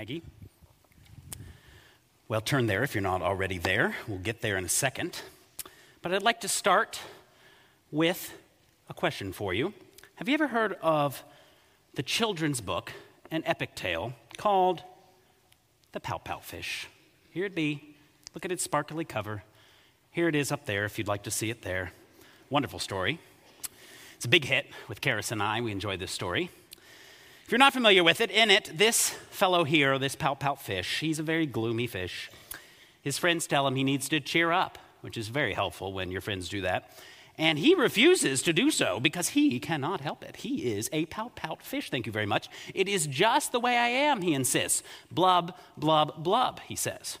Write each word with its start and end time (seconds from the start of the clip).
Maggie. 0.00 0.22
Well, 2.26 2.40
turn 2.40 2.64
there 2.64 2.82
if 2.82 2.94
you're 2.94 3.02
not 3.02 3.20
already 3.20 3.58
there. 3.58 3.96
We'll 4.08 4.16
get 4.16 4.40
there 4.40 4.56
in 4.56 4.64
a 4.64 4.68
second. 4.70 5.20
But 6.00 6.14
I'd 6.14 6.22
like 6.22 6.40
to 6.40 6.48
start 6.48 6.98
with 7.90 8.32
a 8.88 8.94
question 8.94 9.30
for 9.34 9.52
you. 9.52 9.74
Have 10.14 10.26
you 10.26 10.32
ever 10.32 10.46
heard 10.46 10.78
of 10.80 11.22
the 11.96 12.02
children's 12.02 12.62
book, 12.62 12.94
an 13.30 13.42
epic 13.44 13.74
tale 13.74 14.14
called 14.38 14.82
The 15.92 16.00
Pout 16.00 16.24
Pout 16.24 16.46
Fish? 16.46 16.88
Here 17.28 17.44
it 17.44 17.54
be. 17.54 17.94
Look 18.34 18.46
at 18.46 18.52
its 18.52 18.64
sparkly 18.64 19.04
cover. 19.04 19.42
Here 20.12 20.28
it 20.28 20.34
is 20.34 20.50
up 20.50 20.64
there 20.64 20.86
if 20.86 20.96
you'd 20.96 21.08
like 21.08 21.24
to 21.24 21.30
see 21.30 21.50
it 21.50 21.60
there. 21.60 21.92
Wonderful 22.48 22.78
story. 22.78 23.20
It's 24.16 24.24
a 24.24 24.28
big 24.30 24.46
hit 24.46 24.64
with 24.88 25.02
Karis 25.02 25.30
and 25.30 25.42
I. 25.42 25.60
We 25.60 25.72
enjoy 25.72 25.98
this 25.98 26.10
story. 26.10 26.50
If 27.50 27.52
you're 27.52 27.58
not 27.58 27.72
familiar 27.72 28.04
with 28.04 28.20
it, 28.20 28.30
in 28.30 28.48
it, 28.48 28.70
this 28.76 29.10
fellow 29.32 29.64
here, 29.64 29.98
this 29.98 30.14
pout 30.14 30.38
pout 30.38 30.62
fish, 30.62 31.00
he's 31.00 31.18
a 31.18 31.24
very 31.24 31.46
gloomy 31.46 31.88
fish. 31.88 32.30
His 33.02 33.18
friends 33.18 33.48
tell 33.48 33.66
him 33.66 33.74
he 33.74 33.82
needs 33.82 34.08
to 34.10 34.20
cheer 34.20 34.52
up, 34.52 34.78
which 35.00 35.16
is 35.16 35.26
very 35.26 35.52
helpful 35.52 35.92
when 35.92 36.12
your 36.12 36.20
friends 36.20 36.48
do 36.48 36.60
that. 36.60 36.96
And 37.36 37.58
he 37.58 37.74
refuses 37.74 38.40
to 38.42 38.52
do 38.52 38.70
so 38.70 39.00
because 39.00 39.30
he 39.30 39.58
cannot 39.58 40.00
help 40.00 40.22
it. 40.22 40.36
He 40.36 40.72
is 40.72 40.88
a 40.92 41.06
pout 41.06 41.34
pout 41.34 41.60
fish, 41.60 41.90
thank 41.90 42.06
you 42.06 42.12
very 42.12 42.24
much. 42.24 42.48
It 42.72 42.88
is 42.88 43.08
just 43.08 43.50
the 43.50 43.58
way 43.58 43.76
I 43.76 43.88
am, 43.88 44.22
he 44.22 44.32
insists. 44.32 44.84
Blub, 45.10 45.52
blub, 45.76 46.22
blub, 46.22 46.60
he 46.68 46.76
says. 46.76 47.18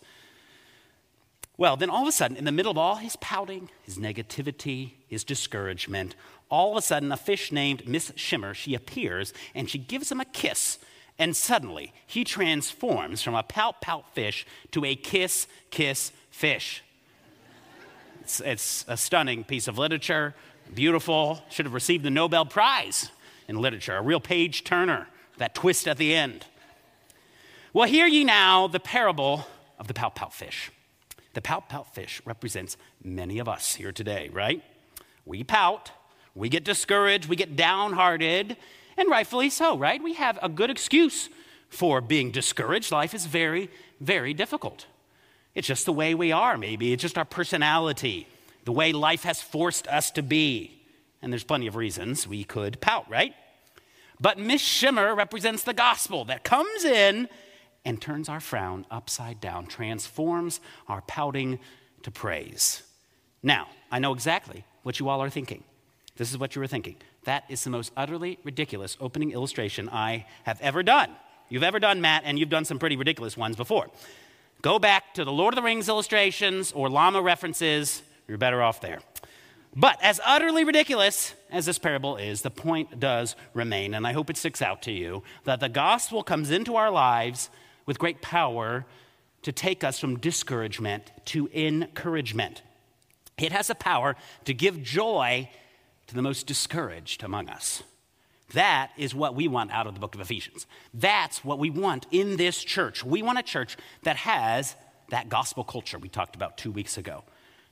Well, 1.56 1.76
then 1.76 1.90
all 1.90 2.02
of 2.02 2.08
a 2.08 2.12
sudden, 2.12 2.36
in 2.36 2.44
the 2.44 2.52
middle 2.52 2.70
of 2.70 2.78
all 2.78 2.94
his 2.94 3.16
pouting, 3.16 3.68
his 3.82 3.98
negativity, 3.98 4.92
his 5.08 5.24
discouragement, 5.24 6.14
all 6.50 6.72
of 6.72 6.76
a 6.76 6.82
sudden, 6.82 7.12
a 7.12 7.16
fish 7.16 7.52
named 7.52 7.88
Miss 7.88 8.12
Shimmer, 8.16 8.54
she 8.54 8.74
appears 8.74 9.32
and 9.54 9.70
she 9.70 9.78
gives 9.78 10.10
him 10.10 10.20
a 10.20 10.24
kiss. 10.24 10.78
And 11.18 11.36
suddenly, 11.36 11.92
he 12.06 12.24
transforms 12.24 13.22
from 13.22 13.34
a 13.34 13.42
pout 13.42 13.80
pout 13.80 14.14
fish 14.14 14.46
to 14.72 14.84
a 14.84 14.94
kiss 14.94 15.46
kiss 15.70 16.12
fish. 16.30 16.82
It's, 18.22 18.40
it's 18.40 18.84
a 18.88 18.96
stunning 18.96 19.44
piece 19.44 19.68
of 19.68 19.78
literature, 19.78 20.34
beautiful, 20.74 21.42
should 21.50 21.66
have 21.66 21.74
received 21.74 22.04
the 22.04 22.10
Nobel 22.10 22.46
Prize 22.46 23.10
in 23.48 23.56
literature, 23.56 23.96
a 23.96 24.02
real 24.02 24.20
page 24.20 24.64
turner, 24.64 25.08
that 25.38 25.54
twist 25.54 25.88
at 25.88 25.98
the 25.98 26.14
end. 26.14 26.46
Well, 27.72 27.88
hear 27.88 28.06
ye 28.06 28.24
now 28.24 28.66
the 28.66 28.80
parable 28.80 29.46
of 29.78 29.88
the 29.88 29.94
pout 29.94 30.14
pout 30.14 30.32
fish. 30.32 30.70
The 31.34 31.42
pout 31.42 31.68
pout 31.68 31.94
fish 31.94 32.20
represents 32.24 32.76
many 33.04 33.38
of 33.38 33.48
us 33.48 33.74
here 33.74 33.92
today, 33.92 34.30
right? 34.32 34.62
We 35.24 35.44
pout, 35.44 35.90
we 36.40 36.48
get 36.48 36.64
discouraged, 36.64 37.28
we 37.28 37.36
get 37.36 37.54
downhearted, 37.54 38.56
and 38.96 39.10
rightfully 39.10 39.50
so, 39.50 39.76
right? 39.76 40.02
We 40.02 40.14
have 40.14 40.38
a 40.42 40.48
good 40.48 40.70
excuse 40.70 41.28
for 41.68 42.00
being 42.00 42.30
discouraged. 42.30 42.90
Life 42.90 43.14
is 43.14 43.26
very, 43.26 43.70
very 44.00 44.32
difficult. 44.34 44.86
It's 45.54 45.68
just 45.68 45.84
the 45.84 45.92
way 45.92 46.14
we 46.14 46.32
are, 46.32 46.56
maybe. 46.56 46.92
It's 46.92 47.02
just 47.02 47.18
our 47.18 47.24
personality, 47.24 48.26
the 48.64 48.72
way 48.72 48.92
life 48.92 49.24
has 49.24 49.42
forced 49.42 49.86
us 49.88 50.10
to 50.12 50.22
be. 50.22 50.82
And 51.22 51.32
there's 51.32 51.44
plenty 51.44 51.66
of 51.66 51.76
reasons 51.76 52.26
we 52.26 52.42
could 52.42 52.80
pout, 52.80 53.08
right? 53.10 53.34
But 54.18 54.38
Miss 54.38 54.62
Shimmer 54.62 55.14
represents 55.14 55.62
the 55.62 55.74
gospel 55.74 56.24
that 56.26 56.42
comes 56.42 56.84
in 56.84 57.28
and 57.84 58.00
turns 58.00 58.28
our 58.28 58.40
frown 58.40 58.86
upside 58.90 59.40
down, 59.40 59.66
transforms 59.66 60.60
our 60.88 61.02
pouting 61.02 61.58
to 62.02 62.10
praise. 62.10 62.82
Now, 63.42 63.68
I 63.90 63.98
know 63.98 64.12
exactly 64.12 64.64
what 64.82 65.00
you 65.00 65.08
all 65.08 65.22
are 65.22 65.30
thinking. 65.30 65.64
This 66.16 66.30
is 66.30 66.38
what 66.38 66.54
you 66.54 66.60
were 66.60 66.66
thinking. 66.66 66.96
That 67.24 67.44
is 67.48 67.64
the 67.64 67.70
most 67.70 67.92
utterly 67.96 68.38
ridiculous 68.44 68.96
opening 69.00 69.32
illustration 69.32 69.88
I 69.88 70.26
have 70.44 70.60
ever 70.60 70.82
done. 70.82 71.10
You've 71.48 71.62
ever 71.62 71.80
done, 71.80 72.00
Matt, 72.00 72.22
and 72.24 72.38
you've 72.38 72.48
done 72.48 72.64
some 72.64 72.78
pretty 72.78 72.96
ridiculous 72.96 73.36
ones 73.36 73.56
before. 73.56 73.88
Go 74.62 74.78
back 74.78 75.14
to 75.14 75.24
the 75.24 75.32
Lord 75.32 75.54
of 75.54 75.56
the 75.56 75.62
Rings 75.62 75.88
illustrations 75.88 76.72
or 76.72 76.88
llama 76.88 77.22
references. 77.22 78.02
You're 78.28 78.38
better 78.38 78.62
off 78.62 78.80
there. 78.80 79.00
But 79.74 80.02
as 80.02 80.20
utterly 80.24 80.64
ridiculous 80.64 81.34
as 81.50 81.66
this 81.66 81.78
parable 81.78 82.16
is, 82.16 82.42
the 82.42 82.50
point 82.50 82.98
does 82.98 83.36
remain, 83.54 83.94
and 83.94 84.06
I 84.06 84.12
hope 84.12 84.28
it 84.28 84.36
sticks 84.36 84.60
out 84.60 84.82
to 84.82 84.92
you 84.92 85.22
that 85.44 85.60
the 85.60 85.68
gospel 85.68 86.22
comes 86.22 86.50
into 86.50 86.76
our 86.76 86.90
lives 86.90 87.50
with 87.86 87.98
great 87.98 88.20
power 88.20 88.84
to 89.42 89.52
take 89.52 89.84
us 89.84 89.98
from 89.98 90.18
discouragement 90.18 91.12
to 91.26 91.48
encouragement. 91.54 92.62
It 93.38 93.52
has 93.52 93.68
the 93.68 93.74
power 93.74 94.16
to 94.44 94.52
give 94.52 94.82
joy 94.82 95.48
to 96.10 96.14
the 96.16 96.22
most 96.22 96.46
discouraged 96.46 97.22
among 97.22 97.48
us. 97.48 97.82
That 98.52 98.90
is 98.98 99.14
what 99.14 99.34
we 99.34 99.48
want 99.48 99.70
out 99.70 99.86
of 99.86 99.94
the 99.94 100.00
book 100.00 100.14
of 100.14 100.20
Ephesians. 100.20 100.66
That's 100.92 101.44
what 101.44 101.58
we 101.58 101.70
want 101.70 102.06
in 102.10 102.36
this 102.36 102.62
church. 102.62 103.04
We 103.04 103.22
want 103.22 103.38
a 103.38 103.42
church 103.42 103.76
that 104.02 104.16
has 104.16 104.74
that 105.10 105.28
gospel 105.28 105.64
culture 105.64 105.98
we 105.98 106.08
talked 106.08 106.34
about 106.34 106.58
two 106.58 106.72
weeks 106.72 106.98
ago. 106.98 107.22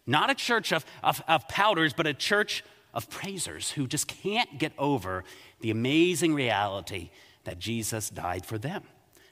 Not 0.06 0.30
a 0.30 0.34
church 0.34 0.72
of, 0.72 0.86
of, 1.02 1.22
of 1.28 1.46
pouters, 1.48 1.94
but 1.94 2.06
a 2.06 2.14
church 2.14 2.64
of 2.94 3.10
praisers 3.10 3.72
who 3.72 3.86
just 3.86 4.06
can't 4.06 4.58
get 4.58 4.72
over 4.78 5.24
the 5.60 5.70
amazing 5.70 6.32
reality 6.32 7.10
that 7.44 7.58
Jesus 7.58 8.08
died 8.08 8.46
for 8.46 8.56
them 8.56 8.84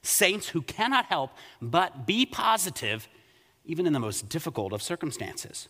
saints 0.06 0.48
who 0.48 0.62
cannot 0.62 1.06
help 1.06 1.32
but 1.60 2.06
be 2.06 2.24
positive 2.24 3.08
even 3.64 3.86
in 3.86 3.92
the 3.92 4.00
most 4.00 4.28
difficult 4.28 4.72
of 4.72 4.80
circumstances. 4.80 5.68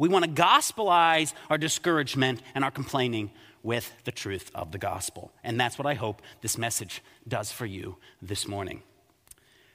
We 0.00 0.08
want 0.08 0.24
to 0.24 0.30
gospelize 0.30 1.34
our 1.50 1.58
discouragement 1.58 2.40
and 2.54 2.64
our 2.64 2.70
complaining 2.70 3.30
with 3.62 3.92
the 4.04 4.10
truth 4.10 4.50
of 4.54 4.72
the 4.72 4.78
gospel. 4.78 5.30
And 5.44 5.60
that's 5.60 5.76
what 5.76 5.86
I 5.86 5.92
hope 5.92 6.22
this 6.40 6.56
message 6.56 7.02
does 7.28 7.52
for 7.52 7.66
you 7.66 7.98
this 8.22 8.48
morning. 8.48 8.82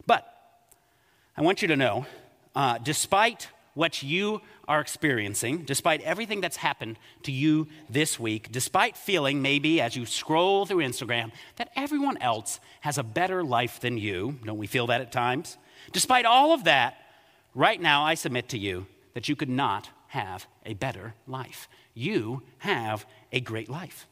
But 0.08 0.28
I 1.38 1.44
want 1.44 1.62
you 1.62 1.68
to 1.68 1.76
know, 1.76 2.08
uh, 2.56 2.80
despite 2.80 3.50
what 3.76 4.02
you 4.02 4.42
are 4.68 4.82
experiencing, 4.82 5.60
despite 5.60 6.02
everything 6.02 6.42
that's 6.42 6.58
happened 6.58 6.98
to 7.22 7.32
you 7.32 7.68
this 7.88 8.20
week, 8.20 8.52
despite 8.52 8.98
feeling 8.98 9.44
maybe 9.44 9.80
as 9.80 9.96
you 9.96 10.08
scroll 10.08 10.66
through 10.66 10.78
Instagram 10.78 11.32
that 11.58 11.70
everyone 11.76 12.18
else 12.18 12.60
has 12.82 12.98
a 12.98 13.04
better 13.04 13.44
life 13.44 13.80
than 13.80 14.00
you, 14.00 14.40
don't 14.44 14.58
we 14.58 14.66
feel 14.66 14.88
that 14.88 15.02
at 15.02 15.12
times? 15.12 15.60
Despite 15.92 16.26
all 16.26 16.52
of 16.52 16.64
that, 16.64 16.98
right 17.54 17.80
now 17.80 18.04
I 18.04 18.16
submit 18.16 18.50
to 18.50 18.58
you 18.58 18.88
that 19.14 19.30
you 19.30 19.36
could 19.36 19.50
not 19.50 19.90
have 20.16 20.48
a 20.66 20.74
better 20.74 21.14
life. 21.28 21.68
You 21.94 22.42
have 22.60 23.06
a 23.32 23.42
great 23.42 23.70
life. 23.70 24.08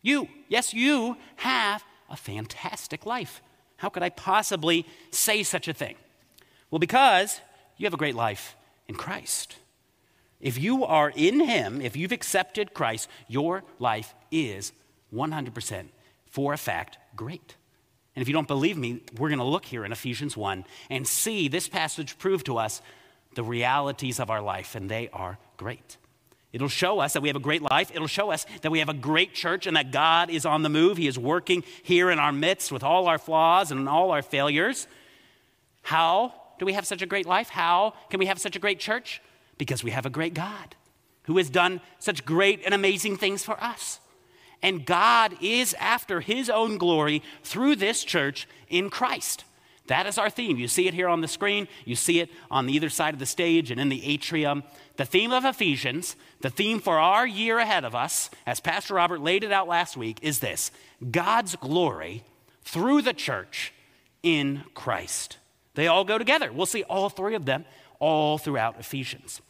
You, 0.00 0.26
yes, 0.48 0.72
you 0.72 1.16
have 1.36 1.84
a 2.08 2.16
fantastic 2.16 3.04
life. 3.04 3.42
How 3.76 3.90
could 3.90 4.02
I 4.02 4.08
possibly 4.08 4.86
say 5.10 5.42
such 5.42 5.68
a 5.68 5.74
thing? 5.74 5.96
Well, 6.70 6.78
because 6.78 7.40
you 7.76 7.84
have 7.84 7.92
a 7.92 7.98
great 7.98 8.14
life 8.14 8.56
in 8.88 8.94
Christ. 8.94 9.56
If 10.40 10.58
you 10.58 10.84
are 10.84 11.12
in 11.14 11.40
Him, 11.40 11.82
if 11.82 11.96
you've 11.96 12.12
accepted 12.12 12.74
Christ, 12.74 13.08
your 13.28 13.62
life 13.78 14.14
is 14.30 14.72
100% 15.14 15.88
for 16.26 16.54
a 16.54 16.56
fact 16.56 16.96
great. 17.14 17.56
And 18.16 18.22
if 18.22 18.28
you 18.28 18.34
don't 18.34 18.48
believe 18.48 18.78
me, 18.78 19.02
we're 19.18 19.28
going 19.28 19.38
to 19.38 19.44
look 19.44 19.66
here 19.66 19.84
in 19.84 19.92
Ephesians 19.92 20.34
1 20.34 20.64
and 20.88 21.06
see 21.06 21.48
this 21.48 21.68
passage 21.68 22.18
prove 22.18 22.42
to 22.44 22.56
us 22.56 22.80
the 23.34 23.42
realities 23.42 24.20
of 24.20 24.30
our 24.30 24.40
life, 24.40 24.74
and 24.74 24.90
they 24.90 25.08
are 25.12 25.38
great. 25.56 25.96
It'll 26.52 26.68
show 26.68 27.00
us 27.00 27.14
that 27.14 27.22
we 27.22 27.28
have 27.28 27.36
a 27.36 27.40
great 27.40 27.62
life. 27.62 27.90
It'll 27.94 28.06
show 28.06 28.30
us 28.30 28.44
that 28.60 28.70
we 28.70 28.80
have 28.80 28.90
a 28.90 28.94
great 28.94 29.32
church 29.32 29.66
and 29.66 29.76
that 29.76 29.90
God 29.90 30.28
is 30.28 30.44
on 30.44 30.62
the 30.62 30.68
move. 30.68 30.98
He 30.98 31.06
is 31.06 31.18
working 31.18 31.64
here 31.82 32.10
in 32.10 32.18
our 32.18 32.32
midst 32.32 32.70
with 32.70 32.84
all 32.84 33.08
our 33.08 33.18
flaws 33.18 33.70
and 33.70 33.88
all 33.88 34.10
our 34.10 34.20
failures. 34.20 34.86
How 35.80 36.34
do 36.58 36.66
we 36.66 36.74
have 36.74 36.86
such 36.86 37.00
a 37.00 37.06
great 37.06 37.26
life? 37.26 37.48
How 37.48 37.94
can 38.10 38.20
we 38.20 38.26
have 38.26 38.38
such 38.38 38.54
a 38.54 38.58
great 38.58 38.78
church? 38.78 39.22
Because 39.56 39.82
we 39.82 39.92
have 39.92 40.04
a 40.04 40.10
great 40.10 40.34
God 40.34 40.76
who 41.24 41.38
has 41.38 41.48
done 41.48 41.80
such 41.98 42.24
great 42.24 42.60
and 42.64 42.74
amazing 42.74 43.16
things 43.16 43.42
for 43.42 43.62
us. 43.62 44.00
And 44.62 44.84
God 44.84 45.36
is 45.40 45.74
after 45.74 46.20
his 46.20 46.50
own 46.50 46.76
glory 46.76 47.22
through 47.42 47.76
this 47.76 48.04
church 48.04 48.46
in 48.68 48.90
Christ. 48.90 49.44
That 49.92 50.06
is 50.06 50.16
our 50.16 50.30
theme. 50.30 50.56
You 50.56 50.68
see 50.68 50.88
it 50.88 50.94
here 50.94 51.06
on 51.06 51.20
the 51.20 51.28
screen, 51.28 51.68
you 51.84 51.96
see 51.96 52.20
it 52.20 52.30
on 52.50 52.70
either 52.70 52.88
side 52.88 53.12
of 53.12 53.20
the 53.20 53.26
stage 53.26 53.70
and 53.70 53.78
in 53.78 53.90
the 53.90 54.02
atrium. 54.06 54.62
The 54.96 55.04
theme 55.04 55.32
of 55.32 55.44
Ephesians, 55.44 56.16
the 56.40 56.48
theme 56.48 56.80
for 56.80 56.98
our 56.98 57.26
year 57.26 57.58
ahead 57.58 57.84
of 57.84 57.94
us, 57.94 58.30
as 58.46 58.58
Pastor 58.58 58.94
Robert 58.94 59.20
laid 59.20 59.44
it 59.44 59.52
out 59.52 59.68
last 59.68 59.94
week, 59.94 60.18
is 60.22 60.38
this 60.38 60.70
God's 61.10 61.56
glory 61.56 62.24
through 62.62 63.02
the 63.02 63.12
church 63.12 63.74
in 64.22 64.64
Christ. 64.72 65.36
They 65.74 65.88
all 65.88 66.04
go 66.04 66.16
together. 66.16 66.50
We'll 66.50 66.64
see 66.64 66.84
all 66.84 67.10
three 67.10 67.34
of 67.34 67.44
them 67.44 67.66
all 67.98 68.38
throughout 68.38 68.80
Ephesians. 68.80 69.42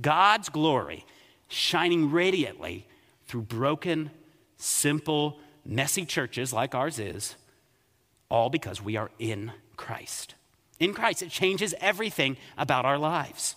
God's 0.00 0.48
glory 0.48 1.04
shining 1.48 2.10
radiantly 2.10 2.86
through 3.26 3.42
broken, 3.42 4.12
simple, 4.56 5.40
messy 5.66 6.06
churches 6.06 6.54
like 6.54 6.74
ours 6.74 6.98
is, 6.98 7.36
all 8.30 8.48
because 8.48 8.80
we 8.80 8.96
are 8.96 9.10
in 9.18 9.52
Christ. 9.80 10.34
In 10.78 10.92
Christ, 10.92 11.22
it 11.22 11.30
changes 11.30 11.74
everything 11.80 12.36
about 12.58 12.84
our 12.84 12.98
lives. 12.98 13.56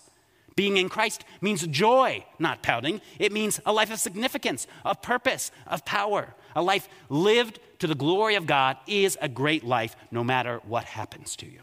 Being 0.56 0.78
in 0.78 0.88
Christ 0.88 1.25
means 1.42 1.68
joy, 1.68 2.25
not 2.40 2.64
pouting. 2.64 3.02
It 3.20 3.34
means 3.34 3.60
a 3.66 3.74
life 3.74 3.92
of 3.92 4.00
significance, 4.00 4.66
of 4.86 5.02
purpose, 5.02 5.52
of 5.68 5.84
power, 5.84 6.34
A 6.56 6.62
life 6.62 6.88
lived 7.10 7.60
to 7.80 7.88
the 7.88 7.96
glory 7.96 8.36
of 8.36 8.46
God 8.46 8.78
is 8.88 9.18
a 9.22 9.28
great 9.28 9.64
life 9.64 9.96
no 10.12 10.24
matter 10.24 10.62
what 10.66 10.86
happens 10.86 11.36
to 11.38 11.46
you. 11.46 11.62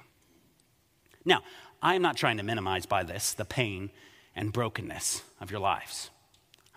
Now, 1.25 1.43
I 1.83 1.95
am 1.95 2.03
not 2.03 2.17
trying 2.17 2.37
to 2.39 2.43
minimize 2.43 2.87
by 2.87 3.05
this 3.05 3.33
the 3.33 3.45
pain 3.45 3.91
and 4.35 4.53
brokenness 4.53 5.23
of 5.41 5.51
your 5.51 5.61
lives. 5.61 6.11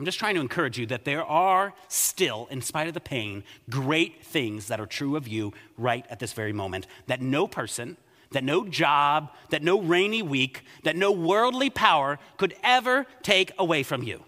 I'm 0.04 0.06
just 0.06 0.20
trying 0.20 0.36
to 0.36 0.42
encourage 0.42 0.78
you 0.78 0.86
that 0.88 1.06
there 1.06 1.24
are 1.24 1.74
still, 1.88 2.50
in 2.52 2.62
spite 2.62 2.90
of 2.90 2.94
the 2.94 3.00
pain, 3.00 3.42
great 3.70 4.22
things 4.22 4.68
that 4.68 4.82
are 4.82 4.86
true 4.86 5.16
of 5.16 5.30
you 5.30 5.54
right 5.78 6.06
at 6.10 6.20
this 6.20 6.34
very 6.34 6.52
moment 6.52 6.88
that 7.08 7.22
no 7.22 7.48
person, 7.48 7.96
that 8.32 8.44
no 8.44 8.68
job, 8.68 9.32
that 9.50 9.64
no 9.64 9.80
rainy 9.80 10.22
week, 10.22 10.66
that 10.84 10.98
no 10.98 11.10
worldly 11.14 11.70
power 11.70 12.20
could 12.36 12.54
ever 12.66 13.06
take 13.22 13.54
away 13.58 13.82
from 13.82 14.04
you. 14.04 14.26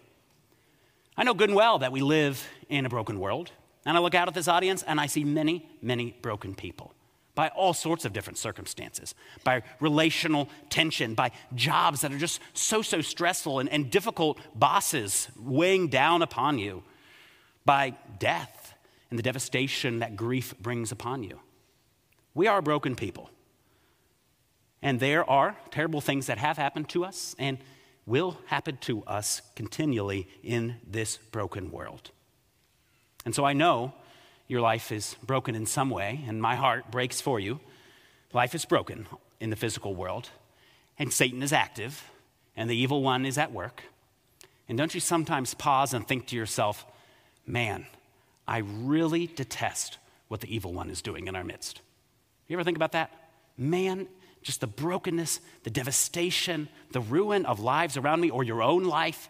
I 1.17 1.25
know 1.25 1.33
good 1.33 1.49
and 1.49 1.57
well 1.57 1.79
that 1.79 1.91
we 1.91 1.99
live 1.99 2.47
in 2.69 2.85
a 2.85 2.89
broken 2.89 3.19
world, 3.19 3.51
and 3.85 3.97
I 3.97 3.99
look 3.99 4.15
out 4.15 4.29
at 4.29 4.33
this 4.33 4.47
audience 4.47 4.81
and 4.81 4.97
I 4.97 5.07
see 5.07 5.25
many, 5.25 5.67
many 5.81 6.15
broken 6.21 6.55
people 6.55 6.94
by 7.35 7.49
all 7.49 7.73
sorts 7.73 8.05
of 8.05 8.13
different 8.13 8.37
circumstances, 8.37 9.13
by 9.43 9.61
relational 9.79 10.49
tension, 10.69 11.13
by 11.13 11.31
jobs 11.53 12.01
that 12.01 12.11
are 12.13 12.17
just 12.17 12.39
so, 12.53 12.81
so 12.81 13.01
stressful 13.01 13.59
and, 13.59 13.69
and 13.69 13.91
difficult 13.91 14.39
bosses 14.55 15.27
weighing 15.37 15.89
down 15.89 16.21
upon 16.21 16.57
you, 16.57 16.81
by 17.65 17.93
death 18.19 18.73
and 19.09 19.19
the 19.19 19.23
devastation 19.23 19.99
that 19.99 20.15
grief 20.15 20.57
brings 20.59 20.91
upon 20.91 21.23
you. 21.23 21.39
We 22.33 22.47
are 22.47 22.61
broken 22.61 22.95
people. 22.95 23.29
And 24.81 24.99
there 24.99 25.27
are 25.29 25.57
terrible 25.71 26.01
things 26.01 26.27
that 26.27 26.37
have 26.37 26.57
happened 26.57 26.89
to 26.89 27.05
us 27.05 27.35
and 27.39 27.57
will 28.05 28.37
happen 28.47 28.77
to 28.81 29.03
us 29.05 29.41
continually 29.55 30.27
in 30.43 30.75
this 30.85 31.17
broken 31.17 31.71
world. 31.71 32.11
And 33.25 33.33
so 33.33 33.45
I 33.45 33.53
know 33.53 33.93
your 34.47 34.61
life 34.61 34.91
is 34.91 35.15
broken 35.25 35.55
in 35.55 35.65
some 35.65 35.89
way, 35.89 36.23
and 36.27 36.41
my 36.41 36.55
heart 36.55 36.91
breaks 36.91 37.19
for 37.21 37.39
you. 37.39 37.59
Life 38.33 38.53
is 38.53 38.65
broken 38.65 39.07
in 39.39 39.49
the 39.49 39.55
physical 39.55 39.95
world, 39.95 40.29
and 40.99 41.11
Satan 41.11 41.41
is 41.41 41.53
active, 41.53 42.09
and 42.55 42.69
the 42.69 42.75
evil 42.75 43.01
one 43.01 43.25
is 43.25 43.37
at 43.37 43.51
work. 43.51 43.83
And 44.67 44.77
don't 44.77 44.93
you 44.93 44.99
sometimes 44.99 45.53
pause 45.53 45.93
and 45.93 46.07
think 46.07 46.27
to 46.27 46.35
yourself, 46.35 46.85
man, 47.45 47.85
I 48.47 48.59
really 48.59 49.27
detest 49.27 49.97
what 50.27 50.41
the 50.41 50.53
evil 50.53 50.73
one 50.73 50.89
is 50.89 51.01
doing 51.01 51.27
in 51.27 51.35
our 51.35 51.43
midst? 51.43 51.81
You 52.47 52.55
ever 52.55 52.63
think 52.63 52.77
about 52.77 52.91
that? 52.93 53.11
Man, 53.57 54.07
just 54.41 54.61
the 54.61 54.67
brokenness, 54.67 55.39
the 55.63 55.69
devastation, 55.69 56.69
the 56.91 57.01
ruin 57.01 57.45
of 57.45 57.59
lives 57.59 57.97
around 57.97 58.21
me 58.21 58.29
or 58.29 58.43
your 58.43 58.61
own 58.61 58.83
life. 58.83 59.29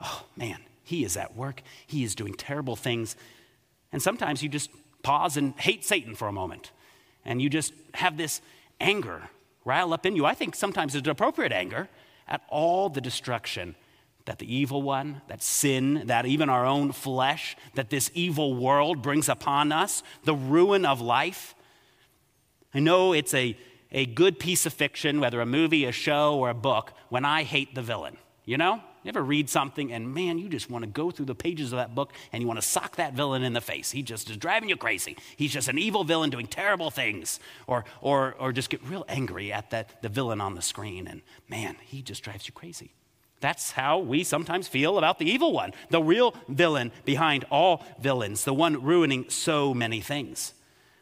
Oh, 0.00 0.24
man, 0.36 0.58
he 0.82 1.04
is 1.04 1.16
at 1.16 1.36
work. 1.36 1.62
He 1.86 2.02
is 2.02 2.14
doing 2.14 2.34
terrible 2.34 2.74
things 2.74 3.16
and 3.92 4.02
sometimes 4.02 4.42
you 4.42 4.48
just 4.48 4.70
pause 5.02 5.36
and 5.36 5.54
hate 5.58 5.84
Satan 5.84 6.14
for 6.14 6.28
a 6.28 6.32
moment. 6.32 6.72
And 7.24 7.40
you 7.40 7.48
just 7.48 7.72
have 7.94 8.16
this 8.16 8.40
anger 8.80 9.28
rile 9.64 9.92
up 9.92 10.06
in 10.06 10.16
you. 10.16 10.24
I 10.24 10.34
think 10.34 10.54
sometimes 10.54 10.94
it's 10.94 11.08
appropriate 11.08 11.52
anger 11.52 11.88
at 12.26 12.42
all 12.48 12.88
the 12.88 13.00
destruction 13.00 13.74
that 14.28 14.38
the 14.38 14.54
evil 14.54 14.82
one, 14.82 15.22
that 15.28 15.42
sin, 15.42 16.02
that 16.06 16.26
even 16.26 16.50
our 16.50 16.66
own 16.66 16.92
flesh, 16.92 17.56
that 17.74 17.88
this 17.88 18.10
evil 18.12 18.54
world 18.54 19.00
brings 19.00 19.26
upon 19.26 19.72
us, 19.72 20.02
the 20.24 20.34
ruin 20.34 20.84
of 20.84 21.00
life. 21.00 21.54
I 22.74 22.80
know 22.80 23.14
it's 23.14 23.32
a, 23.32 23.56
a 23.90 24.04
good 24.04 24.38
piece 24.38 24.66
of 24.66 24.74
fiction, 24.74 25.18
whether 25.18 25.40
a 25.40 25.46
movie, 25.46 25.86
a 25.86 25.92
show, 25.92 26.34
or 26.34 26.50
a 26.50 26.54
book, 26.54 26.92
when 27.08 27.24
I 27.24 27.42
hate 27.42 27.74
the 27.74 27.80
villain. 27.80 28.18
You 28.44 28.58
know? 28.58 28.82
You 29.08 29.12
ever 29.12 29.24
read 29.24 29.48
something 29.48 29.90
and 29.90 30.12
man, 30.12 30.38
you 30.38 30.50
just 30.50 30.68
want 30.68 30.82
to 30.82 30.86
go 30.86 31.10
through 31.10 31.24
the 31.24 31.34
pages 31.34 31.72
of 31.72 31.78
that 31.78 31.94
book 31.94 32.12
and 32.30 32.42
you 32.42 32.46
want 32.46 32.60
to 32.60 32.66
sock 32.66 32.96
that 32.96 33.14
villain 33.14 33.42
in 33.42 33.54
the 33.54 33.60
face. 33.62 33.90
He 33.90 34.02
just 34.02 34.28
is 34.28 34.36
driving 34.36 34.68
you 34.68 34.76
crazy. 34.76 35.16
He's 35.34 35.50
just 35.50 35.66
an 35.66 35.78
evil 35.78 36.04
villain 36.04 36.28
doing 36.28 36.46
terrible 36.46 36.90
things. 36.90 37.40
Or, 37.66 37.86
or, 38.02 38.34
or 38.38 38.52
just 38.52 38.68
get 38.68 38.84
real 38.84 39.06
angry 39.08 39.50
at 39.50 39.70
that, 39.70 40.02
the 40.02 40.10
villain 40.10 40.42
on 40.42 40.56
the 40.56 40.60
screen 40.60 41.06
and 41.06 41.22
man, 41.48 41.76
he 41.86 42.02
just 42.02 42.22
drives 42.22 42.46
you 42.48 42.52
crazy. 42.52 42.92
That's 43.40 43.70
how 43.70 43.98
we 43.98 44.24
sometimes 44.24 44.68
feel 44.68 44.98
about 44.98 45.18
the 45.18 45.30
evil 45.30 45.54
one, 45.54 45.72
the 45.88 46.02
real 46.02 46.34
villain 46.46 46.92
behind 47.06 47.46
all 47.50 47.86
villains, 47.98 48.44
the 48.44 48.52
one 48.52 48.84
ruining 48.84 49.30
so 49.30 49.72
many 49.72 50.02
things. 50.02 50.52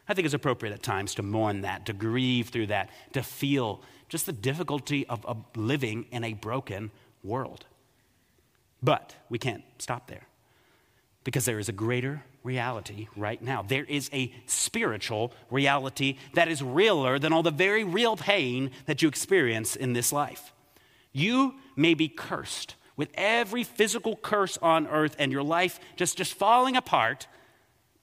I 0.07 0.13
think 0.13 0.23
it's 0.23 0.33
appropriate 0.33 0.71
at 0.71 0.81
times 0.81 1.13
to 1.15 1.23
mourn 1.23 1.59
that, 1.63 1.85
to 1.87 1.91
grieve 1.91 2.47
through 2.47 2.67
that, 2.67 2.89
to 3.11 3.21
feel 3.21 3.81
just 4.07 4.25
the 4.25 4.31
difficulty 4.31 5.05
of, 5.07 5.25
of 5.25 5.43
living 5.57 6.05
in 6.09 6.23
a 6.23 6.31
broken 6.31 6.91
world. 7.21 7.65
But 8.81 9.15
we 9.29 9.37
can't 9.37 9.63
stop 9.79 10.07
there 10.07 10.27
because 11.23 11.45
there 11.45 11.59
is 11.59 11.67
a 11.67 11.73
greater 11.73 12.23
reality 12.43 13.07
right 13.15 13.41
now. 13.41 13.61
There 13.61 13.83
is 13.83 14.09
a 14.13 14.33
spiritual 14.45 15.33
reality 15.51 16.17
that 16.33 16.47
is 16.47 16.63
realer 16.63 17.19
than 17.19 17.33
all 17.33 17.43
the 17.43 17.51
very 17.51 17.83
real 17.83 18.15
pain 18.15 18.71
that 18.85 19.01
you 19.01 19.09
experience 19.09 19.75
in 19.75 19.93
this 19.93 20.13
life. 20.13 20.53
You 21.11 21.55
may 21.75 21.93
be 21.93 22.07
cursed 22.07 22.75
with 22.95 23.09
every 23.15 23.63
physical 23.63 24.15
curse 24.15 24.57
on 24.61 24.87
earth 24.87 25.15
and 25.19 25.31
your 25.31 25.43
life 25.43 25.79
just, 25.95 26.17
just 26.17 26.33
falling 26.33 26.75
apart. 26.75 27.27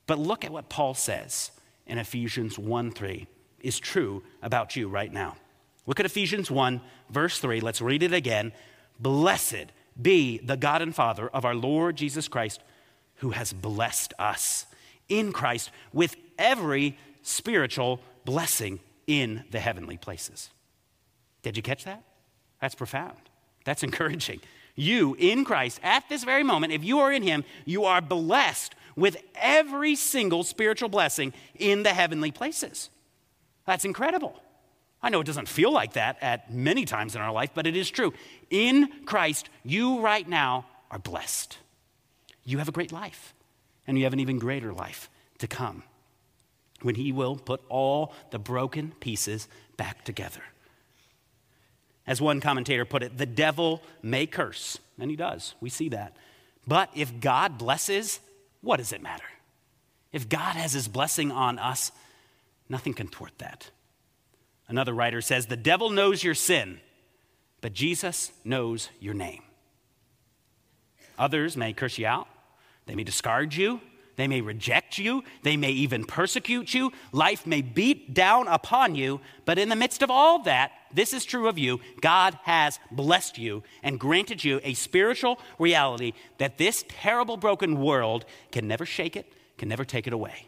But 0.07 0.19
look 0.19 0.45
at 0.45 0.53
what 0.53 0.69
Paul 0.69 0.95
says 0.95 1.51
in 1.87 1.99
Ephesians 1.99 2.59
1 2.59 2.91
3 2.91 3.27
is 3.61 3.79
true 3.79 4.23
about 4.43 4.77
you 4.77 4.89
right 4.89 5.13
now. 5.13 5.37
Look 5.87 6.01
at 6.01 6.07
Ephesians 6.07 6.51
1, 6.51 6.81
verse 7.11 7.39
3. 7.39 7.61
Let's 7.61 7.81
read 7.81 8.03
it 8.03 8.13
again. 8.13 8.53
Blessed 9.01 9.67
be 10.01 10.39
the 10.39 10.57
God 10.57 10.83
and 10.83 10.95
Father 10.95 11.29
of 11.29 11.45
our 11.45 11.55
Lord 11.55 11.97
Jesus 11.97 12.29
Christ, 12.29 12.61
who 13.17 13.31
has 13.31 13.53
blessed 13.53 14.13
us 14.19 14.67
in 15.09 15.33
Christ 15.33 15.71
with 15.93 16.17
every 16.39 16.99
spiritual 17.23 18.01
blessing 18.25 18.81
in 19.07 19.45
the 19.51 19.61
heavenly 19.61 19.97
places. 19.97 20.51
Did 21.43 21.57
you 21.57 21.63
catch 21.63 21.85
that? 21.85 22.03
That's 22.61 22.75
profound. 22.75 23.19
That's 23.65 23.83
encouraging. 23.83 24.41
You 24.75 25.15
in 25.19 25.45
Christ, 25.45 25.81
at 25.83 26.09
this 26.09 26.25
very 26.25 26.43
moment, 26.43 26.73
if 26.73 26.83
you 26.83 26.99
are 27.01 27.13
in 27.13 27.23
Him, 27.23 27.45
you 27.65 27.85
are 27.85 28.01
blessed 28.01 28.75
with 28.97 29.17
every 29.37 29.95
single 29.95 30.43
spiritual 30.43 30.89
blessing 30.89 31.33
in 31.55 31.83
the 31.83 31.95
heavenly 31.95 32.31
places. 32.31 32.91
That's 33.67 33.85
incredible. 33.85 34.41
I 35.05 35.11
know 35.11 35.21
it 35.21 35.27
doesn't 35.27 35.49
feel 35.49 35.71
like 35.71 35.93
that 35.93 36.17
at 36.23 36.51
many 36.51 36.87
times 36.87 37.15
in 37.15 37.21
our 37.21 37.31
life, 37.31 37.51
but 37.53 37.67
it 37.67 37.77
is 37.77 37.91
true. 37.91 38.15
In 38.49 38.89
Christ, 39.05 39.51
you 39.63 40.01
right 40.01 40.27
now 40.27 40.65
are 40.91 40.99
blessed. 40.99 41.59
You 42.43 42.57
have 42.57 42.71
a 42.71 42.73
great 42.73 42.91
life, 42.91 43.35
and 43.87 43.99
you 43.99 44.05
have 44.05 44.15
an 44.15 44.21
even 44.21 44.39
greater 44.39 44.73
life 44.73 45.11
to 45.41 45.47
come 45.47 45.83
when 46.81 46.95
He 46.95 47.13
will 47.13 47.37
put 47.37 47.61
all 47.69 48.15
the 48.31 48.39
broken 48.39 48.95
pieces 48.99 49.47
back 49.77 50.05
together. 50.05 50.41
As 52.07 52.23
one 52.23 52.41
commentator 52.41 52.87
put 52.87 53.03
it, 53.03 53.19
the 53.19 53.27
devil 53.27 53.83
may 54.03 54.25
curse, 54.27 54.79
and 54.99 55.11
he 55.11 55.17
does. 55.17 55.55
We 55.61 55.69
see 55.69 55.91
that. 55.91 56.17
But 56.67 56.89
if 56.95 57.21
God 57.21 57.59
blesses, 57.59 58.21
what 58.63 58.79
does 58.79 58.93
it 58.93 59.03
matter? 59.03 59.25
If 60.13 60.31
God 60.31 60.57
has 60.57 60.73
his 60.73 60.89
blessing 60.89 61.31
on 61.31 61.59
us, 61.59 61.93
nothing 62.71 62.95
can 62.95 63.09
thwart 63.09 63.37
that. 63.39 63.71
Another 64.69 64.93
writer 64.93 65.21
says, 65.21 65.47
The 65.47 65.57
devil 65.57 65.91
knows 65.91 66.23
your 66.23 66.35
sin, 66.35 66.81
but 67.61 67.73
Jesus 67.73 68.33
knows 68.45 68.89
your 69.01 69.15
name. 69.15 69.43
Others 71.19 71.57
may 71.57 71.73
curse 71.73 71.99
you 71.99 72.07
out, 72.07 72.29
they 72.87 72.95
may 72.95 73.05
discard 73.05 73.55
you, 73.55 73.81
they 74.17 74.29
may 74.29 74.41
reject 74.41 74.99
you, 74.99 75.25
they 75.43 75.57
may 75.57 75.71
even 75.71 76.05
persecute 76.05 76.73
you. 76.73 76.93
Life 77.13 77.47
may 77.47 77.63
beat 77.63 78.15
down 78.15 78.49
upon 78.49 78.95
you, 78.95 79.21
but 79.45 79.59
in 79.59 79.69
the 79.69 79.77
midst 79.77 80.03
of 80.03 80.11
all 80.11 80.43
that, 80.45 80.73
this 80.93 81.13
is 81.13 81.25
true 81.25 81.49
of 81.49 81.59
you. 81.59 81.81
God 82.01 82.39
has 82.45 82.79
blessed 82.91 83.39
you 83.39 83.63
and 83.83 83.99
granted 83.99 84.45
you 84.45 84.61
a 84.63 84.75
spiritual 84.75 85.41
reality 85.59 86.13
that 86.39 86.59
this 86.59 86.85
terrible, 86.89 87.37
broken 87.37 87.81
world 87.81 88.25
can 88.53 88.69
never 88.69 88.87
shake 88.87 89.17
it, 89.17 89.33
can 89.59 89.69
never 89.69 89.85
take 89.85 90.07
it 90.07 90.13
away. 90.13 90.47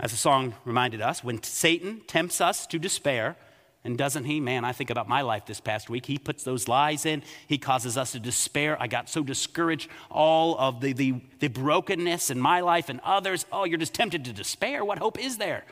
As 0.00 0.12
the 0.12 0.16
song 0.16 0.54
reminded 0.64 1.00
us, 1.00 1.24
when 1.24 1.42
Satan 1.42 2.02
tempts 2.06 2.40
us 2.40 2.66
to 2.68 2.78
despair, 2.78 3.36
and 3.84 3.96
doesn't 3.96 4.24
he? 4.24 4.40
Man, 4.40 4.64
I 4.64 4.72
think 4.72 4.90
about 4.90 5.08
my 5.08 5.22
life 5.22 5.46
this 5.46 5.60
past 5.60 5.88
week. 5.88 6.06
He 6.06 6.18
puts 6.18 6.42
those 6.42 6.68
lies 6.68 7.06
in. 7.06 7.22
He 7.46 7.58
causes 7.58 7.96
us 7.96 8.12
to 8.12 8.20
despair. 8.20 8.76
I 8.80 8.86
got 8.86 9.08
so 9.08 9.22
discouraged, 9.22 9.88
all 10.10 10.58
of 10.58 10.80
the, 10.80 10.92
the, 10.92 11.20
the 11.38 11.48
brokenness 11.48 12.30
in 12.30 12.40
my 12.40 12.60
life 12.60 12.88
and 12.88 13.00
others. 13.04 13.46
Oh, 13.52 13.64
you're 13.64 13.78
just 13.78 13.94
tempted 13.94 14.24
to 14.24 14.32
despair. 14.32 14.84
What 14.84 14.98
hope 14.98 15.18
is 15.18 15.38
there? 15.38 15.64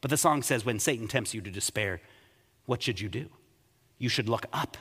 But 0.00 0.10
the 0.10 0.16
song 0.16 0.42
says, 0.42 0.64
when 0.64 0.78
Satan 0.78 1.08
tempts 1.08 1.34
you 1.34 1.40
to 1.40 1.50
despair, 1.50 2.00
what 2.66 2.82
should 2.82 3.00
you 3.00 3.08
do? 3.08 3.28
You 3.98 4.08
should 4.08 4.28
look 4.28 4.46
up 4.52 4.76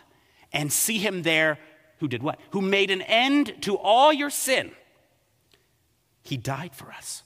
and 0.54 0.72
see 0.72 1.00
him 1.00 1.24
there 1.24 1.58
who 2.00 2.08
did 2.08 2.22
what? 2.22 2.40
Who 2.52 2.62
made 2.62 2.92
an 2.92 3.02
end 3.02 3.56
to 3.62 3.76
all 3.78 4.14
your 4.14 4.30
sin. 4.30 4.72
He 6.22 6.38
died 6.38 6.76
for 6.76 6.92
us. 6.92 7.24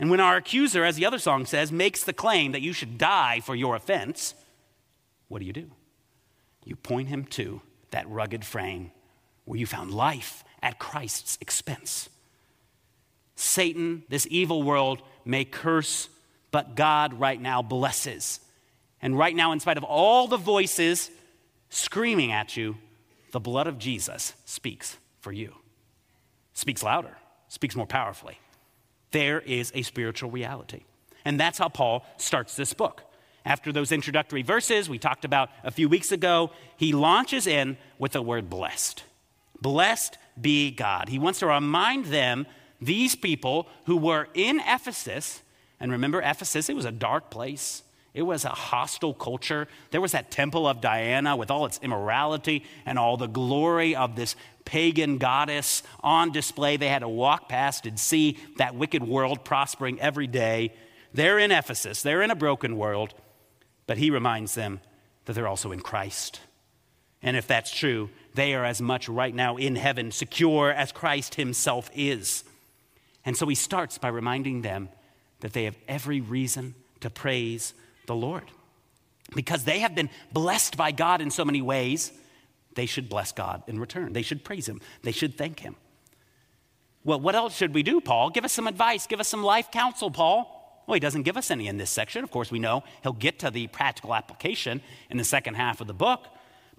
And 0.00 0.10
when 0.10 0.18
our 0.18 0.36
accuser, 0.36 0.82
as 0.82 0.96
the 0.96 1.04
other 1.04 1.18
song 1.18 1.44
says, 1.44 1.70
makes 1.70 2.02
the 2.02 2.14
claim 2.14 2.52
that 2.52 2.62
you 2.62 2.72
should 2.72 2.96
die 2.96 3.40
for 3.40 3.54
your 3.54 3.76
offense, 3.76 4.34
what 5.28 5.40
do 5.40 5.44
you 5.44 5.52
do? 5.52 5.70
You 6.64 6.74
point 6.74 7.08
him 7.08 7.24
to 7.26 7.60
that 7.90 8.08
rugged 8.08 8.44
frame 8.44 8.92
where 9.44 9.60
you 9.60 9.66
found 9.66 9.92
life 9.92 10.42
at 10.62 10.78
Christ's 10.78 11.36
expense. 11.42 12.08
Satan, 13.36 14.04
this 14.08 14.26
evil 14.30 14.62
world, 14.62 15.02
may 15.26 15.44
curse, 15.44 16.08
but 16.50 16.76
God 16.76 17.12
right 17.20 17.40
now 17.40 17.60
blesses. 17.60 18.40
And 19.02 19.18
right 19.18 19.36
now, 19.36 19.52
in 19.52 19.60
spite 19.60 19.76
of 19.76 19.84
all 19.84 20.26
the 20.26 20.38
voices 20.38 21.10
screaming 21.68 22.32
at 22.32 22.56
you, 22.56 22.78
the 23.32 23.40
blood 23.40 23.66
of 23.66 23.78
Jesus 23.78 24.32
speaks 24.46 24.96
for 25.20 25.30
you. 25.30 25.54
Speaks 26.54 26.82
louder, 26.82 27.18
speaks 27.48 27.76
more 27.76 27.86
powerfully. 27.86 28.38
There 29.10 29.40
is 29.40 29.72
a 29.74 29.82
spiritual 29.82 30.30
reality. 30.30 30.82
And 31.24 31.38
that's 31.38 31.58
how 31.58 31.68
Paul 31.68 32.04
starts 32.16 32.56
this 32.56 32.72
book. 32.72 33.02
After 33.44 33.72
those 33.72 33.92
introductory 33.92 34.42
verses 34.42 34.88
we 34.88 34.98
talked 34.98 35.24
about 35.24 35.50
a 35.64 35.70
few 35.70 35.88
weeks 35.88 36.12
ago, 36.12 36.50
he 36.76 36.92
launches 36.92 37.46
in 37.46 37.76
with 37.98 38.12
the 38.12 38.22
word 38.22 38.50
blessed. 38.50 39.04
Blessed 39.60 40.18
be 40.40 40.70
God. 40.70 41.08
He 41.08 41.18
wants 41.18 41.38
to 41.40 41.46
remind 41.46 42.06
them, 42.06 42.46
these 42.80 43.14
people 43.14 43.68
who 43.84 43.96
were 43.96 44.28
in 44.32 44.60
Ephesus, 44.66 45.42
and 45.78 45.92
remember, 45.92 46.20
Ephesus, 46.22 46.68
it 46.68 46.76
was 46.76 46.86
a 46.86 46.92
dark 46.92 47.30
place. 47.30 47.82
It 48.12 48.22
was 48.22 48.44
a 48.44 48.50
hostile 48.50 49.14
culture. 49.14 49.68
There 49.92 50.00
was 50.00 50.12
that 50.12 50.30
temple 50.30 50.66
of 50.66 50.80
Diana 50.80 51.36
with 51.36 51.50
all 51.50 51.64
its 51.66 51.78
immorality 51.82 52.64
and 52.84 52.98
all 52.98 53.16
the 53.16 53.28
glory 53.28 53.94
of 53.94 54.16
this 54.16 54.34
pagan 54.64 55.18
goddess 55.18 55.82
on 56.00 56.32
display. 56.32 56.76
They 56.76 56.88
had 56.88 57.00
to 57.00 57.08
walk 57.08 57.48
past 57.48 57.86
and 57.86 57.98
see 57.98 58.38
that 58.56 58.74
wicked 58.74 59.02
world 59.02 59.44
prospering 59.44 60.00
every 60.00 60.26
day. 60.26 60.72
They're 61.14 61.38
in 61.38 61.52
Ephesus, 61.52 62.02
they're 62.02 62.22
in 62.22 62.30
a 62.30 62.36
broken 62.36 62.76
world, 62.76 63.14
but 63.86 63.98
he 63.98 64.10
reminds 64.10 64.54
them 64.54 64.80
that 65.24 65.34
they're 65.34 65.48
also 65.48 65.72
in 65.72 65.80
Christ. 65.80 66.40
And 67.22 67.36
if 67.36 67.46
that's 67.46 67.70
true, 67.72 68.10
they 68.34 68.54
are 68.54 68.64
as 68.64 68.80
much 68.80 69.08
right 69.08 69.34
now 69.34 69.56
in 69.56 69.76
heaven, 69.76 70.10
secure 70.10 70.70
as 70.70 70.92
Christ 70.92 71.34
himself 71.34 71.90
is. 71.94 72.44
And 73.24 73.36
so 73.36 73.46
he 73.46 73.54
starts 73.54 73.98
by 73.98 74.08
reminding 74.08 74.62
them 74.62 74.88
that 75.40 75.52
they 75.52 75.64
have 75.64 75.76
every 75.86 76.20
reason 76.20 76.74
to 77.00 77.10
praise 77.10 77.74
the 78.10 78.16
Lord. 78.16 78.44
Because 79.34 79.62
they 79.64 79.78
have 79.78 79.94
been 79.94 80.10
blessed 80.32 80.76
by 80.76 80.90
God 80.90 81.20
in 81.20 81.30
so 81.30 81.44
many 81.44 81.62
ways, 81.62 82.12
they 82.74 82.86
should 82.86 83.08
bless 83.08 83.30
God 83.30 83.62
in 83.68 83.78
return. 83.78 84.12
They 84.12 84.22
should 84.22 84.44
praise 84.44 84.68
Him. 84.68 84.80
They 85.02 85.12
should 85.12 85.38
thank 85.38 85.60
Him. 85.60 85.76
Well, 87.04 87.20
what 87.20 87.36
else 87.36 87.56
should 87.56 87.72
we 87.72 87.84
do, 87.84 88.00
Paul? 88.00 88.30
Give 88.30 88.44
us 88.44 88.52
some 88.52 88.66
advice. 88.66 89.06
Give 89.06 89.20
us 89.20 89.28
some 89.28 89.44
life 89.44 89.70
counsel, 89.70 90.10
Paul. 90.10 90.82
Well, 90.86 90.94
he 90.94 91.00
doesn't 91.00 91.22
give 91.22 91.36
us 91.36 91.52
any 91.52 91.68
in 91.68 91.76
this 91.76 91.90
section. 91.90 92.24
Of 92.24 92.32
course, 92.32 92.50
we 92.50 92.58
know 92.58 92.82
he'll 93.04 93.12
get 93.12 93.38
to 93.38 93.50
the 93.50 93.68
practical 93.68 94.12
application 94.12 94.82
in 95.08 95.16
the 95.16 95.24
second 95.24 95.54
half 95.54 95.80
of 95.80 95.86
the 95.86 95.94
book. 95.94 96.26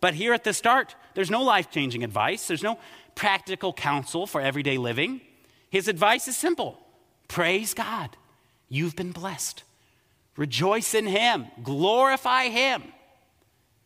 But 0.01 0.15
here 0.15 0.33
at 0.33 0.43
the 0.43 0.53
start, 0.53 0.95
there's 1.15 1.31
no 1.31 1.41
life 1.41 1.71
changing 1.71 2.03
advice, 2.03 2.47
there's 2.47 2.63
no 2.63 2.77
practical 3.15 3.71
counsel 3.71 4.27
for 4.27 4.41
everyday 4.41 4.77
living. 4.77 5.21
His 5.69 5.87
advice 5.87 6.27
is 6.27 6.35
simple 6.35 6.77
praise 7.29 7.73
God. 7.73 8.17
You've 8.67 8.97
been 8.97 9.13
blessed. 9.13 9.63
Rejoice 10.41 10.95
in 10.95 11.05
Him, 11.05 11.45
glorify 11.61 12.45
Him. 12.45 12.81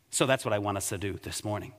So 0.09 0.25
that's 0.25 0.45
what 0.45 0.53
I 0.53 0.59
want 0.59 0.77
us 0.77 0.87
to 0.87 0.97
do 0.97 1.19
this 1.21 1.43
morning. 1.43 1.73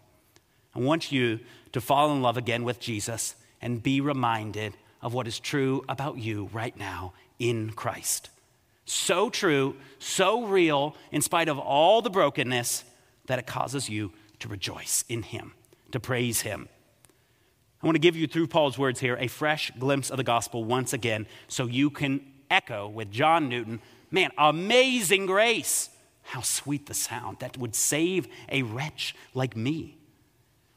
I 0.75 0.81
want 0.81 1.11
you 1.11 1.41
to 1.73 1.81
fall 1.81 2.13
in 2.13 2.21
love 2.21 2.37
again 2.37 2.63
with 2.63 2.79
Jesus 2.79 3.37
and 3.63 3.83
be 3.83 4.03
reminded 4.03 4.77
of 5.01 5.15
what 5.15 5.27
is 5.27 5.41
true 5.41 5.83
about 5.89 6.19
you 6.19 6.51
right 6.53 6.77
now 6.77 7.15
in 7.39 7.71
Christ. 7.71 8.29
So 8.85 9.31
true, 9.31 9.77
so 9.99 10.45
real, 10.45 10.95
in 11.11 11.23
spite 11.23 11.49
of 11.49 11.59
all 11.59 12.03
the 12.03 12.11
brokenness, 12.11 12.85
that 13.29 13.39
it 13.39 13.47
causes 13.47 13.89
you 13.89 14.13
to 14.41 14.49
rejoice 14.49 15.07
in 15.09 15.23
Him, 15.23 15.55
to 15.93 15.99
praise 15.99 16.43
Him. 16.43 16.69
I 17.83 17.87
want 17.87 17.95
to 17.95 18.01
give 18.01 18.15
you, 18.15 18.27
through 18.27 18.49
Paul's 18.49 18.77
words 18.77 19.01
here, 19.01 19.17
a 19.19 19.29
fresh 19.29 19.73
glimpse 19.79 20.11
of 20.11 20.19
the 20.19 20.23
gospel 20.23 20.65
once 20.65 20.93
again 20.93 21.27
so 21.49 21.65
you 21.65 21.89
can 21.89 22.21
echo 22.51 22.87
with 22.87 23.11
John 23.11 23.49
Newton 23.49 23.81
Man, 24.17 24.31
amazing 24.39 25.27
grace. 25.27 25.91
How 26.23 26.41
sweet 26.41 26.87
the 26.87 26.95
sound 26.95 27.41
that 27.41 27.59
would 27.59 27.75
save 27.75 28.27
a 28.49 28.63
wretch 28.63 29.15
like 29.35 29.55
me. 29.55 29.99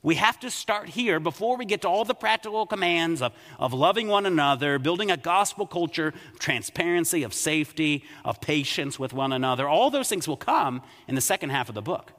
We 0.01 0.15
have 0.15 0.41
to 0.41 0.51
start 0.51 0.89
here 0.89 1.21
before 1.21 1.55
we 1.55 1.63
get 1.63 1.83
to 1.83 1.87
all 1.87 2.03
the 2.03 2.13
practical 2.13 2.65
commands 2.65 3.21
of, 3.21 3.31
of 3.57 3.73
loving 3.73 4.09
one 4.09 4.25
another, 4.25 4.77
building 4.77 5.09
a 5.09 5.15
gospel 5.15 5.65
culture, 5.65 6.13
transparency, 6.37 7.23
of 7.23 7.33
safety, 7.33 8.03
of 8.25 8.41
patience 8.41 8.99
with 8.99 9.13
one 9.13 9.31
another. 9.31 9.69
All 9.69 9.89
those 9.89 10.09
things 10.09 10.27
will 10.27 10.35
come 10.35 10.81
in 11.07 11.15
the 11.15 11.21
second 11.21 11.51
half 11.51 11.69
of 11.69 11.75
the 11.75 11.81
book. 11.81 12.11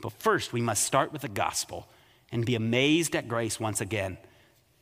But 0.00 0.12
first, 0.12 0.52
we 0.52 0.60
must 0.60 0.84
start 0.84 1.12
with 1.12 1.22
the 1.22 1.28
gospel 1.28 1.88
and 2.30 2.46
be 2.46 2.54
amazed 2.54 3.16
at 3.16 3.26
grace 3.26 3.58
once 3.58 3.80
again 3.80 4.18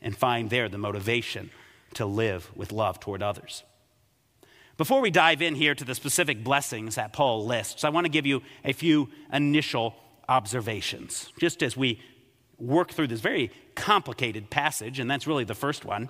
and 0.02 0.14
find 0.14 0.50
there 0.50 0.68
the 0.68 0.76
motivation 0.76 1.50
to 1.94 2.04
live 2.04 2.50
with 2.54 2.72
love 2.72 3.00
toward 3.00 3.22
others. 3.22 3.62
Before 4.78 5.00
we 5.00 5.10
dive 5.10 5.42
in 5.42 5.54
here 5.54 5.74
to 5.74 5.84
the 5.84 5.94
specific 5.94 6.42
blessings 6.42 6.94
that 6.94 7.12
Paul 7.12 7.44
lists, 7.44 7.84
I 7.84 7.90
want 7.90 8.06
to 8.06 8.10
give 8.10 8.24
you 8.24 8.42
a 8.64 8.72
few 8.72 9.10
initial 9.32 9.94
observations, 10.28 11.30
just 11.38 11.62
as 11.62 11.76
we 11.76 12.00
work 12.58 12.92
through 12.92 13.08
this 13.08 13.20
very 13.20 13.50
complicated 13.74 14.48
passage, 14.48 14.98
and 14.98 15.10
that's 15.10 15.26
really 15.26 15.44
the 15.44 15.54
first 15.54 15.84
one. 15.84 16.08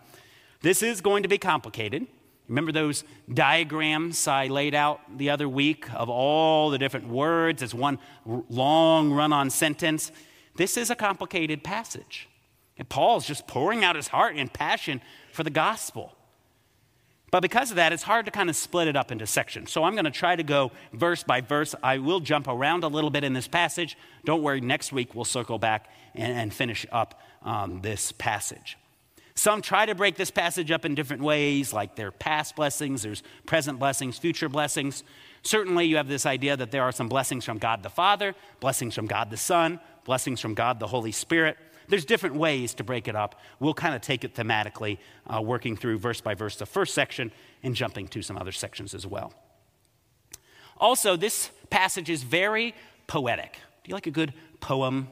This 0.60 0.82
is 0.82 1.00
going 1.00 1.24
to 1.24 1.28
be 1.28 1.38
complicated. 1.38 2.06
Remember 2.46 2.70
those 2.70 3.02
diagrams 3.32 4.28
I 4.28 4.46
laid 4.46 4.74
out 4.74 5.00
the 5.18 5.30
other 5.30 5.48
week 5.48 5.92
of 5.94 6.08
all 6.08 6.70
the 6.70 6.78
different 6.78 7.08
words 7.08 7.62
as 7.62 7.74
one 7.74 7.98
long 8.24 9.10
run 9.10 9.32
on 9.32 9.50
sentence? 9.50 10.12
This 10.56 10.76
is 10.76 10.88
a 10.88 10.94
complicated 10.94 11.64
passage. 11.64 12.28
And 12.78 12.88
Paul's 12.88 13.26
just 13.26 13.46
pouring 13.48 13.84
out 13.84 13.96
his 13.96 14.08
heart 14.08 14.36
and 14.36 14.52
passion 14.52 15.00
for 15.32 15.42
the 15.42 15.50
gospel. 15.50 16.14
But 17.32 17.40
because 17.40 17.70
of 17.70 17.76
that, 17.76 17.94
it's 17.94 18.02
hard 18.02 18.26
to 18.26 18.30
kind 18.30 18.50
of 18.50 18.56
split 18.56 18.88
it 18.88 18.94
up 18.94 19.10
into 19.10 19.26
sections. 19.26 19.72
So 19.72 19.84
I'm 19.84 19.94
going 19.94 20.04
to 20.04 20.10
try 20.10 20.36
to 20.36 20.42
go 20.42 20.70
verse 20.92 21.22
by 21.22 21.40
verse. 21.40 21.74
I 21.82 21.96
will 21.96 22.20
jump 22.20 22.46
around 22.46 22.84
a 22.84 22.88
little 22.88 23.08
bit 23.08 23.24
in 23.24 23.32
this 23.32 23.48
passage. 23.48 23.96
Don't 24.26 24.42
worry, 24.42 24.60
next 24.60 24.92
week 24.92 25.14
we'll 25.14 25.24
circle 25.24 25.58
back 25.58 25.88
and, 26.14 26.38
and 26.38 26.52
finish 26.52 26.84
up 26.92 27.18
um, 27.42 27.80
this 27.80 28.12
passage. 28.12 28.76
Some 29.34 29.62
try 29.62 29.86
to 29.86 29.94
break 29.94 30.16
this 30.16 30.30
passage 30.30 30.70
up 30.70 30.84
in 30.84 30.94
different 30.94 31.22
ways, 31.22 31.72
like 31.72 31.96
there 31.96 32.08
are 32.08 32.12
past 32.12 32.54
blessings, 32.54 33.00
there's 33.00 33.22
present 33.46 33.78
blessings, 33.78 34.18
future 34.18 34.50
blessings. 34.50 35.02
Certainly, 35.42 35.86
you 35.86 35.96
have 35.96 36.08
this 36.08 36.26
idea 36.26 36.54
that 36.54 36.70
there 36.70 36.82
are 36.82 36.92
some 36.92 37.08
blessings 37.08 37.46
from 37.46 37.56
God 37.56 37.82
the 37.82 37.88
Father, 37.88 38.34
blessings 38.60 38.94
from 38.94 39.06
God 39.06 39.30
the 39.30 39.38
Son, 39.38 39.80
blessings 40.04 40.38
from 40.38 40.52
God 40.52 40.78
the 40.78 40.86
Holy 40.86 41.12
Spirit. 41.12 41.56
There's 41.92 42.06
different 42.06 42.36
ways 42.36 42.72
to 42.76 42.84
break 42.84 43.06
it 43.06 43.14
up. 43.14 43.38
We'll 43.60 43.74
kind 43.74 43.94
of 43.94 44.00
take 44.00 44.24
it 44.24 44.34
thematically, 44.34 44.96
uh, 45.26 45.42
working 45.42 45.76
through 45.76 45.98
verse 45.98 46.22
by 46.22 46.32
verse 46.32 46.56
the 46.56 46.64
first 46.64 46.94
section 46.94 47.30
and 47.62 47.74
jumping 47.74 48.08
to 48.08 48.22
some 48.22 48.38
other 48.38 48.50
sections 48.50 48.94
as 48.94 49.06
well. 49.06 49.34
Also, 50.78 51.16
this 51.16 51.50
passage 51.68 52.08
is 52.08 52.22
very 52.22 52.74
poetic. 53.06 53.58
Do 53.84 53.90
you 53.90 53.94
like 53.94 54.06
a 54.06 54.10
good 54.10 54.32
poem? 54.58 55.08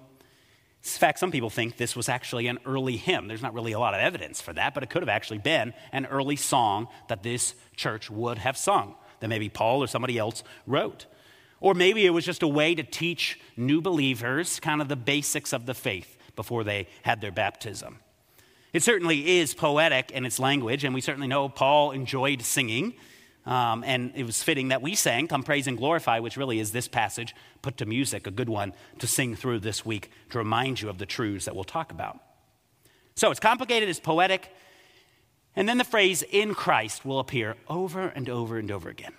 In 0.82 0.88
fact, 0.88 1.18
some 1.18 1.30
people 1.30 1.50
think 1.50 1.76
this 1.76 1.94
was 1.94 2.08
actually 2.08 2.46
an 2.46 2.58
early 2.64 2.96
hymn. 2.96 3.28
There's 3.28 3.42
not 3.42 3.52
really 3.52 3.72
a 3.72 3.78
lot 3.78 3.92
of 3.92 4.00
evidence 4.00 4.40
for 4.40 4.54
that, 4.54 4.72
but 4.72 4.82
it 4.82 4.88
could 4.88 5.02
have 5.02 5.10
actually 5.10 5.36
been 5.36 5.74
an 5.92 6.06
early 6.06 6.36
song 6.36 6.88
that 7.08 7.22
this 7.22 7.56
church 7.76 8.10
would 8.10 8.38
have 8.38 8.56
sung, 8.56 8.94
that 9.20 9.28
maybe 9.28 9.50
Paul 9.50 9.82
or 9.82 9.86
somebody 9.86 10.16
else 10.16 10.42
wrote. 10.66 11.04
Or 11.60 11.74
maybe 11.74 12.06
it 12.06 12.10
was 12.10 12.24
just 12.24 12.42
a 12.42 12.48
way 12.48 12.74
to 12.74 12.82
teach 12.82 13.38
new 13.54 13.82
believers 13.82 14.58
kind 14.60 14.80
of 14.80 14.88
the 14.88 14.96
basics 14.96 15.52
of 15.52 15.66
the 15.66 15.74
faith 15.74 16.16
before 16.40 16.64
they 16.64 16.86
had 17.02 17.20
their 17.20 17.30
baptism. 17.30 17.98
It 18.72 18.82
certainly 18.82 19.38
is 19.40 19.52
poetic 19.52 20.10
in 20.10 20.24
its 20.24 20.38
language, 20.38 20.84
and 20.84 20.94
we 20.94 21.02
certainly 21.02 21.28
know 21.28 21.50
Paul 21.50 21.90
enjoyed 21.90 22.40
singing. 22.40 22.94
Um, 23.44 23.84
and 23.84 24.12
it 24.14 24.24
was 24.24 24.42
fitting 24.42 24.68
that 24.68 24.80
we 24.80 24.94
sang, 24.94 25.28
Come 25.28 25.42
Praise 25.42 25.66
and 25.66 25.76
Glorify, 25.76 26.20
which 26.20 26.38
really 26.38 26.58
is 26.60 26.72
this 26.72 26.88
passage 26.88 27.34
put 27.60 27.76
to 27.76 27.84
music, 27.84 28.26
a 28.26 28.30
good 28.30 28.48
one 28.48 28.72
to 29.00 29.06
sing 29.06 29.36
through 29.36 29.58
this 29.58 29.84
week 29.84 30.10
to 30.30 30.38
remind 30.38 30.80
you 30.80 30.88
of 30.88 30.96
the 30.96 31.04
truths 31.04 31.44
that 31.44 31.54
we'll 31.54 31.64
talk 31.64 31.92
about. 31.92 32.18
So 33.16 33.30
it's 33.30 33.40
complicated, 33.40 33.90
it's 33.90 34.00
poetic. 34.00 34.50
And 35.54 35.68
then 35.68 35.76
the 35.76 35.84
phrase 35.84 36.22
in 36.22 36.54
Christ 36.54 37.04
will 37.04 37.18
appear 37.18 37.56
over 37.68 38.08
and 38.08 38.30
over 38.30 38.56
and 38.56 38.70
over 38.70 38.88
again. 38.88 39.12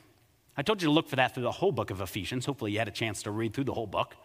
I 0.58 0.64
told 0.64 0.82
you 0.82 0.88
to 0.88 0.92
look 0.92 1.08
for 1.08 1.18
that 1.18 1.36
through 1.36 1.44
the 1.44 1.52
whole 1.52 1.72
book 1.72 1.92
of 1.92 2.02
Ephesians. 2.02 2.48
Hopefully, 2.48 2.72
you 2.72 2.80
had 2.80 2.88
a 2.88 2.92
chance 2.92 3.22
to 3.24 3.32
read 3.32 3.54
through 3.54 3.66
the 3.66 3.76
whole 3.76 3.86
book. 3.86 4.16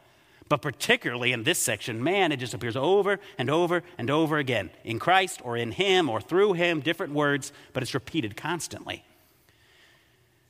But 0.48 0.62
particularly 0.62 1.32
in 1.32 1.42
this 1.42 1.58
section, 1.58 2.02
man, 2.02 2.30
it 2.30 2.36
just 2.36 2.54
appears 2.54 2.76
over 2.76 3.18
and 3.36 3.50
over 3.50 3.82
and 3.98 4.10
over 4.10 4.38
again 4.38 4.70
in 4.84 4.98
Christ 4.98 5.40
or 5.44 5.56
in 5.56 5.72
Him 5.72 6.08
or 6.08 6.20
through 6.20 6.52
Him, 6.52 6.80
different 6.80 7.12
words, 7.12 7.52
but 7.72 7.82
it's 7.82 7.94
repeated 7.94 8.36
constantly. 8.36 9.04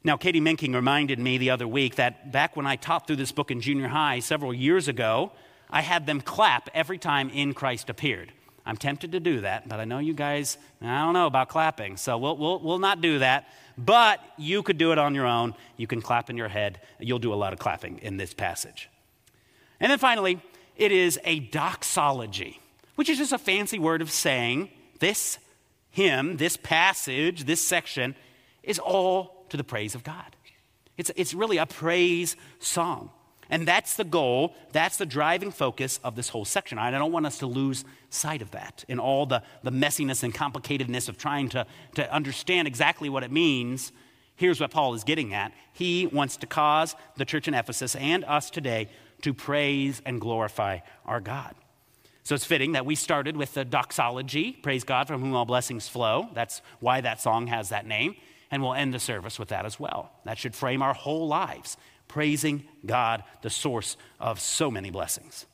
Now, 0.05 0.17
Katie 0.17 0.41
Minking 0.41 0.75
reminded 0.75 1.19
me 1.19 1.39
the 1.39 1.51
other 1.51 1.67
week 1.67 1.97
that 1.97 2.31
back 2.31 2.57
when 2.57 2.67
I 2.67 2.77
taught 2.77 3.07
through 3.07 3.17
this 3.17 3.33
book 3.33 3.51
in 3.51 3.61
junior 3.61 3.89
high 3.89 4.21
several 4.21 4.55
years 4.55 4.87
ago, 4.87 5.33
I 5.71 5.81
had 5.81 6.07
them 6.07 6.21
clap 6.21 6.69
every 6.75 6.99
time 6.99 7.31
in 7.31 7.55
Christ 7.55 7.91
appeared. 7.91 8.33
I'm 8.65 8.77
tempted 8.77 9.13
to 9.13 9.21
do 9.21 9.41
that, 9.41 9.69
but 9.69 9.81
I 9.81 9.85
know 9.85 9.99
you 9.99 10.13
guys, 10.13 10.59
I 10.83 10.99
don't 10.99 11.15
know 11.15 11.27
about 11.27 11.49
clapping, 11.49 11.97
so 11.97 12.19
we'll, 12.19 12.37
we'll, 12.37 12.59
we'll 12.61 12.79
not 12.79 13.01
do 13.01 13.21
that. 13.21 13.49
But 13.79 14.21
you 14.37 14.63
could 14.63 14.79
do 14.79 14.93
it 14.93 14.99
on 14.99 15.15
your 15.15 15.27
own. 15.27 15.55
You 15.77 15.87
can 15.87 16.03
clap 16.03 16.31
in 16.31 16.37
your 16.37 16.49
head. 16.49 16.81
You'll 16.99 17.19
do 17.19 17.33
a 17.33 17.37
lot 17.37 17.53
of 17.53 17.59
clapping 17.59 17.99
in 17.99 18.17
this 18.17 18.35
passage. 18.35 18.89
And 19.81 19.91
then 19.91 19.99
finally, 19.99 20.41
it 20.77 20.93
is 20.93 21.19
a 21.25 21.41
doxology, 21.41 22.61
which 22.95 23.09
is 23.09 23.19
just 23.19 23.33
a 23.33 23.39
fancy 23.39 23.79
word 23.79 24.03
of 24.03 24.11
saying 24.11 24.71
this 25.01 25.39
hymn, 25.91 26.37
this 26.37 26.57
passage, 26.57 27.45
this 27.45 27.61
section, 27.61 28.15
is 28.63 28.79
all 28.79 29.45
to 29.49 29.57
the 29.57 29.65
praise 29.65 29.95
of 29.95 30.05
God. 30.05 30.37
It's, 30.97 31.11
it's 31.17 31.35
really 31.35 31.59
a 31.59 31.67
praise 31.67 32.37
song. 32.59 33.11
And 33.49 33.67
that's 33.67 33.97
the 33.97 34.05
goal, 34.05 34.55
that's 34.73 34.97
the 34.97 35.07
driving 35.07 35.53
focus 35.53 36.01
of 36.03 36.17
this 36.17 36.31
whole 36.31 36.45
section. 36.45 36.79
I 36.79 36.91
don't 36.91 37.13
want 37.13 37.27
us 37.27 37.39
to 37.39 37.47
lose 37.47 37.85
sight 38.11 38.43
of 38.43 38.51
that 38.51 38.85
in 38.89 38.99
all 38.99 39.25
the, 39.25 39.43
the 39.63 39.71
messiness 39.71 40.25
and 40.25 40.35
complicatedness 40.35 41.09
of 41.09 41.17
trying 41.17 41.49
to, 41.51 41.67
to 41.95 42.13
understand 42.13 42.67
exactly 42.67 43.09
what 43.09 43.23
it 43.23 43.31
means. 43.31 43.93
Here's 44.35 44.61
what 44.61 44.73
Paul 44.73 44.95
is 44.95 45.05
getting 45.05 45.33
at. 45.33 45.53
He 45.73 46.09
wants 46.09 46.37
to 46.39 46.47
cause 46.47 46.97
the 47.17 47.25
church 47.25 47.47
in 47.47 47.55
Ephesus 47.55 47.95
and 47.95 48.25
us 48.25 48.51
today 48.51 48.89
to 49.23 49.35
praise 49.35 50.03
and 50.05 50.21
glorify 50.21 50.81
our 51.05 51.21
God. 51.21 51.55
So 52.23 52.35
it's 52.35 52.45
fitting 52.45 52.73
that 52.73 52.85
we 52.85 52.97
started 52.97 53.37
with 53.37 53.55
the 53.55 53.65
doxology, 53.65 54.53
praise 54.53 54.83
God 54.83 55.07
from 55.07 55.21
whom 55.21 55.35
all 55.35 55.45
blessings 55.45 55.89
flow. 55.89 56.29
That's 56.35 56.61
why 56.81 57.01
that 57.01 57.21
song 57.21 57.47
has 57.47 57.69
that 57.69 57.87
name. 57.87 58.17
And 58.51 58.63
we'll 58.63 58.75
end 58.75 58.93
the 58.95 58.99
service 58.99 59.39
with 59.39 59.49
that 59.49 59.65
as 59.65 59.79
well. 59.79 60.13
That 60.25 60.39
should 60.39 60.55
frame 60.55 60.83
our 60.83 60.95
whole 60.95 61.29
lives 61.29 61.77
praising 62.09 62.65
God, 62.85 63.25
the 63.43 63.51
source 63.51 63.97
of 64.21 64.41
so 64.41 64.71
many 64.71 64.91
blessings. 64.91 65.47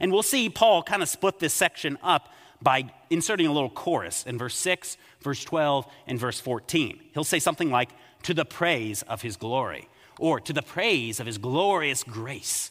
And 0.00 0.12
we'll 0.12 0.22
see 0.22 0.48
Paul 0.48 0.82
kind 0.82 1.02
of 1.02 1.08
split 1.08 1.38
this 1.38 1.54
section 1.54 1.98
up 2.02 2.32
by 2.60 2.92
inserting 3.10 3.46
a 3.46 3.52
little 3.52 3.70
chorus 3.70 4.24
in 4.24 4.38
verse 4.38 4.56
6, 4.56 4.96
verse 5.20 5.44
12, 5.44 5.86
and 6.06 6.18
verse 6.18 6.40
14. 6.40 7.00
He'll 7.14 7.24
say 7.24 7.38
something 7.38 7.70
like, 7.70 7.90
To 8.24 8.34
the 8.34 8.44
praise 8.44 9.02
of 9.02 9.22
his 9.22 9.36
glory, 9.36 9.88
or 10.22 10.38
to 10.38 10.52
the 10.52 10.62
praise 10.62 11.18
of 11.18 11.26
his 11.26 11.36
glorious 11.36 12.04
grace. 12.04 12.70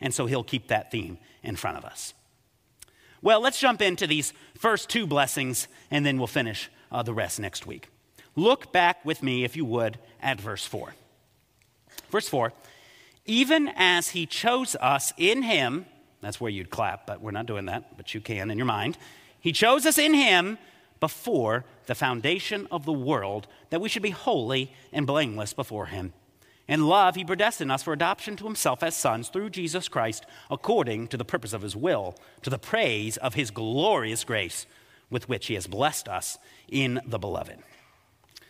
And 0.00 0.14
so 0.14 0.24
he'll 0.24 0.42
keep 0.42 0.68
that 0.68 0.90
theme 0.90 1.18
in 1.42 1.54
front 1.54 1.76
of 1.76 1.84
us. 1.84 2.14
Well, 3.20 3.42
let's 3.42 3.60
jump 3.60 3.82
into 3.82 4.06
these 4.06 4.32
first 4.56 4.88
two 4.88 5.06
blessings, 5.06 5.68
and 5.90 6.06
then 6.06 6.16
we'll 6.16 6.26
finish 6.26 6.70
uh, 6.90 7.02
the 7.02 7.12
rest 7.12 7.38
next 7.38 7.66
week. 7.66 7.88
Look 8.34 8.72
back 8.72 9.04
with 9.04 9.22
me, 9.22 9.44
if 9.44 9.56
you 9.56 9.66
would, 9.66 9.98
at 10.22 10.40
verse 10.40 10.64
4. 10.64 10.94
Verse 12.10 12.28
4 12.30 12.54
Even 13.26 13.68
as 13.76 14.10
he 14.10 14.24
chose 14.24 14.74
us 14.76 15.12
in 15.18 15.42
him, 15.42 15.84
that's 16.22 16.40
where 16.40 16.50
you'd 16.50 16.70
clap, 16.70 17.06
but 17.06 17.20
we're 17.20 17.30
not 17.30 17.44
doing 17.44 17.66
that, 17.66 17.98
but 17.98 18.14
you 18.14 18.22
can 18.22 18.50
in 18.50 18.56
your 18.56 18.66
mind. 18.66 18.96
He 19.38 19.52
chose 19.52 19.84
us 19.84 19.98
in 19.98 20.14
him 20.14 20.56
before 20.98 21.66
the 21.84 21.94
foundation 21.94 22.66
of 22.70 22.86
the 22.86 22.92
world 22.92 23.48
that 23.68 23.82
we 23.82 23.90
should 23.90 24.02
be 24.02 24.10
holy 24.10 24.72
and 24.94 25.06
blameless 25.06 25.52
before 25.52 25.86
him. 25.86 26.14
In 26.68 26.86
love, 26.86 27.14
he 27.14 27.24
predestined 27.24 27.70
us 27.70 27.82
for 27.82 27.92
adoption 27.92 28.36
to 28.36 28.44
himself 28.44 28.82
as 28.82 28.96
sons 28.96 29.28
through 29.28 29.50
Jesus 29.50 29.88
Christ, 29.88 30.26
according 30.50 31.08
to 31.08 31.16
the 31.16 31.24
purpose 31.24 31.52
of 31.52 31.62
his 31.62 31.76
will, 31.76 32.16
to 32.42 32.50
the 32.50 32.58
praise 32.58 33.16
of 33.18 33.34
his 33.34 33.50
glorious 33.50 34.24
grace 34.24 34.66
with 35.08 35.28
which 35.28 35.46
he 35.46 35.54
has 35.54 35.68
blessed 35.68 36.08
us 36.08 36.38
in 36.68 37.00
the 37.06 37.18
beloved. 37.18 37.58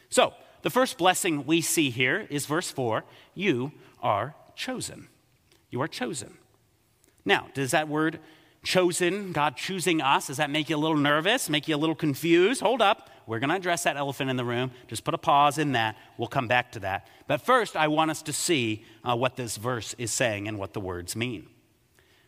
So, 0.08 0.32
the 0.62 0.70
first 0.70 0.96
blessing 0.96 1.46
we 1.46 1.60
see 1.60 1.90
here 1.90 2.26
is 2.30 2.46
verse 2.46 2.70
4 2.70 3.04
You 3.34 3.72
are 4.02 4.34
chosen. 4.54 5.08
You 5.70 5.82
are 5.82 5.88
chosen. 5.88 6.38
Now, 7.24 7.48
does 7.54 7.72
that 7.72 7.88
word 7.88 8.18
chosen, 8.62 9.32
God 9.32 9.56
choosing 9.56 10.00
us, 10.00 10.28
does 10.28 10.38
that 10.38 10.50
make 10.50 10.70
you 10.70 10.76
a 10.76 10.78
little 10.78 10.96
nervous, 10.96 11.50
make 11.50 11.68
you 11.68 11.76
a 11.76 11.78
little 11.78 11.94
confused? 11.94 12.62
Hold 12.62 12.80
up. 12.80 13.10
We're 13.26 13.40
going 13.40 13.50
to 13.50 13.56
address 13.56 13.82
that 13.84 13.96
elephant 13.96 14.30
in 14.30 14.36
the 14.36 14.44
room. 14.44 14.70
Just 14.86 15.04
put 15.04 15.14
a 15.14 15.18
pause 15.18 15.58
in 15.58 15.72
that. 15.72 15.96
We'll 16.16 16.28
come 16.28 16.46
back 16.46 16.72
to 16.72 16.80
that. 16.80 17.08
But 17.26 17.40
first, 17.40 17.76
I 17.76 17.88
want 17.88 18.10
us 18.10 18.22
to 18.22 18.32
see 18.32 18.84
uh, 19.04 19.16
what 19.16 19.36
this 19.36 19.56
verse 19.56 19.94
is 19.98 20.12
saying 20.12 20.46
and 20.46 20.58
what 20.58 20.72
the 20.72 20.80
words 20.80 21.16
mean. 21.16 21.48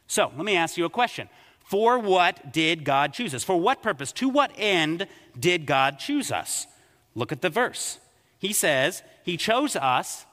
So, 0.06 0.32
let 0.36 0.44
me 0.44 0.56
ask 0.56 0.76
you 0.76 0.84
a 0.84 0.90
question. 0.90 1.28
For 1.60 1.98
what 1.98 2.52
did 2.52 2.84
God 2.84 3.12
choose 3.12 3.34
us? 3.34 3.44
For 3.44 3.60
what 3.60 3.82
purpose? 3.82 4.10
To 4.12 4.28
what 4.28 4.50
end 4.56 5.06
did 5.38 5.66
God 5.66 5.98
choose 5.98 6.32
us? 6.32 6.66
Look 7.14 7.30
at 7.30 7.42
the 7.42 7.50
verse 7.50 7.98
he 8.38 8.52
says 8.52 9.02
he 9.24 9.36
chose 9.36 9.76
us 9.76 10.24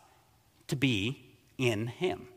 to 0.67 0.75
be 0.75 1.33
in 1.57 1.87
him. 1.87 2.27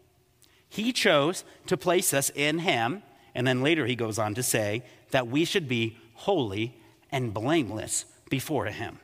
He 0.68 0.92
chose 0.92 1.44
to 1.66 1.76
place 1.76 2.12
us 2.12 2.30
in 2.34 2.60
him. 2.60 3.02
And 3.34 3.46
then 3.46 3.62
later 3.62 3.86
he 3.86 3.94
goes 3.94 4.18
on 4.18 4.34
to 4.34 4.42
say 4.42 4.82
that 5.10 5.28
we 5.28 5.44
should 5.44 5.68
be 5.68 5.98
holy 6.14 6.74
and 7.12 7.32
blameless 7.32 8.06
before 8.30 8.66
him. 8.66 8.98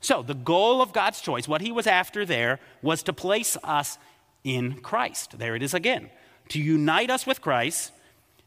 So, 0.00 0.22
the 0.22 0.34
goal 0.34 0.82
of 0.82 0.92
God's 0.92 1.20
choice, 1.20 1.48
what 1.48 1.62
he 1.62 1.72
was 1.72 1.86
after 1.86 2.26
there, 2.26 2.60
was 2.82 3.02
to 3.04 3.12
place 3.12 3.56
us 3.64 3.98
in 4.42 4.80
Christ. 4.80 5.38
There 5.38 5.56
it 5.56 5.62
is 5.62 5.72
again. 5.72 6.10
To 6.50 6.60
unite 6.60 7.08
us 7.08 7.26
with 7.26 7.40
Christ. 7.40 7.90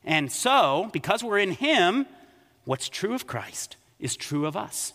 And 0.04 0.32
so, 0.32 0.90
because 0.94 1.24
we're 1.24 1.40
in 1.40 1.52
him, 1.52 2.06
what's 2.66 2.90
true 2.90 3.16
of 3.16 3.26
Christ 3.26 3.76
is 4.00 4.16
true 4.16 4.46
of 4.46 4.56
us. 4.56 4.94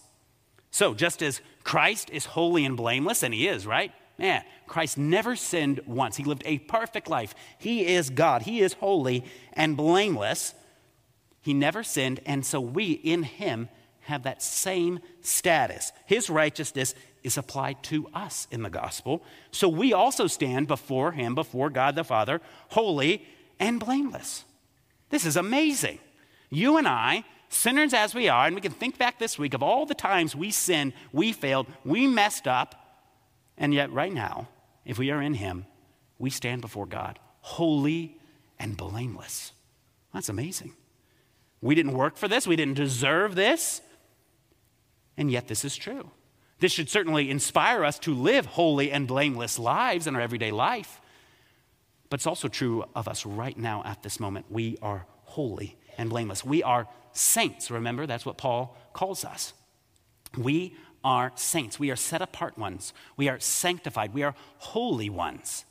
So, 0.70 0.94
just 0.94 1.20
as 1.20 1.40
Christ 1.64 2.10
is 2.10 2.26
holy 2.26 2.64
and 2.64 2.76
blameless, 2.76 3.22
and 3.22 3.34
he 3.34 3.48
is, 3.48 3.66
right? 3.66 3.92
Man, 4.18 4.44
Christ 4.68 4.96
never 4.96 5.34
sinned 5.34 5.80
once. 5.84 6.16
He 6.16 6.24
lived 6.24 6.44
a 6.46 6.58
perfect 6.58 7.08
life. 7.08 7.34
He 7.58 7.86
is 7.86 8.08
God. 8.08 8.42
He 8.42 8.60
is 8.60 8.74
holy 8.74 9.24
and 9.52 9.76
blameless. 9.76 10.54
He 11.40 11.54
never 11.54 11.82
sinned, 11.82 12.20
and 12.24 12.46
so 12.46 12.60
we 12.60 12.92
in 12.92 13.24
him 13.24 13.68
have 14.02 14.24
that 14.24 14.42
same 14.42 15.00
status. 15.20 15.92
His 16.06 16.28
righteousness 16.30 16.94
is 17.22 17.38
applied 17.38 17.82
to 17.84 18.08
us 18.14 18.48
in 18.50 18.62
the 18.62 18.70
gospel. 18.70 19.22
So 19.50 19.68
we 19.68 19.92
also 19.92 20.26
stand 20.26 20.66
before 20.66 21.12
him, 21.12 21.34
before 21.34 21.70
God 21.70 21.94
the 21.94 22.04
Father, 22.04 22.40
holy 22.70 23.26
and 23.60 23.78
blameless. 23.78 24.44
This 25.10 25.24
is 25.24 25.36
amazing. 25.36 25.98
You 26.50 26.76
and 26.76 26.88
I 26.88 27.24
sinners 27.48 27.94
as 27.94 28.14
we 28.14 28.28
are, 28.28 28.46
and 28.46 28.54
we 28.54 28.60
can 28.60 28.72
think 28.72 28.98
back 28.98 29.18
this 29.18 29.38
week 29.38 29.54
of 29.54 29.62
all 29.62 29.86
the 29.86 29.94
times 29.94 30.34
we 30.34 30.50
sinned, 30.50 30.92
we 31.12 31.32
failed, 31.32 31.66
we 31.84 32.06
messed 32.06 32.48
up, 32.48 32.74
and 33.56 33.72
yet 33.74 33.92
right 33.92 34.12
now, 34.12 34.48
if 34.84 34.98
we 34.98 35.10
are 35.10 35.22
in 35.22 35.34
Him, 35.34 35.66
we 36.18 36.30
stand 36.30 36.60
before 36.60 36.86
God 36.86 37.18
holy 37.44 38.16
and 38.58 38.76
blameless. 38.76 39.52
That's 40.14 40.28
amazing. 40.28 40.72
We 41.60 41.74
didn't 41.74 41.92
work 41.92 42.16
for 42.16 42.28
this, 42.28 42.46
we 42.46 42.56
didn't 42.56 42.74
deserve 42.74 43.34
this, 43.34 43.82
and 45.16 45.30
yet 45.30 45.48
this 45.48 45.64
is 45.64 45.76
true. 45.76 46.10
This 46.58 46.72
should 46.72 46.88
certainly 46.88 47.30
inspire 47.30 47.84
us 47.84 47.98
to 48.00 48.14
live 48.14 48.46
holy 48.46 48.92
and 48.92 49.08
blameless 49.08 49.58
lives 49.58 50.06
in 50.06 50.14
our 50.14 50.20
everyday 50.20 50.52
life. 50.52 51.00
But 52.08 52.20
it's 52.20 52.26
also 52.26 52.48
true 52.48 52.84
of 52.94 53.08
us 53.08 53.26
right 53.26 53.56
now 53.56 53.82
at 53.84 54.02
this 54.02 54.20
moment. 54.20 54.46
We 54.48 54.78
are 54.82 55.06
holy 55.24 55.76
and 55.98 56.10
blameless. 56.10 56.44
We 56.44 56.62
are 56.62 56.86
saints. 57.12 57.70
Remember, 57.70 58.06
that's 58.06 58.24
what 58.24 58.38
Paul 58.38 58.76
calls 58.92 59.24
us. 59.24 59.54
We 60.36 60.76
are 61.04 61.32
saints. 61.34 61.78
We 61.78 61.90
are 61.90 61.96
set 61.96 62.22
apart 62.22 62.56
ones. 62.56 62.92
We 63.16 63.28
are 63.28 63.40
sanctified. 63.40 64.14
We 64.14 64.22
are 64.22 64.34
holy 64.58 65.10
ones. 65.10 65.64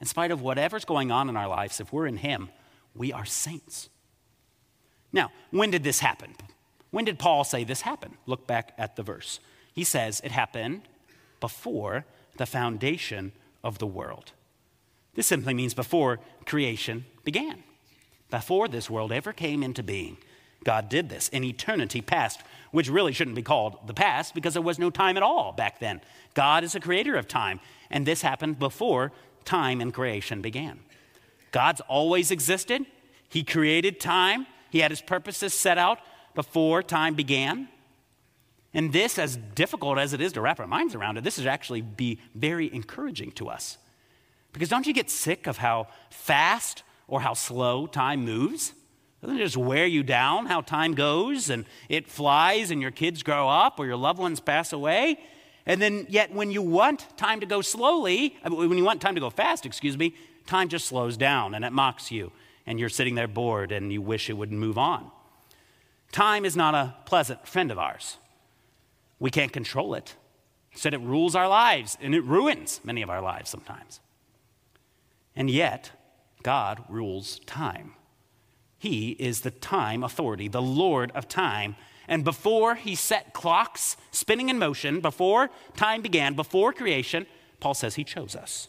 In 0.00 0.06
spite 0.06 0.30
of 0.30 0.42
whatever's 0.42 0.84
going 0.84 1.12
on 1.12 1.28
in 1.28 1.36
our 1.36 1.48
lives, 1.48 1.78
if 1.78 1.92
we're 1.92 2.06
in 2.06 2.16
Him, 2.16 2.50
we 2.94 3.12
are 3.12 3.24
saints. 3.24 3.88
Now, 5.12 5.30
when 5.50 5.70
did 5.70 5.84
this 5.84 6.00
happen? 6.00 6.34
When 6.92 7.04
did 7.06 7.18
Paul 7.18 7.42
say 7.42 7.64
this 7.64 7.80
happened? 7.80 8.18
Look 8.26 8.46
back 8.46 8.74
at 8.78 8.94
the 8.94 9.02
verse. 9.02 9.40
He 9.72 9.82
says 9.82 10.20
it 10.22 10.30
happened 10.30 10.82
before 11.40 12.04
the 12.36 12.46
foundation 12.46 13.32
of 13.64 13.78
the 13.78 13.86
world. 13.86 14.32
This 15.14 15.26
simply 15.26 15.54
means 15.54 15.74
before 15.74 16.20
creation 16.46 17.06
began, 17.24 17.64
before 18.30 18.68
this 18.68 18.88
world 18.88 19.10
ever 19.10 19.32
came 19.32 19.62
into 19.62 19.82
being. 19.82 20.18
God 20.64 20.88
did 20.88 21.08
this 21.08 21.28
in 21.28 21.44
eternity 21.44 22.00
past, 22.00 22.40
which 22.70 22.88
really 22.88 23.12
shouldn't 23.12 23.36
be 23.36 23.42
called 23.42 23.78
the 23.86 23.94
past 23.94 24.34
because 24.34 24.52
there 24.52 24.62
was 24.62 24.78
no 24.78 24.90
time 24.90 25.16
at 25.16 25.22
all 25.22 25.52
back 25.52 25.80
then. 25.80 26.00
God 26.34 26.62
is 26.62 26.74
a 26.74 26.80
creator 26.80 27.16
of 27.16 27.26
time, 27.26 27.58
and 27.90 28.06
this 28.06 28.22
happened 28.22 28.58
before 28.58 29.12
time 29.44 29.80
and 29.80 29.92
creation 29.92 30.40
began. 30.40 30.80
God's 31.50 31.80
always 31.82 32.30
existed, 32.30 32.86
He 33.28 33.42
created 33.42 33.98
time, 33.98 34.46
He 34.70 34.80
had 34.80 34.90
His 34.90 35.02
purposes 35.02 35.52
set 35.52 35.78
out 35.78 35.98
before 36.34 36.82
time 36.82 37.14
began. 37.14 37.68
And 38.74 38.92
this, 38.92 39.18
as 39.18 39.36
difficult 39.36 39.98
as 39.98 40.12
it 40.12 40.20
is 40.20 40.32
to 40.32 40.40
wrap 40.40 40.58
our 40.58 40.66
minds 40.66 40.94
around 40.94 41.18
it, 41.18 41.24
this 41.24 41.38
would 41.38 41.46
actually 41.46 41.82
be 41.82 42.20
very 42.34 42.72
encouraging 42.72 43.32
to 43.32 43.48
us. 43.48 43.78
Because 44.52 44.68
don't 44.68 44.86
you 44.86 44.92
get 44.92 45.10
sick 45.10 45.46
of 45.46 45.58
how 45.58 45.88
fast 46.10 46.82
or 47.06 47.20
how 47.20 47.34
slow 47.34 47.86
time 47.86 48.24
moves? 48.24 48.72
Doesn't 49.20 49.36
it 49.36 49.44
just 49.44 49.56
wear 49.56 49.86
you 49.86 50.02
down 50.02 50.46
how 50.46 50.62
time 50.62 50.94
goes 50.94 51.48
and 51.48 51.64
it 51.88 52.08
flies 52.08 52.70
and 52.70 52.82
your 52.82 52.90
kids 52.90 53.22
grow 53.22 53.48
up 53.48 53.78
or 53.78 53.86
your 53.86 53.96
loved 53.96 54.18
ones 54.18 54.40
pass 54.40 54.72
away? 54.72 55.18
And 55.64 55.80
then, 55.80 56.06
yet, 56.08 56.34
when 56.34 56.50
you 56.50 56.60
want 56.60 57.06
time 57.16 57.38
to 57.38 57.46
go 57.46 57.60
slowly, 57.60 58.36
uh, 58.44 58.50
when 58.50 58.76
you 58.76 58.84
want 58.84 59.00
time 59.00 59.14
to 59.14 59.20
go 59.20 59.30
fast, 59.30 59.64
excuse 59.64 59.96
me, 59.96 60.16
time 60.46 60.68
just 60.68 60.86
slows 60.86 61.16
down 61.16 61.54
and 61.54 61.64
it 61.64 61.72
mocks 61.72 62.10
you 62.10 62.32
and 62.66 62.80
you're 62.80 62.88
sitting 62.88 63.14
there 63.14 63.28
bored 63.28 63.70
and 63.70 63.92
you 63.92 64.02
wish 64.02 64.28
it 64.28 64.32
would 64.32 64.50
move 64.50 64.76
on. 64.76 65.10
Time 66.12 66.44
is 66.44 66.56
not 66.56 66.74
a 66.74 66.94
pleasant 67.06 67.48
friend 67.48 67.70
of 67.70 67.78
ours. 67.78 68.18
We 69.18 69.30
can't 69.30 69.52
control 69.52 69.94
it. 69.94 70.14
Instead, 70.72 70.94
it 70.94 71.00
rules 71.00 71.34
our 71.34 71.48
lives 71.48 71.96
and 72.00 72.14
it 72.14 72.22
ruins 72.24 72.80
many 72.84 73.02
of 73.02 73.10
our 73.10 73.22
lives 73.22 73.50
sometimes. 73.50 74.00
And 75.34 75.50
yet, 75.50 75.90
God 76.42 76.84
rules 76.88 77.40
time. 77.40 77.94
He 78.78 79.10
is 79.12 79.40
the 79.40 79.50
time 79.50 80.02
authority, 80.02 80.48
the 80.48 80.62
Lord 80.62 81.10
of 81.14 81.28
time. 81.28 81.76
and 82.08 82.24
before 82.24 82.74
he 82.74 82.94
set 82.94 83.32
clocks 83.32 83.96
spinning 84.10 84.48
in 84.48 84.58
motion, 84.58 85.00
before 85.00 85.50
time 85.76 86.02
began, 86.02 86.34
before 86.34 86.72
creation, 86.72 87.26
Paul 87.60 87.74
says 87.74 87.94
he 87.94 88.04
chose 88.04 88.34
us. 88.34 88.68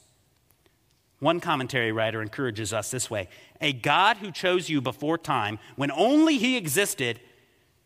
One 1.20 1.40
commentary 1.40 1.92
writer 1.92 2.22
encourages 2.22 2.74
us 2.74 2.92
this 2.92 3.10
way 3.10 3.28
A 3.60 3.74
God 3.74 4.18
who 4.18 4.32
chose 4.32 4.70
you 4.70 4.82
before 4.82 5.18
time, 5.18 5.58
when 5.76 5.90
only 5.92 6.38
he 6.38 6.58
existed, 6.58 7.20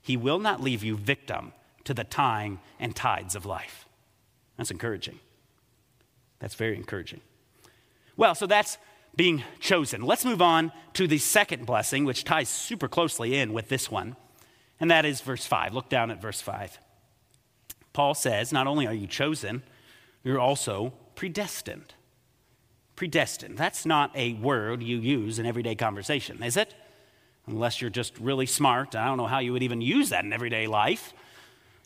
he 0.07 0.15
will 0.15 0.39
not 0.39 0.61
leave 0.61 0.85
you 0.85 0.95
victim 0.95 1.51
to 1.83 1.93
the 1.93 2.05
time 2.05 2.61
and 2.79 2.95
tides 2.95 3.35
of 3.35 3.45
life. 3.45 3.85
That's 4.55 4.71
encouraging. 4.71 5.19
That's 6.39 6.55
very 6.55 6.77
encouraging. 6.77 7.19
Well, 8.15 8.33
so 8.33 8.47
that's 8.47 8.77
being 9.17 9.43
chosen. 9.59 10.01
Let's 10.01 10.23
move 10.23 10.41
on 10.41 10.71
to 10.93 11.07
the 11.07 11.17
second 11.17 11.65
blessing, 11.65 12.05
which 12.05 12.23
ties 12.23 12.47
super 12.47 12.87
closely 12.87 13.35
in 13.35 13.51
with 13.51 13.67
this 13.67 13.91
one, 13.91 14.15
and 14.79 14.89
that 14.89 15.03
is 15.03 15.19
verse 15.19 15.45
5. 15.45 15.73
Look 15.73 15.89
down 15.89 16.09
at 16.09 16.21
verse 16.21 16.39
5. 16.39 16.79
Paul 17.91 18.13
says, 18.13 18.53
Not 18.53 18.65
only 18.65 18.87
are 18.87 18.93
you 18.93 19.07
chosen, 19.07 19.61
you're 20.23 20.39
also 20.39 20.93
predestined. 21.15 21.95
Predestined. 22.95 23.57
That's 23.57 23.85
not 23.85 24.15
a 24.15 24.33
word 24.35 24.81
you 24.81 24.99
use 24.99 25.37
in 25.37 25.45
everyday 25.45 25.75
conversation, 25.75 26.41
is 26.41 26.55
it? 26.55 26.73
Unless 27.47 27.81
you're 27.81 27.89
just 27.89 28.17
really 28.19 28.45
smart. 28.45 28.95
I 28.95 29.05
don't 29.05 29.17
know 29.17 29.27
how 29.27 29.39
you 29.39 29.53
would 29.53 29.63
even 29.63 29.81
use 29.81 30.09
that 30.09 30.23
in 30.23 30.33
everyday 30.33 30.67
life. 30.67 31.13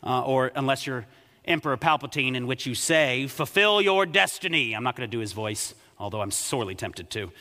Uh, 0.04 0.22
or 0.22 0.52
unless 0.54 0.86
you're 0.86 1.06
Emperor 1.44 1.76
Palpatine, 1.76 2.36
in 2.36 2.46
which 2.46 2.66
you 2.66 2.74
say, 2.74 3.26
Fulfill 3.26 3.80
your 3.80 4.04
destiny. 4.06 4.74
I'm 4.74 4.82
not 4.82 4.96
going 4.96 5.08
to 5.08 5.10
do 5.10 5.20
his 5.20 5.32
voice 5.32 5.74
although 6.02 6.20
I'm 6.20 6.32
sorely 6.32 6.74
tempted 6.74 7.08
to. 7.10 7.32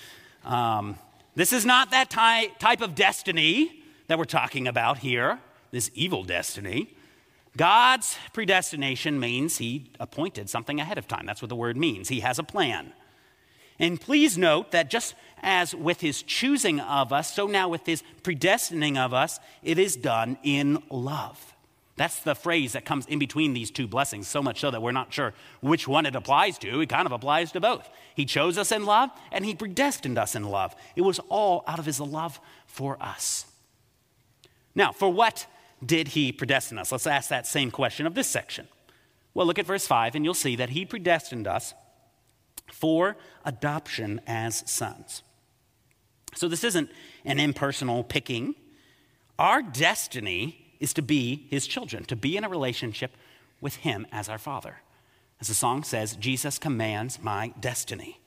Um, 0.46 0.98
this 1.36 1.52
is 1.52 1.66
not 1.66 1.92
that 1.92 2.10
ty- 2.10 2.48
type 2.60 2.82
of 2.82 2.96
destiny 2.96 3.84
that 4.08 4.18
we're 4.18 4.26
talking 4.26 4.68
about 4.68 5.00
here, 5.00 5.40
this 5.72 5.90
evil 5.94 6.24
destiny. 6.24 6.94
God's 7.58 8.18
predestination 8.34 9.20
means 9.20 9.58
he 9.58 9.90
appointed 10.00 10.50
something 10.50 10.80
ahead 10.80 10.98
of 10.98 11.08
time. 11.08 11.26
That's 11.26 11.42
what 11.42 11.50
the 11.50 11.56
word 11.56 11.76
means. 11.76 12.08
He 12.08 12.22
has 12.22 12.40
a 12.40 12.44
plan. 12.44 12.94
And 13.82 14.00
please 14.00 14.38
note 14.38 14.72
that 14.72 14.92
just 14.92 15.16
as 15.42 15.74
with 15.74 16.02
his 16.02 16.22
choosing 16.22 16.80
of 16.80 17.12
us, 17.12 17.34
so 17.34 17.48
now 17.48 17.68
with 17.68 17.88
his 17.88 18.04
predestining 18.22 18.96
of 18.96 19.12
us, 19.12 19.40
it 19.64 19.80
is 19.80 19.96
done 19.96 20.38
in 20.44 20.84
love. 20.92 21.56
That's 21.96 22.20
the 22.20 22.36
phrase 22.36 22.74
that 22.74 22.86
comes 22.86 23.08
in 23.08 23.18
between 23.18 23.54
these 23.54 23.72
two 23.72 23.88
blessings, 23.88 24.28
so 24.28 24.44
much 24.44 24.60
so 24.60 24.70
that 24.70 24.84
we're 24.84 24.92
not 24.92 25.12
sure 25.12 25.34
which 25.62 25.88
one 25.88 26.06
it 26.06 26.16
applies 26.16 26.60
to. 26.60 26.80
It 26.80 26.90
kind 26.90 27.08
of 27.08 27.12
applies 27.12 27.52
to 27.54 27.60
both. 27.60 27.90
He 28.16 28.24
chose 28.24 28.56
us 28.60 28.72
in 28.72 28.86
love 28.86 29.10
and 29.32 29.44
He 29.44 29.56
predestined 29.56 30.20
us 30.20 30.36
in 30.36 30.44
love. 30.44 30.76
It 30.96 31.02
was 31.02 31.20
all 31.28 31.64
out 31.66 31.80
of 31.80 31.88
His 31.88 32.00
love 32.00 32.40
for 32.68 33.02
us. 33.02 33.46
Now, 34.76 34.92
for 34.92 35.10
what 35.10 35.48
did 35.84 36.10
He 36.10 36.32
predestine 36.32 36.78
us? 36.78 36.92
Let's 36.92 37.08
ask 37.08 37.30
that 37.30 37.48
same 37.48 37.72
question 37.72 38.06
of 38.06 38.14
this 38.14 38.28
section. 38.28 38.68
Well, 39.34 39.48
look 39.48 39.58
at 39.58 39.66
verse 39.66 39.88
5 39.88 40.14
and 40.14 40.24
you'll 40.24 40.36
see 40.36 40.56
that 40.58 40.70
He 40.70 40.86
predestined 40.86 41.48
us 41.48 41.74
for 42.72 43.18
adoption 43.46 44.22
as 44.26 44.64
sons. 44.70 45.24
So 46.36 46.48
this 46.48 46.64
isn't 46.64 46.90
an 47.26 47.40
impersonal 47.40 48.04
picking. 48.04 48.56
Our 49.38 49.62
destiny 49.62 50.74
is 50.80 50.94
to 50.94 51.02
be 51.02 51.48
his 51.50 51.68
children, 51.68 52.06
to 52.06 52.16
be 52.16 52.38
in 52.38 52.44
a 52.44 52.50
relationship 52.50 53.12
with 53.60 53.78
him 53.78 54.08
as 54.12 54.30
our 54.30 54.38
father. 54.38 54.78
As 55.40 55.48
the 55.48 55.54
song 55.54 55.84
says, 55.84 56.16
Jesus 56.16 56.58
commands 56.58 57.22
my 57.22 57.54
destiny. 57.60 58.20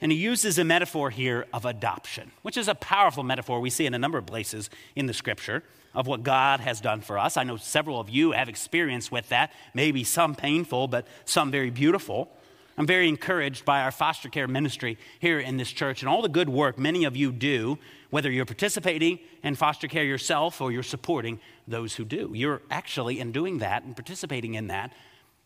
And 0.00 0.12
he 0.12 0.18
uses 0.18 0.58
a 0.58 0.64
metaphor 0.64 1.10
here 1.10 1.46
of 1.52 1.64
adoption, 1.64 2.32
which 2.42 2.56
is 2.56 2.68
a 2.68 2.74
powerful 2.74 3.22
metaphor 3.22 3.60
we 3.60 3.70
see 3.70 3.86
in 3.86 3.94
a 3.94 3.98
number 3.98 4.18
of 4.18 4.26
places 4.26 4.68
in 4.94 5.06
the 5.06 5.14
scripture 5.14 5.62
of 5.94 6.06
what 6.06 6.22
God 6.22 6.60
has 6.60 6.82
done 6.82 7.00
for 7.00 7.18
us. 7.18 7.38
I 7.38 7.44
know 7.44 7.56
several 7.56 7.98
of 7.98 8.10
you 8.10 8.32
have 8.32 8.50
experience 8.50 9.10
with 9.10 9.30
that, 9.30 9.52
maybe 9.72 10.04
some 10.04 10.34
painful, 10.34 10.88
but 10.88 11.06
some 11.24 11.50
very 11.50 11.70
beautiful. 11.70 12.30
I'm 12.78 12.86
very 12.86 13.08
encouraged 13.08 13.64
by 13.64 13.80
our 13.80 13.90
foster 13.90 14.28
care 14.28 14.46
ministry 14.46 14.98
here 15.18 15.40
in 15.40 15.56
this 15.56 15.72
church 15.72 16.02
and 16.02 16.08
all 16.10 16.20
the 16.20 16.28
good 16.28 16.50
work 16.50 16.78
many 16.78 17.04
of 17.04 17.16
you 17.16 17.32
do, 17.32 17.78
whether 18.10 18.30
you're 18.30 18.44
participating 18.44 19.18
in 19.42 19.54
foster 19.54 19.88
care 19.88 20.04
yourself 20.04 20.60
or 20.60 20.70
you're 20.70 20.82
supporting 20.82 21.40
those 21.66 21.94
who 21.94 22.04
do. 22.04 22.32
You're 22.34 22.60
actually, 22.70 23.18
in 23.18 23.32
doing 23.32 23.58
that 23.58 23.84
and 23.84 23.96
participating 23.96 24.54
in 24.54 24.66
that, 24.66 24.92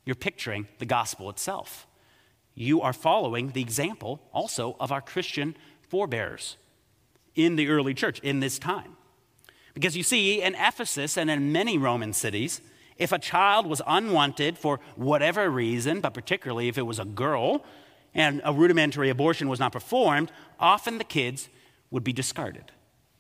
you're 0.04 0.16
picturing 0.16 0.66
the 0.78 0.86
gospel 0.86 1.30
itself. 1.30 1.86
You 2.54 2.82
are 2.82 2.92
following 2.92 3.50
the 3.50 3.62
example 3.62 4.20
also 4.32 4.76
of 4.80 4.90
our 4.90 5.00
Christian 5.00 5.56
forebears 5.88 6.56
in 7.36 7.54
the 7.54 7.68
early 7.68 7.94
church 7.94 8.18
in 8.20 8.40
this 8.40 8.58
time. 8.58 8.96
Because 9.72 9.96
you 9.96 10.02
see, 10.02 10.42
in 10.42 10.56
Ephesus 10.56 11.16
and 11.16 11.30
in 11.30 11.52
many 11.52 11.78
Roman 11.78 12.12
cities, 12.12 12.60
if 13.00 13.12
a 13.12 13.18
child 13.18 13.66
was 13.66 13.80
unwanted 13.86 14.58
for 14.58 14.78
whatever 14.94 15.50
reason, 15.50 16.02
but 16.02 16.12
particularly 16.12 16.68
if 16.68 16.76
it 16.76 16.82
was 16.82 16.98
a 16.98 17.04
girl 17.04 17.64
and 18.14 18.42
a 18.44 18.52
rudimentary 18.52 19.08
abortion 19.08 19.48
was 19.48 19.58
not 19.58 19.72
performed, 19.72 20.30
often 20.60 20.98
the 20.98 21.04
kids 21.04 21.48
would 21.90 22.04
be 22.04 22.12
discarded. 22.12 22.70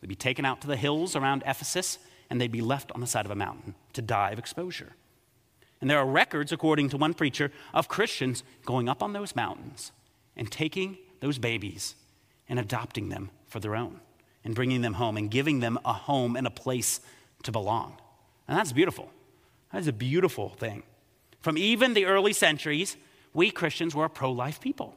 They'd 0.00 0.08
be 0.08 0.14
taken 0.14 0.44
out 0.44 0.60
to 0.60 0.66
the 0.66 0.76
hills 0.76 1.16
around 1.16 1.42
Ephesus 1.46 1.98
and 2.28 2.38
they'd 2.38 2.52
be 2.52 2.60
left 2.60 2.92
on 2.92 3.00
the 3.00 3.06
side 3.06 3.24
of 3.24 3.30
a 3.30 3.34
mountain 3.34 3.74
to 3.94 4.02
die 4.02 4.30
of 4.30 4.38
exposure. 4.38 4.92
And 5.80 5.88
there 5.88 5.98
are 5.98 6.06
records, 6.06 6.52
according 6.52 6.90
to 6.90 6.98
one 6.98 7.14
preacher, 7.14 7.50
of 7.72 7.88
Christians 7.88 8.44
going 8.66 8.86
up 8.86 9.02
on 9.02 9.14
those 9.14 9.34
mountains 9.34 9.92
and 10.36 10.50
taking 10.52 10.98
those 11.20 11.38
babies 11.38 11.94
and 12.50 12.58
adopting 12.58 13.08
them 13.08 13.30
for 13.46 13.60
their 13.60 13.74
own 13.74 14.00
and 14.44 14.54
bringing 14.54 14.82
them 14.82 14.94
home 14.94 15.16
and 15.16 15.30
giving 15.30 15.60
them 15.60 15.78
a 15.86 15.94
home 15.94 16.36
and 16.36 16.46
a 16.46 16.50
place 16.50 17.00
to 17.44 17.50
belong. 17.50 17.96
And 18.46 18.58
that's 18.58 18.72
beautiful. 18.72 19.10
That 19.72 19.80
is 19.80 19.88
a 19.88 19.92
beautiful 19.92 20.50
thing. 20.50 20.82
From 21.40 21.56
even 21.56 21.94
the 21.94 22.06
early 22.06 22.32
centuries, 22.32 22.96
we 23.32 23.50
Christians 23.50 23.94
were 23.94 24.04
a 24.04 24.10
pro 24.10 24.32
life 24.32 24.60
people. 24.60 24.96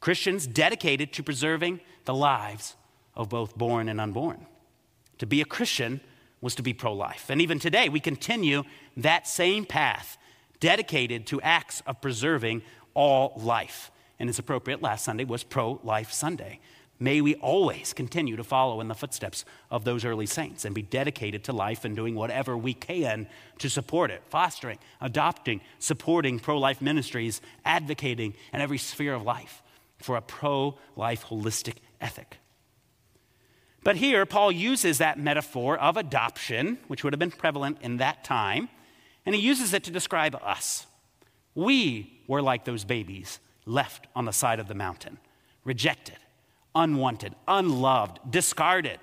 Christians 0.00 0.46
dedicated 0.46 1.12
to 1.14 1.22
preserving 1.22 1.80
the 2.04 2.14
lives 2.14 2.76
of 3.14 3.28
both 3.28 3.56
born 3.56 3.88
and 3.88 4.00
unborn. 4.00 4.46
To 5.18 5.26
be 5.26 5.40
a 5.40 5.46
Christian 5.46 6.00
was 6.40 6.54
to 6.56 6.62
be 6.62 6.74
pro 6.74 6.92
life. 6.92 7.30
And 7.30 7.40
even 7.40 7.58
today, 7.58 7.88
we 7.88 8.00
continue 8.00 8.64
that 8.98 9.26
same 9.26 9.64
path, 9.64 10.18
dedicated 10.60 11.26
to 11.28 11.40
acts 11.40 11.82
of 11.86 12.02
preserving 12.02 12.62
all 12.92 13.32
life. 13.36 13.90
And 14.18 14.28
it's 14.28 14.38
appropriate, 14.38 14.82
last 14.82 15.04
Sunday 15.04 15.24
was 15.24 15.42
Pro 15.42 15.80
Life 15.82 16.12
Sunday. 16.12 16.60
May 17.00 17.20
we 17.20 17.34
always 17.36 17.92
continue 17.92 18.36
to 18.36 18.44
follow 18.44 18.80
in 18.80 18.88
the 18.88 18.94
footsteps 18.94 19.44
of 19.70 19.84
those 19.84 20.04
early 20.04 20.26
saints 20.26 20.64
and 20.64 20.74
be 20.74 20.82
dedicated 20.82 21.44
to 21.44 21.52
life 21.52 21.84
and 21.84 21.96
doing 21.96 22.14
whatever 22.14 22.56
we 22.56 22.72
can 22.72 23.26
to 23.58 23.68
support 23.68 24.10
it, 24.10 24.22
fostering, 24.28 24.78
adopting, 25.00 25.60
supporting 25.80 26.38
pro 26.38 26.56
life 26.56 26.80
ministries, 26.80 27.40
advocating 27.64 28.34
in 28.52 28.60
every 28.60 28.78
sphere 28.78 29.14
of 29.14 29.22
life 29.22 29.62
for 29.98 30.16
a 30.16 30.22
pro 30.22 30.78
life 30.94 31.24
holistic 31.26 31.76
ethic. 32.00 32.38
But 33.82 33.96
here, 33.96 34.24
Paul 34.24 34.52
uses 34.52 34.98
that 34.98 35.18
metaphor 35.18 35.76
of 35.76 35.96
adoption, 35.96 36.78
which 36.86 37.02
would 37.02 37.12
have 37.12 37.20
been 37.20 37.30
prevalent 37.30 37.78
in 37.82 37.98
that 37.98 38.24
time, 38.24 38.68
and 39.26 39.34
he 39.34 39.40
uses 39.40 39.74
it 39.74 39.84
to 39.84 39.90
describe 39.90 40.36
us. 40.36 40.86
We 41.54 42.22
were 42.28 42.40
like 42.40 42.64
those 42.64 42.84
babies 42.84 43.40
left 43.66 44.06
on 44.14 44.24
the 44.24 44.32
side 44.32 44.60
of 44.60 44.68
the 44.68 44.74
mountain, 44.74 45.18
rejected 45.64 46.16
unwanted, 46.74 47.34
unloved, 47.46 48.18
discarded. 48.30 48.98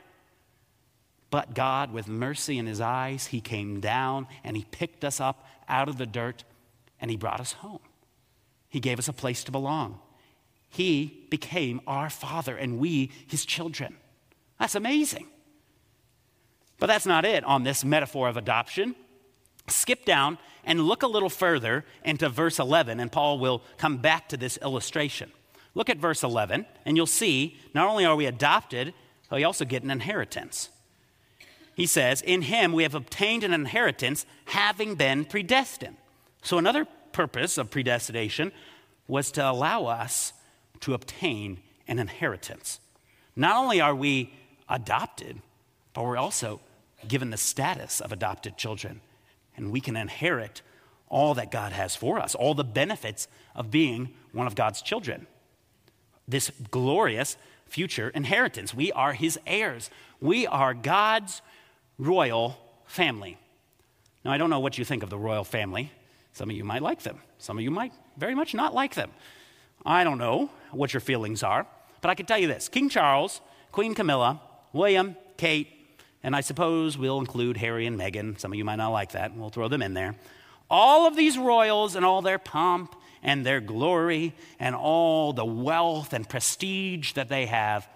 But 1.29 1.53
God, 1.53 1.93
with 1.93 2.07
mercy 2.07 2.57
in 2.57 2.65
his 2.65 2.81
eyes, 2.81 3.27
he 3.27 3.39
came 3.39 3.79
down 3.79 4.27
and 4.43 4.57
he 4.57 4.65
picked 4.69 5.05
us 5.05 5.19
up 5.19 5.45
out 5.67 5.87
of 5.87 5.97
the 5.97 6.05
dirt 6.05 6.43
and 6.99 7.09
he 7.09 7.17
brought 7.17 7.39
us 7.39 7.53
home. 7.53 7.79
He 8.67 8.79
gave 8.79 8.99
us 8.99 9.07
a 9.07 9.13
place 9.13 9.43
to 9.45 9.51
belong. 9.51 9.99
He 10.69 11.25
became 11.29 11.81
our 11.87 12.09
father 12.09 12.55
and 12.55 12.79
we 12.79 13.11
his 13.27 13.45
children. 13.45 13.95
That's 14.59 14.75
amazing. 14.75 15.27
But 16.79 16.87
that's 16.87 17.05
not 17.05 17.25
it 17.25 17.43
on 17.43 17.63
this 17.63 17.85
metaphor 17.85 18.27
of 18.27 18.37
adoption. 18.37 18.95
Skip 19.67 20.03
down 20.03 20.37
and 20.63 20.81
look 20.81 21.03
a 21.03 21.07
little 21.07 21.29
further 21.29 21.85
into 22.03 22.27
verse 22.29 22.59
11, 22.59 22.99
and 22.99 23.11
Paul 23.11 23.39
will 23.39 23.61
come 23.77 23.97
back 23.97 24.29
to 24.29 24.37
this 24.37 24.57
illustration. 24.57 25.31
Look 25.73 25.89
at 25.89 25.97
verse 25.97 26.23
11, 26.23 26.65
and 26.85 26.97
you'll 26.97 27.05
see 27.05 27.57
not 27.73 27.87
only 27.87 28.05
are 28.05 28.15
we 28.15 28.25
adopted, 28.25 28.93
but 29.29 29.37
we 29.37 29.43
also 29.43 29.63
get 29.63 29.83
an 29.83 29.91
inheritance. 29.91 30.69
He 31.75 31.85
says, 31.85 32.21
In 32.21 32.43
him 32.43 32.73
we 32.73 32.83
have 32.83 32.95
obtained 32.95 33.43
an 33.43 33.53
inheritance, 33.53 34.25
having 34.45 34.95
been 34.95 35.23
predestined. 35.23 35.95
So, 36.43 36.57
another 36.57 36.85
purpose 37.13 37.57
of 37.57 37.71
predestination 37.71 38.51
was 39.07 39.31
to 39.31 39.49
allow 39.49 39.85
us 39.85 40.33
to 40.81 40.93
obtain 40.93 41.59
an 41.87 41.99
inheritance. 41.99 42.79
Not 43.35 43.55
only 43.55 43.79
are 43.79 43.95
we 43.95 44.33
adopted, 44.67 45.41
but 45.93 46.03
we're 46.03 46.17
also 46.17 46.59
given 47.07 47.29
the 47.29 47.37
status 47.37 48.01
of 48.01 48.11
adopted 48.11 48.57
children, 48.57 49.01
and 49.55 49.71
we 49.71 49.79
can 49.79 49.95
inherit 49.95 50.61
all 51.07 51.33
that 51.35 51.51
God 51.51 51.71
has 51.71 51.95
for 51.95 52.19
us, 52.19 52.35
all 52.35 52.53
the 52.53 52.63
benefits 52.63 53.27
of 53.55 53.71
being 53.71 54.13
one 54.33 54.47
of 54.47 54.55
God's 54.55 54.81
children 54.81 55.27
this 56.31 56.51
glorious 56.71 57.37
future 57.67 58.09
inheritance. 58.09 58.73
We 58.73 58.91
are 58.91 59.13
his 59.13 59.39
heirs. 59.45 59.89
We 60.19 60.47
are 60.47 60.73
God's 60.73 61.41
royal 61.97 62.57
family. 62.85 63.37
Now, 64.25 64.31
I 64.31 64.37
don't 64.37 64.49
know 64.49 64.59
what 64.59 64.77
you 64.77 64.85
think 64.85 65.03
of 65.03 65.09
the 65.09 65.17
royal 65.17 65.43
family. 65.43 65.91
Some 66.33 66.49
of 66.49 66.55
you 66.55 66.63
might 66.63 66.81
like 66.81 67.01
them, 67.03 67.19
some 67.37 67.57
of 67.57 67.63
you 67.63 67.71
might 67.71 67.93
very 68.17 68.35
much 68.35 68.53
not 68.53 68.73
like 68.73 68.95
them. 68.95 69.11
I 69.85 70.03
don't 70.03 70.17
know 70.17 70.49
what 70.71 70.93
your 70.93 71.01
feelings 71.01 71.43
are, 71.43 71.65
but 72.01 72.09
I 72.09 72.15
can 72.15 72.25
tell 72.25 72.37
you 72.37 72.47
this 72.47 72.69
King 72.69 72.89
Charles, 72.89 73.41
Queen 73.71 73.93
Camilla, 73.95 74.41
William, 74.73 75.15
Kate, 75.37 75.67
and 76.23 76.35
I 76.35 76.41
suppose 76.41 76.97
we'll 76.97 77.19
include 77.19 77.57
Harry 77.57 77.85
and 77.85 77.99
Meghan. 77.99 78.39
Some 78.39 78.51
of 78.51 78.57
you 78.57 78.63
might 78.63 78.75
not 78.75 78.89
like 78.89 79.13
that. 79.13 79.35
We'll 79.35 79.49
throw 79.49 79.67
them 79.67 79.81
in 79.81 79.93
there. 79.93 80.15
All 80.69 81.07
of 81.07 81.15
these 81.15 81.37
royals 81.37 81.95
and 81.95 82.05
all 82.05 82.21
their 82.21 82.39
pomp 82.39 82.95
and 83.23 83.45
their 83.45 83.61
glory 83.61 84.33
and 84.59 84.75
all 84.75 85.33
the 85.33 85.45
wealth 85.45 86.13
and 86.13 86.27
prestige 86.27 87.13
that 87.13 87.29
they 87.29 87.45
have, 87.45 87.87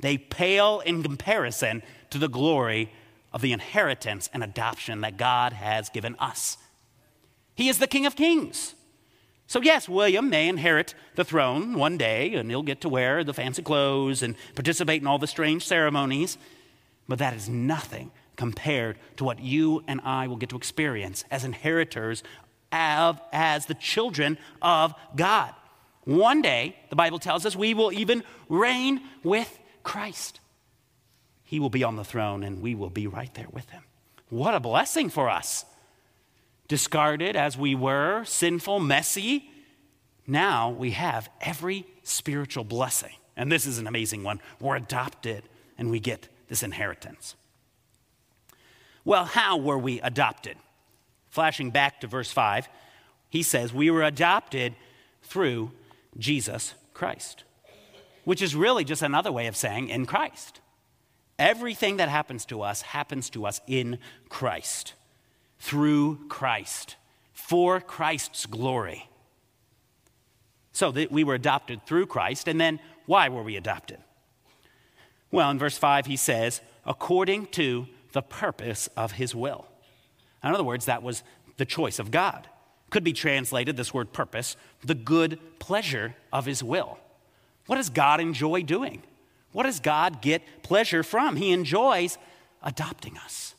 they 0.00 0.18
pale 0.18 0.80
in 0.80 1.02
comparison 1.02 1.82
to 2.10 2.18
the 2.18 2.28
glory 2.28 2.92
of 3.32 3.40
the 3.40 3.52
inheritance 3.52 4.28
and 4.32 4.42
adoption 4.42 5.00
that 5.00 5.16
God 5.16 5.52
has 5.52 5.88
given 5.88 6.16
us. 6.18 6.58
He 7.54 7.68
is 7.68 7.78
the 7.78 7.86
King 7.86 8.06
of 8.06 8.16
Kings. 8.16 8.74
So, 9.46 9.60
yes, 9.60 9.88
William 9.88 10.30
may 10.30 10.48
inherit 10.48 10.94
the 11.14 11.24
throne 11.24 11.74
one 11.74 11.98
day, 11.98 12.34
and 12.34 12.48
he'll 12.48 12.62
get 12.62 12.80
to 12.82 12.88
wear 12.88 13.22
the 13.22 13.34
fancy 13.34 13.62
clothes 13.62 14.22
and 14.22 14.34
participate 14.54 15.02
in 15.02 15.06
all 15.06 15.18
the 15.18 15.26
strange 15.26 15.66
ceremonies, 15.66 16.38
but 17.06 17.18
that 17.18 17.34
is 17.34 17.48
nothing 17.48 18.12
compared 18.36 18.96
to 19.16 19.24
what 19.24 19.40
you 19.40 19.84
and 19.86 20.00
I 20.04 20.26
will 20.26 20.36
get 20.36 20.48
to 20.50 20.56
experience 20.56 21.24
as 21.30 21.44
inheritors 21.44 22.22
of, 22.72 23.20
as 23.32 23.66
the 23.66 23.74
children 23.74 24.38
of 24.60 24.94
God. 25.14 25.54
One 26.04 26.42
day, 26.42 26.76
the 26.90 26.96
Bible 26.96 27.18
tells 27.18 27.46
us, 27.46 27.54
we 27.54 27.74
will 27.74 27.92
even 27.92 28.24
reign 28.48 29.02
with 29.22 29.58
Christ. 29.82 30.40
He 31.44 31.60
will 31.60 31.70
be 31.70 31.84
on 31.84 31.96
the 31.96 32.04
throne, 32.04 32.42
and 32.42 32.60
we 32.60 32.74
will 32.74 32.90
be 32.90 33.06
right 33.06 33.32
there 33.34 33.48
with 33.52 33.70
him. 33.70 33.82
What 34.28 34.54
a 34.54 34.60
blessing 34.60 35.10
for 35.10 35.28
us! 35.28 35.64
discarded 36.72 37.36
as 37.36 37.58
we 37.58 37.74
were, 37.74 38.24
sinful, 38.24 38.80
messy, 38.80 39.50
now 40.26 40.70
we 40.70 40.92
have 40.92 41.28
every 41.42 41.84
spiritual 42.02 42.64
blessing. 42.64 43.12
And 43.36 43.52
this 43.52 43.66
is 43.66 43.76
an 43.76 43.86
amazing 43.86 44.22
one. 44.22 44.40
We're 44.58 44.76
adopted 44.76 45.42
and 45.76 45.90
we 45.90 46.00
get 46.00 46.28
this 46.48 46.62
inheritance. 46.62 47.34
Well, 49.04 49.26
how 49.26 49.58
were 49.58 49.76
we 49.76 50.00
adopted? 50.00 50.56
Flashing 51.32 51.70
back 51.70 51.98
to 52.02 52.06
verse 52.06 52.30
5, 52.30 52.68
he 53.30 53.42
says, 53.42 53.72
We 53.72 53.90
were 53.90 54.02
adopted 54.02 54.74
through 55.22 55.70
Jesus 56.18 56.74
Christ, 56.92 57.44
which 58.24 58.42
is 58.42 58.54
really 58.54 58.84
just 58.84 59.00
another 59.00 59.32
way 59.32 59.46
of 59.46 59.56
saying 59.56 59.88
in 59.88 60.04
Christ. 60.04 60.60
Everything 61.38 61.96
that 61.96 62.10
happens 62.10 62.44
to 62.44 62.60
us 62.60 62.82
happens 62.82 63.30
to 63.30 63.46
us 63.46 63.62
in 63.66 63.98
Christ 64.28 64.92
through 65.58 66.18
Christ, 66.28 66.96
for 67.32 67.80
Christ's 67.80 68.44
glory. 68.44 69.08
So 70.72 70.90
that 70.92 71.10
we 71.10 71.24
were 71.24 71.34
adopted 71.34 71.86
through 71.86 72.06
Christ, 72.08 72.46
and 72.46 72.60
then 72.60 72.78
why 73.06 73.30
were 73.30 73.42
we 73.42 73.56
adopted? 73.56 74.00
Well, 75.30 75.50
in 75.50 75.58
verse 75.58 75.78
5, 75.78 76.04
he 76.04 76.16
says, 76.16 76.60
according 76.84 77.46
to 77.52 77.86
the 78.12 78.20
purpose 78.20 78.90
of 78.98 79.12
his 79.12 79.34
will. 79.34 79.66
In 80.42 80.52
other 80.52 80.64
words, 80.64 80.86
that 80.86 81.02
was 81.02 81.22
the 81.56 81.64
choice 81.64 81.98
of 81.98 82.10
God. 82.10 82.48
Could 82.90 83.04
be 83.04 83.12
translated, 83.12 83.76
this 83.76 83.94
word 83.94 84.12
purpose, 84.12 84.56
the 84.84 84.94
good 84.94 85.38
pleasure 85.58 86.14
of 86.32 86.46
his 86.46 86.62
will. 86.62 86.98
What 87.66 87.76
does 87.76 87.90
God 87.90 88.20
enjoy 88.20 88.62
doing? 88.62 89.02
What 89.52 89.64
does 89.64 89.80
God 89.80 90.20
get 90.20 90.62
pleasure 90.62 91.02
from? 91.02 91.36
He 91.36 91.52
enjoys 91.52 92.18
adopting 92.62 93.16
us, 93.18 93.54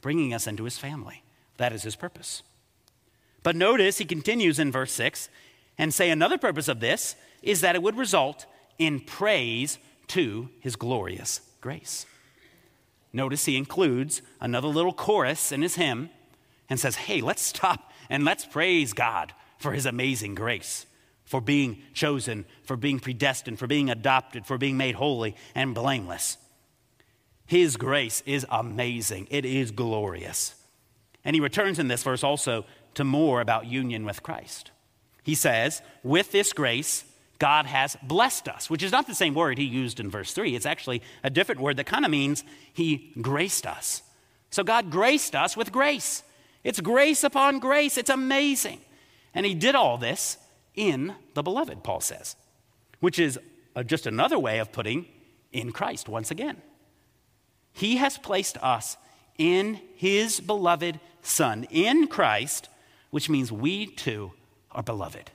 bringing 0.00 0.34
us 0.34 0.46
into 0.46 0.64
his 0.64 0.78
family. 0.78 1.22
That 1.56 1.72
is 1.72 1.82
his 1.82 1.96
purpose. 1.96 2.42
But 3.42 3.56
notice 3.56 3.98
he 3.98 4.04
continues 4.04 4.58
in 4.58 4.72
verse 4.72 4.92
6 4.92 5.28
and 5.78 5.94
say 5.94 6.10
another 6.10 6.38
purpose 6.38 6.68
of 6.68 6.80
this 6.80 7.16
is 7.42 7.60
that 7.60 7.74
it 7.74 7.82
would 7.82 7.96
result 7.96 8.46
in 8.78 9.00
praise 9.00 9.78
to 10.08 10.48
his 10.60 10.76
glorious 10.76 11.40
grace. 11.60 12.06
Notice 13.12 13.46
he 13.46 13.56
includes 13.56 14.22
another 14.40 14.68
little 14.68 14.92
chorus 14.92 15.50
in 15.52 15.62
his 15.62 15.76
hymn 15.76 16.10
and 16.68 16.78
says, 16.78 16.96
Hey, 16.96 17.20
let's 17.20 17.42
stop 17.42 17.92
and 18.10 18.24
let's 18.24 18.44
praise 18.44 18.92
God 18.92 19.32
for 19.58 19.72
his 19.72 19.86
amazing 19.86 20.34
grace, 20.34 20.86
for 21.24 21.40
being 21.40 21.82
chosen, 21.94 22.44
for 22.62 22.76
being 22.76 23.00
predestined, 23.00 23.58
for 23.58 23.66
being 23.66 23.90
adopted, 23.90 24.46
for 24.46 24.58
being 24.58 24.76
made 24.76 24.94
holy 24.94 25.34
and 25.54 25.74
blameless. 25.74 26.38
His 27.46 27.76
grace 27.76 28.22
is 28.26 28.46
amazing, 28.50 29.26
it 29.30 29.44
is 29.44 29.70
glorious. 29.70 30.54
And 31.24 31.34
he 31.34 31.40
returns 31.40 31.78
in 31.78 31.88
this 31.88 32.02
verse 32.02 32.22
also 32.22 32.64
to 32.94 33.04
more 33.04 33.40
about 33.40 33.66
union 33.66 34.04
with 34.04 34.22
Christ. 34.22 34.70
He 35.22 35.34
says, 35.34 35.82
With 36.02 36.30
this 36.32 36.52
grace, 36.52 37.04
God 37.38 37.66
has 37.66 37.96
blessed 38.02 38.48
us, 38.48 38.68
which 38.68 38.82
is 38.82 38.92
not 38.92 39.06
the 39.06 39.14
same 39.14 39.34
word 39.34 39.58
he 39.58 39.64
used 39.64 40.00
in 40.00 40.10
verse 40.10 40.32
3. 40.32 40.56
It's 40.56 40.66
actually 40.66 41.02
a 41.22 41.30
different 41.30 41.60
word 41.60 41.76
that 41.76 41.86
kind 41.86 42.04
of 42.04 42.10
means 42.10 42.44
he 42.72 43.12
graced 43.20 43.66
us. 43.66 44.02
So 44.50 44.64
God 44.64 44.90
graced 44.90 45.34
us 45.34 45.56
with 45.56 45.72
grace. 45.72 46.22
It's 46.68 46.80
grace 46.82 47.24
upon 47.24 47.60
grace. 47.60 47.96
It's 47.96 48.10
amazing. 48.10 48.82
And 49.32 49.46
he 49.46 49.54
did 49.54 49.74
all 49.74 49.96
this 49.96 50.36
in 50.74 51.14
the 51.32 51.42
beloved, 51.42 51.82
Paul 51.82 52.02
says, 52.02 52.36
which 53.00 53.18
is 53.18 53.40
uh, 53.74 53.82
just 53.84 54.06
another 54.06 54.38
way 54.38 54.58
of 54.58 54.70
putting 54.70 55.06
in 55.50 55.72
Christ 55.72 56.10
once 56.10 56.30
again. 56.30 56.60
He 57.72 57.96
has 57.96 58.18
placed 58.18 58.58
us 58.58 58.98
in 59.38 59.80
his 59.96 60.40
beloved 60.40 61.00
Son, 61.22 61.66
in 61.70 62.06
Christ, 62.06 62.68
which 63.08 63.30
means 63.30 63.50
we 63.50 63.86
too 63.86 64.32
are 64.70 64.82
beloved. 64.82 65.30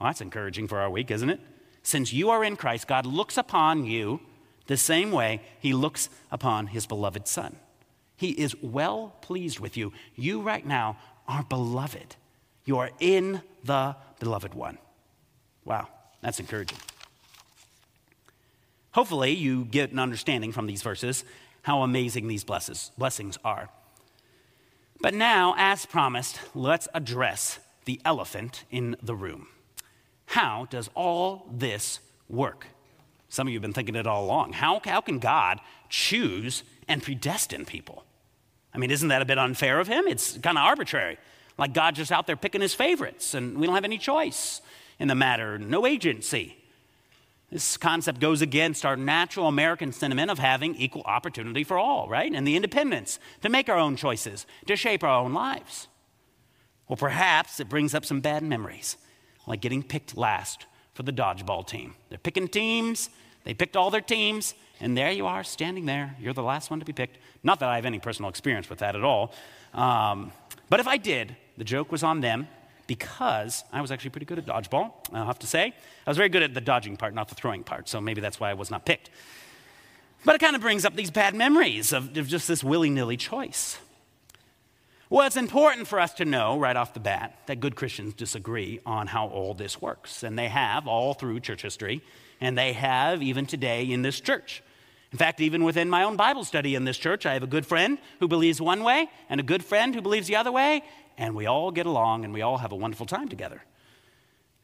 Well, 0.00 0.08
that's 0.08 0.22
encouraging 0.22 0.68
for 0.68 0.78
our 0.78 0.88
week, 0.88 1.10
isn't 1.10 1.28
it? 1.28 1.40
Since 1.82 2.14
you 2.14 2.30
are 2.30 2.42
in 2.42 2.56
Christ, 2.56 2.88
God 2.88 3.04
looks 3.04 3.36
upon 3.36 3.84
you 3.84 4.20
the 4.68 4.78
same 4.78 5.12
way 5.12 5.42
he 5.60 5.74
looks 5.74 6.08
upon 6.30 6.68
his 6.68 6.86
beloved 6.86 7.28
Son. 7.28 7.56
He 8.16 8.30
is 8.30 8.54
well 8.62 9.16
pleased 9.20 9.60
with 9.60 9.76
you. 9.76 9.92
You, 10.14 10.40
right 10.40 10.64
now, 10.64 10.98
are 11.28 11.42
beloved. 11.42 12.16
You 12.64 12.78
are 12.78 12.90
in 12.98 13.42
the 13.64 13.96
beloved 14.18 14.54
one. 14.54 14.78
Wow, 15.64 15.88
that's 16.22 16.40
encouraging. 16.40 16.78
Hopefully, 18.92 19.32
you 19.32 19.64
get 19.66 19.92
an 19.92 19.98
understanding 19.98 20.52
from 20.52 20.66
these 20.66 20.82
verses 20.82 21.24
how 21.62 21.82
amazing 21.82 22.28
these 22.28 22.44
blessings 22.44 23.38
are. 23.44 23.68
But 25.00 25.14
now, 25.14 25.54
as 25.58 25.84
promised, 25.84 26.40
let's 26.54 26.88
address 26.94 27.58
the 27.84 28.00
elephant 28.04 28.64
in 28.70 28.96
the 29.02 29.14
room. 29.14 29.48
How 30.26 30.66
does 30.70 30.88
all 30.94 31.46
this 31.52 32.00
work? 32.28 32.66
Some 33.28 33.48
of 33.48 33.52
you 33.52 33.58
have 33.58 33.62
been 33.62 33.72
thinking 33.72 33.96
it 33.96 34.06
all 34.06 34.24
along. 34.24 34.54
How, 34.54 34.80
how 34.84 35.00
can 35.00 35.18
God 35.18 35.60
choose 35.88 36.62
and 36.88 37.02
predestine 37.02 37.64
people? 37.64 38.04
I 38.74 38.78
mean, 38.78 38.90
isn't 38.90 39.08
that 39.08 39.22
a 39.22 39.24
bit 39.24 39.38
unfair 39.38 39.80
of 39.80 39.88
him? 39.88 40.06
It's 40.06 40.36
kind 40.38 40.58
of 40.58 40.64
arbitrary. 40.64 41.18
Like 41.58 41.72
God 41.72 41.94
just 41.94 42.12
out 42.12 42.26
there 42.26 42.36
picking 42.36 42.60
his 42.60 42.74
favorites, 42.74 43.34
and 43.34 43.58
we 43.58 43.66
don't 43.66 43.74
have 43.74 43.84
any 43.84 43.98
choice 43.98 44.60
in 44.98 45.08
the 45.08 45.14
matter, 45.14 45.58
no 45.58 45.86
agency. 45.86 46.56
This 47.50 47.76
concept 47.76 48.20
goes 48.20 48.42
against 48.42 48.84
our 48.84 48.96
natural 48.96 49.46
American 49.46 49.92
sentiment 49.92 50.30
of 50.30 50.38
having 50.38 50.74
equal 50.74 51.02
opportunity 51.02 51.64
for 51.64 51.78
all, 51.78 52.08
right? 52.08 52.32
And 52.32 52.46
the 52.46 52.56
independence 52.56 53.18
to 53.42 53.48
make 53.48 53.68
our 53.68 53.78
own 53.78 53.96
choices, 53.96 54.46
to 54.66 54.76
shape 54.76 55.04
our 55.04 55.20
own 55.20 55.32
lives. 55.32 55.88
Well, 56.88 56.96
perhaps 56.96 57.60
it 57.60 57.68
brings 57.68 57.94
up 57.94 58.04
some 58.04 58.20
bad 58.20 58.42
memories, 58.42 58.96
like 59.46 59.60
getting 59.60 59.82
picked 59.82 60.16
last 60.16 60.66
for 60.92 61.02
the 61.02 61.12
dodgeball 61.12 61.66
team. 61.66 61.94
They're 62.08 62.18
picking 62.18 62.48
teams, 62.48 63.10
they 63.44 63.54
picked 63.54 63.76
all 63.76 63.90
their 63.90 64.00
teams, 64.00 64.54
and 64.80 64.96
there 64.96 65.10
you 65.10 65.26
are 65.26 65.42
standing 65.44 65.86
there. 65.86 66.16
You're 66.20 66.34
the 66.34 66.42
last 66.42 66.70
one 66.70 66.80
to 66.80 66.86
be 66.86 66.92
picked. 66.92 67.18
Not 67.42 67.60
that 67.60 67.68
I 67.68 67.76
have 67.76 67.86
any 67.86 67.98
personal 67.98 68.28
experience 68.28 68.68
with 68.68 68.80
that 68.80 68.94
at 68.94 69.04
all. 69.04 69.32
Um, 69.72 70.32
but 70.68 70.80
if 70.80 70.86
I 70.86 70.96
did, 70.96 71.36
the 71.56 71.64
joke 71.64 71.92
was 71.92 72.02
on 72.02 72.20
them 72.20 72.48
because 72.86 73.64
I 73.72 73.80
was 73.80 73.90
actually 73.90 74.10
pretty 74.10 74.26
good 74.26 74.38
at 74.38 74.46
dodgeball, 74.46 74.92
I'll 75.12 75.26
have 75.26 75.38
to 75.40 75.46
say. 75.46 75.74
I 76.06 76.10
was 76.10 76.16
very 76.16 76.28
good 76.28 76.42
at 76.42 76.54
the 76.54 76.60
dodging 76.60 76.96
part, 76.96 77.14
not 77.14 77.28
the 77.28 77.34
throwing 77.34 77.64
part, 77.64 77.88
so 77.88 78.00
maybe 78.00 78.20
that's 78.20 78.38
why 78.38 78.50
I 78.50 78.54
was 78.54 78.70
not 78.70 78.84
picked. 78.84 79.10
But 80.24 80.34
it 80.34 80.38
kind 80.38 80.56
of 80.56 80.62
brings 80.62 80.84
up 80.84 80.94
these 80.94 81.10
bad 81.10 81.34
memories 81.34 81.92
of, 81.92 82.16
of 82.16 82.28
just 82.28 82.48
this 82.48 82.62
willy 82.62 82.90
nilly 82.90 83.16
choice. 83.16 83.78
Well, 85.08 85.24
it's 85.24 85.36
important 85.36 85.86
for 85.86 86.00
us 86.00 86.14
to 86.14 86.24
know 86.24 86.58
right 86.58 86.74
off 86.74 86.92
the 86.92 87.00
bat 87.00 87.38
that 87.46 87.60
good 87.60 87.76
Christians 87.76 88.14
disagree 88.14 88.80
on 88.84 89.06
how 89.06 89.28
all 89.28 89.54
this 89.54 89.80
works. 89.80 90.24
And 90.24 90.36
they 90.36 90.48
have 90.48 90.88
all 90.88 91.14
through 91.14 91.38
church 91.40 91.62
history, 91.62 92.02
and 92.40 92.58
they 92.58 92.72
have 92.72 93.22
even 93.22 93.46
today 93.46 93.84
in 93.84 94.02
this 94.02 94.18
church. 94.18 94.64
In 95.12 95.18
fact, 95.18 95.40
even 95.40 95.64
within 95.64 95.88
my 95.88 96.02
own 96.02 96.16
Bible 96.16 96.44
study 96.44 96.74
in 96.74 96.84
this 96.84 96.98
church, 96.98 97.26
I 97.26 97.34
have 97.34 97.42
a 97.42 97.46
good 97.46 97.64
friend 97.64 97.98
who 98.20 98.28
believes 98.28 98.60
one 98.60 98.82
way 98.82 99.08
and 99.28 99.40
a 99.40 99.44
good 99.44 99.64
friend 99.64 99.94
who 99.94 100.02
believes 100.02 100.26
the 100.26 100.36
other 100.36 100.52
way, 100.52 100.82
and 101.16 101.34
we 101.34 101.46
all 101.46 101.70
get 101.70 101.86
along 101.86 102.24
and 102.24 102.34
we 102.34 102.42
all 102.42 102.58
have 102.58 102.72
a 102.72 102.76
wonderful 102.76 103.06
time 103.06 103.28
together. 103.28 103.62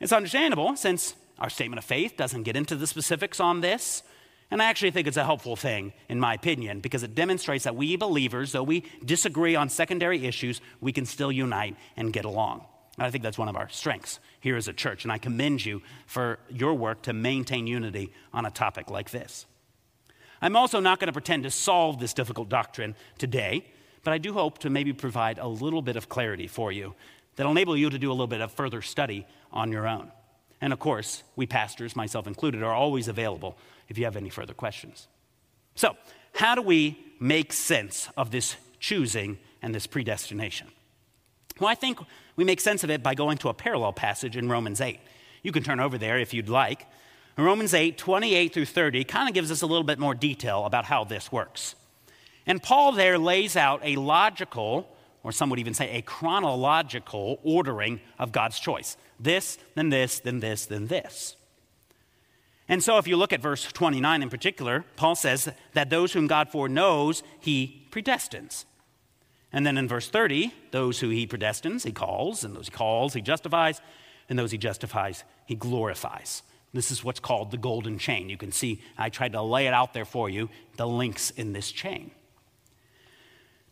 It's 0.00 0.12
understandable 0.12 0.76
since 0.76 1.14
our 1.38 1.48
statement 1.48 1.78
of 1.78 1.84
faith 1.84 2.16
doesn't 2.16 2.42
get 2.42 2.56
into 2.56 2.76
the 2.76 2.86
specifics 2.86 3.40
on 3.40 3.60
this, 3.60 4.02
And 4.52 4.60
I 4.60 4.66
actually 4.66 4.90
think 4.90 5.08
it's 5.08 5.16
a 5.16 5.24
helpful 5.24 5.56
thing, 5.56 5.94
in 6.10 6.20
my 6.20 6.34
opinion, 6.34 6.80
because 6.80 7.02
it 7.02 7.14
demonstrates 7.14 7.64
that 7.64 7.74
we 7.74 7.96
believers, 7.96 8.52
though 8.52 8.62
we 8.62 8.84
disagree 9.02 9.56
on 9.56 9.70
secondary 9.70 10.26
issues, 10.26 10.60
we 10.78 10.92
can 10.92 11.06
still 11.06 11.32
unite 11.32 11.74
and 11.96 12.12
get 12.12 12.26
along. 12.26 12.66
And 12.98 13.06
I 13.06 13.10
think 13.10 13.24
that's 13.24 13.38
one 13.38 13.48
of 13.48 13.56
our 13.56 13.70
strengths 13.70 14.20
here 14.40 14.56
as 14.56 14.68
a 14.68 14.74
church. 14.74 15.04
And 15.04 15.12
I 15.12 15.16
commend 15.16 15.64
you 15.64 15.80
for 16.04 16.38
your 16.50 16.74
work 16.74 17.00
to 17.04 17.14
maintain 17.14 17.66
unity 17.66 18.12
on 18.34 18.44
a 18.44 18.50
topic 18.50 18.90
like 18.90 19.10
this. 19.10 19.46
I'm 20.42 20.56
also 20.56 20.80
not 20.80 20.98
going 20.98 21.06
to 21.06 21.12
pretend 21.12 21.44
to 21.44 21.50
solve 21.50 22.00
this 22.00 22.12
difficult 22.12 22.48
doctrine 22.48 22.96
today, 23.16 23.64
but 24.02 24.12
I 24.12 24.18
do 24.18 24.32
hope 24.32 24.58
to 24.58 24.70
maybe 24.70 24.92
provide 24.92 25.38
a 25.38 25.46
little 25.46 25.82
bit 25.82 25.96
of 25.96 26.08
clarity 26.08 26.48
for 26.48 26.72
you 26.72 26.94
that'll 27.36 27.52
enable 27.52 27.76
you 27.76 27.88
to 27.88 27.98
do 27.98 28.10
a 28.10 28.12
little 28.12 28.26
bit 28.26 28.40
of 28.40 28.52
further 28.52 28.82
study 28.82 29.26
on 29.52 29.70
your 29.70 29.86
own. 29.86 30.10
And 30.60 30.72
of 30.72 30.78
course, 30.78 31.22
we 31.36 31.46
pastors, 31.46 31.96
myself 31.96 32.26
included, 32.26 32.62
are 32.62 32.74
always 32.74 33.08
available 33.08 33.56
if 33.88 33.98
you 33.98 34.04
have 34.04 34.16
any 34.16 34.30
further 34.30 34.54
questions. 34.54 35.08
So, 35.74 35.96
how 36.34 36.54
do 36.54 36.62
we 36.62 36.98
make 37.20 37.52
sense 37.52 38.08
of 38.16 38.30
this 38.30 38.56
choosing 38.80 39.38
and 39.60 39.74
this 39.74 39.86
predestination? 39.86 40.68
Well, 41.60 41.68
I 41.68 41.74
think 41.74 41.98
we 42.36 42.44
make 42.44 42.60
sense 42.60 42.84
of 42.84 42.90
it 42.90 43.02
by 43.02 43.14
going 43.14 43.38
to 43.38 43.48
a 43.48 43.54
parallel 43.54 43.92
passage 43.92 44.36
in 44.36 44.48
Romans 44.48 44.80
8. 44.80 44.98
You 45.42 45.52
can 45.52 45.62
turn 45.62 45.80
over 45.80 45.98
there 45.98 46.18
if 46.18 46.32
you'd 46.32 46.48
like. 46.48 46.86
Romans 47.36 47.72
8, 47.72 47.96
28 47.96 48.52
through 48.52 48.66
30, 48.66 49.04
kind 49.04 49.28
of 49.28 49.34
gives 49.34 49.50
us 49.50 49.62
a 49.62 49.66
little 49.66 49.84
bit 49.84 49.98
more 49.98 50.14
detail 50.14 50.64
about 50.64 50.84
how 50.84 51.04
this 51.04 51.32
works. 51.32 51.74
And 52.46 52.62
Paul 52.62 52.92
there 52.92 53.18
lays 53.18 53.56
out 53.56 53.80
a 53.82 53.96
logical, 53.96 54.88
or 55.22 55.32
some 55.32 55.48
would 55.50 55.58
even 55.58 55.74
say 55.74 55.96
a 55.96 56.02
chronological 56.02 57.40
ordering 57.42 58.00
of 58.18 58.32
God's 58.32 58.58
choice 58.58 58.96
this, 59.18 59.56
then 59.76 59.88
this, 59.88 60.18
then 60.18 60.40
this, 60.40 60.66
then 60.66 60.88
this. 60.88 61.36
And 62.68 62.82
so, 62.82 62.98
if 62.98 63.06
you 63.06 63.16
look 63.16 63.32
at 63.32 63.40
verse 63.40 63.64
29 63.64 64.22
in 64.22 64.30
particular, 64.30 64.84
Paul 64.96 65.14
says 65.14 65.48
that 65.74 65.90
those 65.90 66.12
whom 66.12 66.26
God 66.26 66.48
foreknows, 66.48 67.22
he 67.40 67.86
predestines. 67.90 68.64
And 69.52 69.66
then 69.66 69.76
in 69.76 69.86
verse 69.86 70.08
30, 70.08 70.52
those 70.70 71.00
who 71.00 71.10
he 71.10 71.26
predestines, 71.26 71.84
he 71.84 71.92
calls, 71.92 72.44
and 72.44 72.56
those 72.56 72.66
he 72.66 72.72
calls, 72.72 73.14
he 73.14 73.20
justifies, 73.20 73.80
and 74.28 74.38
those 74.38 74.50
he 74.50 74.58
justifies, 74.58 75.24
he 75.44 75.54
glorifies. 75.54 76.42
This 76.72 76.90
is 76.90 77.04
what's 77.04 77.20
called 77.20 77.50
the 77.50 77.58
golden 77.58 77.98
chain. 77.98 78.28
You 78.28 78.36
can 78.36 78.52
see 78.52 78.80
I 78.96 79.10
tried 79.10 79.32
to 79.32 79.42
lay 79.42 79.66
it 79.66 79.74
out 79.74 79.92
there 79.92 80.04
for 80.04 80.30
you, 80.30 80.48
the 80.76 80.86
links 80.86 81.30
in 81.30 81.52
this 81.52 81.70
chain. 81.70 82.12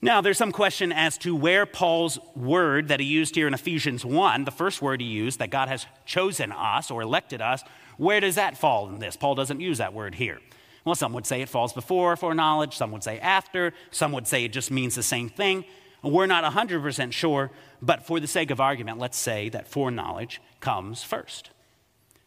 Now, 0.02 0.22
there's 0.22 0.38
some 0.38 0.52
question 0.52 0.92
as 0.92 1.18
to 1.18 1.36
where 1.36 1.66
Paul's 1.66 2.18
word 2.34 2.88
that 2.88 3.00
he 3.00 3.06
used 3.06 3.34
here 3.34 3.46
in 3.46 3.52
Ephesians 3.52 4.02
1, 4.02 4.44
the 4.44 4.50
first 4.50 4.80
word 4.80 5.02
he 5.02 5.06
used, 5.06 5.38
that 5.40 5.50
God 5.50 5.68
has 5.68 5.84
chosen 6.06 6.52
us 6.52 6.90
or 6.90 7.02
elected 7.02 7.42
us, 7.42 7.62
where 7.98 8.20
does 8.20 8.36
that 8.36 8.56
fall 8.56 8.88
in 8.88 8.98
this? 8.98 9.16
Paul 9.16 9.34
doesn't 9.34 9.60
use 9.60 9.76
that 9.76 9.92
word 9.92 10.14
here. 10.14 10.40
Well, 10.86 10.94
some 10.94 11.12
would 11.12 11.26
say 11.26 11.42
it 11.42 11.50
falls 11.50 11.74
before 11.74 12.16
foreknowledge, 12.16 12.76
some 12.76 12.92
would 12.92 13.04
say 13.04 13.18
after, 13.18 13.74
some 13.90 14.12
would 14.12 14.26
say 14.26 14.44
it 14.44 14.54
just 14.54 14.70
means 14.70 14.94
the 14.94 15.02
same 15.02 15.28
thing. 15.28 15.66
We're 16.02 16.24
not 16.24 16.50
100% 16.50 17.12
sure, 17.12 17.50
but 17.82 18.06
for 18.06 18.20
the 18.20 18.26
sake 18.26 18.50
of 18.50 18.58
argument, 18.58 18.98
let's 18.98 19.18
say 19.18 19.50
that 19.50 19.68
foreknowledge 19.68 20.40
comes 20.60 21.02
first. 21.02 21.50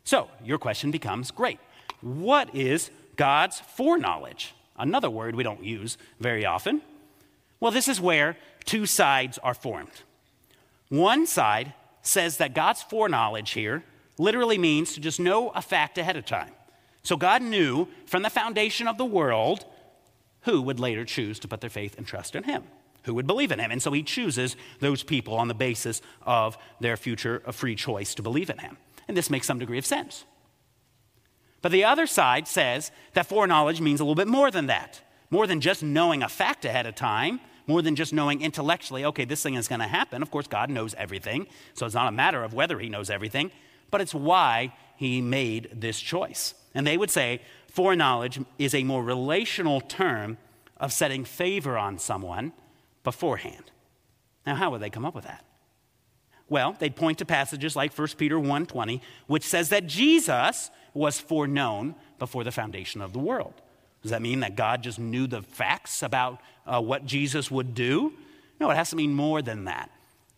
So, 0.04 0.30
your 0.44 0.58
question 0.58 0.92
becomes 0.92 1.32
great. 1.32 1.60
What 2.02 2.54
is 2.56 2.92
God's 3.16 3.60
foreknowledge? 3.60 4.54
Another 4.78 5.10
word 5.10 5.36
we 5.36 5.44
don't 5.44 5.64
use 5.64 5.98
very 6.20 6.46
often. 6.46 6.82
Well, 7.60 7.72
this 7.72 7.88
is 7.88 8.02
where 8.02 8.36
two 8.66 8.86
sides 8.86 9.38
are 9.38 9.54
formed. 9.54 10.02
One 10.90 11.26
side 11.26 11.74
says 12.02 12.38
that 12.38 12.54
God's 12.54 12.84
foreknowledge 12.84 13.52
here 13.52 13.84
literally 14.18 14.58
means 14.58 14.94
to 14.94 15.00
just 15.00 15.20
know 15.20 15.50
a 15.50 15.62
fact 15.62 15.98
ahead 15.98 16.18
of 16.18 16.26
time. 16.26 16.52
So 17.04 17.18
God 17.18 17.42
knew 17.42 17.88
from 18.06 18.24
the 18.24 18.30
foundation 18.30 18.88
of 18.88 18.98
the 18.98 19.06
world 19.06 19.66
who 20.42 20.62
would 20.62 20.80
later 20.80 21.06
choose 21.06 21.40
to 21.40 21.48
put 21.48 21.62
their 21.62 21.70
faith 21.70 21.98
and 21.98 22.06
trust 22.06 22.36
in 22.36 22.44
Him, 22.44 22.64
who 23.04 23.14
would 23.14 23.28
believe 23.28 23.52
in 23.52 23.60
Him. 23.60 23.72
And 23.72 23.82
so 23.82 23.92
He 23.92 24.04
chooses 24.04 24.56
those 24.80 25.04
people 25.04 25.36
on 25.36 25.48
the 25.48 25.54
basis 25.54 26.02
of 26.24 26.58
their 26.80 26.98
future 26.98 27.42
of 27.46 27.56
free 27.56 27.76
choice 27.76 28.14
to 28.16 28.22
believe 28.22 28.50
in 28.50 28.58
Him. 28.58 28.78
And 29.08 29.18
this 29.18 29.30
makes 29.30 29.48
some 29.48 29.60
degree 29.60 29.78
of 29.78 29.86
sense. 29.86 30.26
But 31.62 31.72
the 31.72 31.84
other 31.84 32.08
side 32.08 32.48
says 32.48 32.92
that 33.14 33.26
foreknowledge 33.26 33.80
means 33.82 34.00
a 34.00 34.04
little 34.04 34.16
bit 34.16 34.28
more 34.28 34.52
than 34.52 34.68
that, 34.68 35.02
more 35.30 35.48
than 35.48 35.62
just 35.62 35.82
knowing 35.82 36.22
a 36.24 36.30
fact 36.30 36.66
ahead 36.66 36.86
of 36.86 36.96
time. 36.96 37.40
More 37.66 37.82
than 37.82 37.96
just 37.96 38.12
knowing 38.12 38.42
intellectually, 38.42 39.06
okay, 39.06 39.24
this 39.24 39.42
thing 39.42 39.54
is 39.54 39.70
going 39.70 39.80
to 39.80 39.88
happen. 39.88 40.22
Of 40.22 40.30
course, 40.30 40.48
God 40.48 40.70
knows 40.70 40.94
everything, 40.96 41.48
so 41.74 41.86
it's 41.86 41.96
not 41.96 42.10
a 42.10 42.12
matter 42.12 42.44
of 42.44 42.54
whether 42.54 42.78
He 42.78 42.90
knows 42.90 43.10
everything, 43.10 43.52
but 43.90 44.02
it's 44.02 44.14
why 44.14 44.74
he 44.96 45.22
made 45.22 45.70
this 45.74 46.00
choice. 46.00 46.54
And 46.74 46.86
they 46.86 46.98
would 46.98 47.12
say 47.12 47.42
foreknowledge 47.68 48.40
is 48.58 48.74
a 48.74 48.84
more 48.84 49.04
relational 49.04 49.82
term 49.82 50.38
of 50.78 50.94
setting 50.94 51.26
favor 51.26 51.78
on 51.78 51.98
someone 51.98 52.54
beforehand. 53.04 53.72
Now, 54.46 54.56
how 54.56 54.72
would 54.72 54.82
they 54.82 54.90
come 54.90 55.06
up 55.06 55.16
with 55.16 55.26
that? 55.26 55.44
Well, 56.50 56.76
they'd 56.78 56.96
point 56.96 57.20
to 57.20 57.26
passages 57.26 57.76
like 57.76 57.94
1 57.94 58.18
Peter 58.18 58.38
1:20, 58.38 59.02
which 59.28 59.44
says 59.44 59.70
that 59.70 59.88
Jesus 59.88 60.70
was 60.94 61.20
foreknown 61.20 61.96
before 62.20 62.44
the 62.44 62.52
foundation 62.52 63.02
of 63.02 63.14
the 63.14 63.20
world. 63.20 63.54
Does 64.02 64.12
that 64.12 64.22
mean 64.22 64.42
that 64.42 64.56
God 64.56 64.84
just 64.84 65.00
knew 65.00 65.28
the 65.28 65.42
facts 65.42 66.04
about 66.04 66.42
uh, 66.68 66.82
what 66.82 67.06
Jesus 67.06 67.50
would 67.50 67.74
do? 67.74 68.14
No, 68.60 68.70
it 68.70 68.76
has 68.76 68.90
to 68.92 68.96
mean 68.96 69.14
more 69.14 69.42
than 69.42 69.66
that 69.66 69.90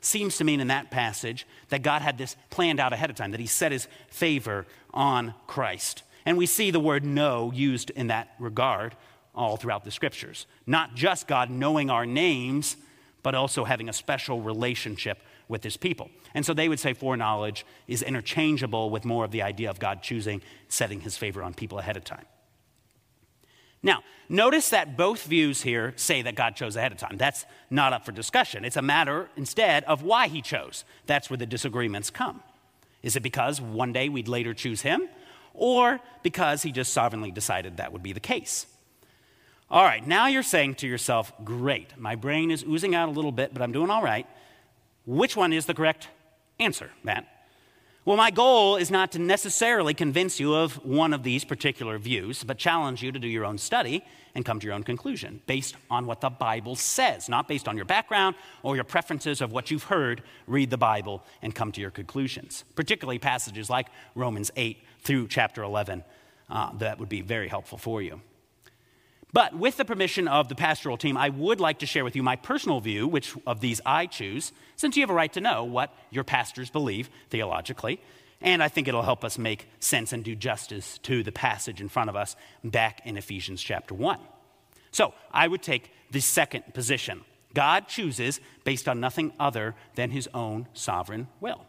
seems 0.06 0.38
to 0.38 0.44
mean 0.44 0.60
in 0.60 0.68
that 0.68 0.92
passage 0.92 1.46
that 1.70 1.82
God 1.82 2.02
had 2.02 2.18
this 2.18 2.36
planned 2.50 2.80
out 2.80 2.94
ahead 2.94 3.10
of 3.10 3.16
time, 3.16 3.32
that 3.32 3.40
he 3.40 3.48
set 3.48 3.72
his 3.72 3.88
favor 4.10 4.66
on 4.94 5.34
Christ. 5.48 6.04
And 6.26 6.38
we 6.38 6.46
see 6.46 6.72
the 6.72 6.80
word 6.80 7.04
know 7.04 7.52
used 7.54 7.90
in 7.92 8.08
that 8.08 8.34
regard 8.40 8.96
all 9.34 9.58
throughout 9.58 9.84
the 9.84 9.92
scriptures. 9.92 10.46
Not 10.66 10.96
just 10.96 11.28
God 11.28 11.50
knowing 11.50 11.90
our 11.90 12.06
names, 12.06 12.78
but 13.22 13.36
also 13.36 13.64
having 13.64 13.90
a 13.90 13.94
special 13.94 14.42
relationship 14.42 15.20
with 15.48 15.64
his 15.64 15.78
people. 15.78 16.10
And 16.34 16.46
so 16.46 16.54
they 16.54 16.70
would 16.70 16.80
say 16.80 16.94
foreknowledge 16.94 17.66
is 17.88 18.02
interchangeable 18.02 18.90
with 18.90 19.06
more 19.06 19.26
of 19.26 19.32
the 19.32 19.42
idea 19.42 19.70
of 19.70 19.80
God 19.80 20.02
choosing, 20.02 20.42
setting 20.68 21.02
his 21.02 21.18
favor 21.18 21.44
on 21.44 21.54
people 21.54 21.80
ahead 21.80 21.98
of 21.98 22.04
time. 22.04 22.26
Now, 23.84 24.04
notice 24.30 24.70
that 24.70 24.98
both 24.98 25.26
views 25.26 25.62
here 25.62 25.94
say 25.96 26.24
that 26.24 26.34
God 26.34 26.56
chose 26.56 26.76
ahead 26.76 26.92
of 26.92 26.98
time. 26.98 27.18
That's 27.18 27.46
not 27.70 27.94
up 27.94 28.04
for 28.04 28.12
discussion. 28.12 28.66
It's 28.66 28.78
a 28.78 28.82
matter 28.82 29.30
instead 29.38 29.84
of 29.84 30.02
why 30.02 30.28
he 30.28 30.42
chose. 30.42 30.84
That's 31.06 31.30
where 31.30 31.38
the 31.38 31.46
disagreements 31.46 32.10
come. 32.10 32.42
Is 33.04 33.16
it 33.16 33.22
because 33.22 33.62
one 33.62 33.94
day 33.94 34.10
we'd 34.10 34.28
later 34.28 34.56
choose 34.56 34.82
him, 34.82 35.08
or 35.54 36.00
because 36.24 36.64
he 36.64 36.72
just 36.72 36.92
sovereignly 36.92 37.30
decided 37.30 37.78
that 37.78 37.94
would 37.94 38.02
be 38.02 38.14
the 38.14 38.20
case? 38.20 38.66
All 39.70 39.84
right, 39.84 40.06
now 40.06 40.28
you're 40.28 40.44
saying 40.44 40.76
to 40.76 40.88
yourself, 40.88 41.32
great, 41.44 41.98
my 41.98 42.16
brain 42.16 42.50
is 42.50 42.64
oozing 42.64 42.96
out 42.96 43.10
a 43.10 43.12
little 43.12 43.32
bit, 43.32 43.54
but 43.54 43.62
I'm 43.62 43.72
doing 43.72 43.92
all 43.92 44.02
right. 44.04 44.28
Which 45.06 45.36
one 45.36 45.54
is 45.54 45.66
the 45.66 45.74
correct 45.74 46.10
answer, 46.60 46.92
Matt? 47.04 47.28
Well, 48.06 48.18
my 48.18 48.30
goal 48.30 48.76
is 48.76 48.92
not 48.92 49.12
to 49.14 49.20
necessarily 49.20 49.96
convince 49.96 50.40
you 50.40 50.54
of 50.54 50.76
one 50.86 51.12
of 51.12 51.24
these 51.24 51.44
particular 51.44 51.98
views, 51.98 52.44
but 52.44 52.60
challenge 52.60 53.02
you 53.02 53.12
to 53.12 53.18
do 53.18 53.28
your 53.28 53.46
own 53.46 53.58
study 53.58 54.04
and 54.36 54.46
come 54.46 54.60
to 54.60 54.66
your 54.68 54.76
own 54.76 54.84
conclusion 54.84 55.42
based 55.48 55.76
on 55.90 56.06
what 56.06 56.22
the 56.22 56.30
Bible 56.30 56.76
says, 56.76 57.28
not 57.30 57.48
based 57.48 57.68
on 57.68 57.76
your 57.76 57.86
background 57.86 58.36
or 58.62 58.76
your 58.76 58.84
preferences 58.84 59.42
of 59.42 59.52
what 59.52 59.72
you've 59.72 59.86
heard. 59.86 60.22
Read 60.46 60.70
the 60.70 60.78
Bible 60.78 61.24
and 61.42 61.56
come 61.56 61.72
to 61.72 61.82
your 61.82 61.90
conclusions, 61.90 62.64
particularly 62.76 63.18
passages 63.18 63.72
like 63.72 63.88
Romans 64.14 64.52
8 64.56 64.78
through 65.00 65.28
chapter 65.28 65.64
11. 65.64 66.04
Uh, 66.48 66.78
that 66.78 67.00
would 67.00 67.10
be 67.10 67.22
very 67.22 67.48
helpful 67.48 67.80
for 67.80 68.04
you. 68.04 68.22
But 69.36 69.54
with 69.54 69.76
the 69.76 69.84
permission 69.84 70.30
of 70.30 70.48
the 70.48 70.56
pastoral 70.56 70.96
team, 70.96 71.18
I 71.18 71.28
would 71.28 71.60
like 71.60 71.80
to 71.80 71.86
share 71.86 72.06
with 72.06 72.16
you 72.16 72.24
my 72.24 72.38
personal 72.38 72.80
view, 72.80 73.06
which 73.06 73.36
of 73.46 73.60
these 73.60 73.82
I 73.86 74.06
choose, 74.06 74.54
since 74.78 74.96
you 74.96 75.04
have 75.04 75.10
a 75.10 75.14
right 75.14 75.34
to 75.34 75.42
know 75.42 75.66
what 75.66 75.94
your 76.10 76.24
pastors 76.24 76.70
believe 76.70 77.10
theologically. 77.30 78.00
And 78.40 78.64
I 78.64 78.70
think 78.70 78.88
it'll 78.88 79.02
help 79.02 79.26
us 79.26 79.38
make 79.38 79.68
sense 79.82 80.14
and 80.14 80.24
do 80.24 80.38
justice 80.38 81.00
to 81.00 81.22
the 81.22 81.34
passage 81.34 81.82
in 81.82 81.90
front 81.90 82.10
of 82.10 82.16
us 82.16 82.38
back 82.64 83.02
in 83.04 83.18
Ephesians 83.18 83.62
chapter 83.62 83.94
1. 83.94 84.20
So 84.92 85.14
I 85.34 85.50
would 85.50 85.62
take 85.62 85.92
the 86.12 86.22
second 86.22 86.74
position. 86.74 87.26
God 87.54 87.90
chooses 87.90 88.40
based 88.64 88.88
on 88.88 89.02
nothing 89.02 89.34
other 89.38 89.76
than 89.96 90.12
his 90.12 90.30
own 90.34 90.70
sovereign 90.72 91.28
will. 91.42 91.66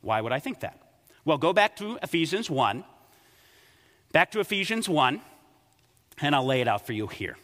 Why 0.00 0.20
would 0.20 0.32
I 0.32 0.40
think 0.40 0.58
that? 0.60 0.80
Well, 1.24 1.38
go 1.38 1.52
back 1.52 1.76
to 1.76 1.96
Ephesians 2.02 2.50
1. 2.50 2.82
Back 4.10 4.32
to 4.32 4.40
Ephesians 4.40 4.88
1 4.88 5.20
and 6.20 6.34
I'll 6.34 6.46
lay 6.46 6.60
it 6.60 6.68
out 6.68 6.86
for 6.86 6.92
you 6.92 7.06
here. 7.06 7.36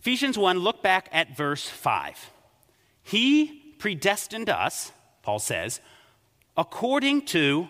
Ephesians 0.00 0.38
1, 0.38 0.58
look 0.58 0.82
back 0.82 1.08
at 1.12 1.36
verse 1.36 1.68
5. 1.68 2.30
He 3.02 3.74
predestined 3.78 4.48
us, 4.48 4.92
Paul 5.22 5.38
says, 5.38 5.80
according 6.56 7.26
to 7.26 7.68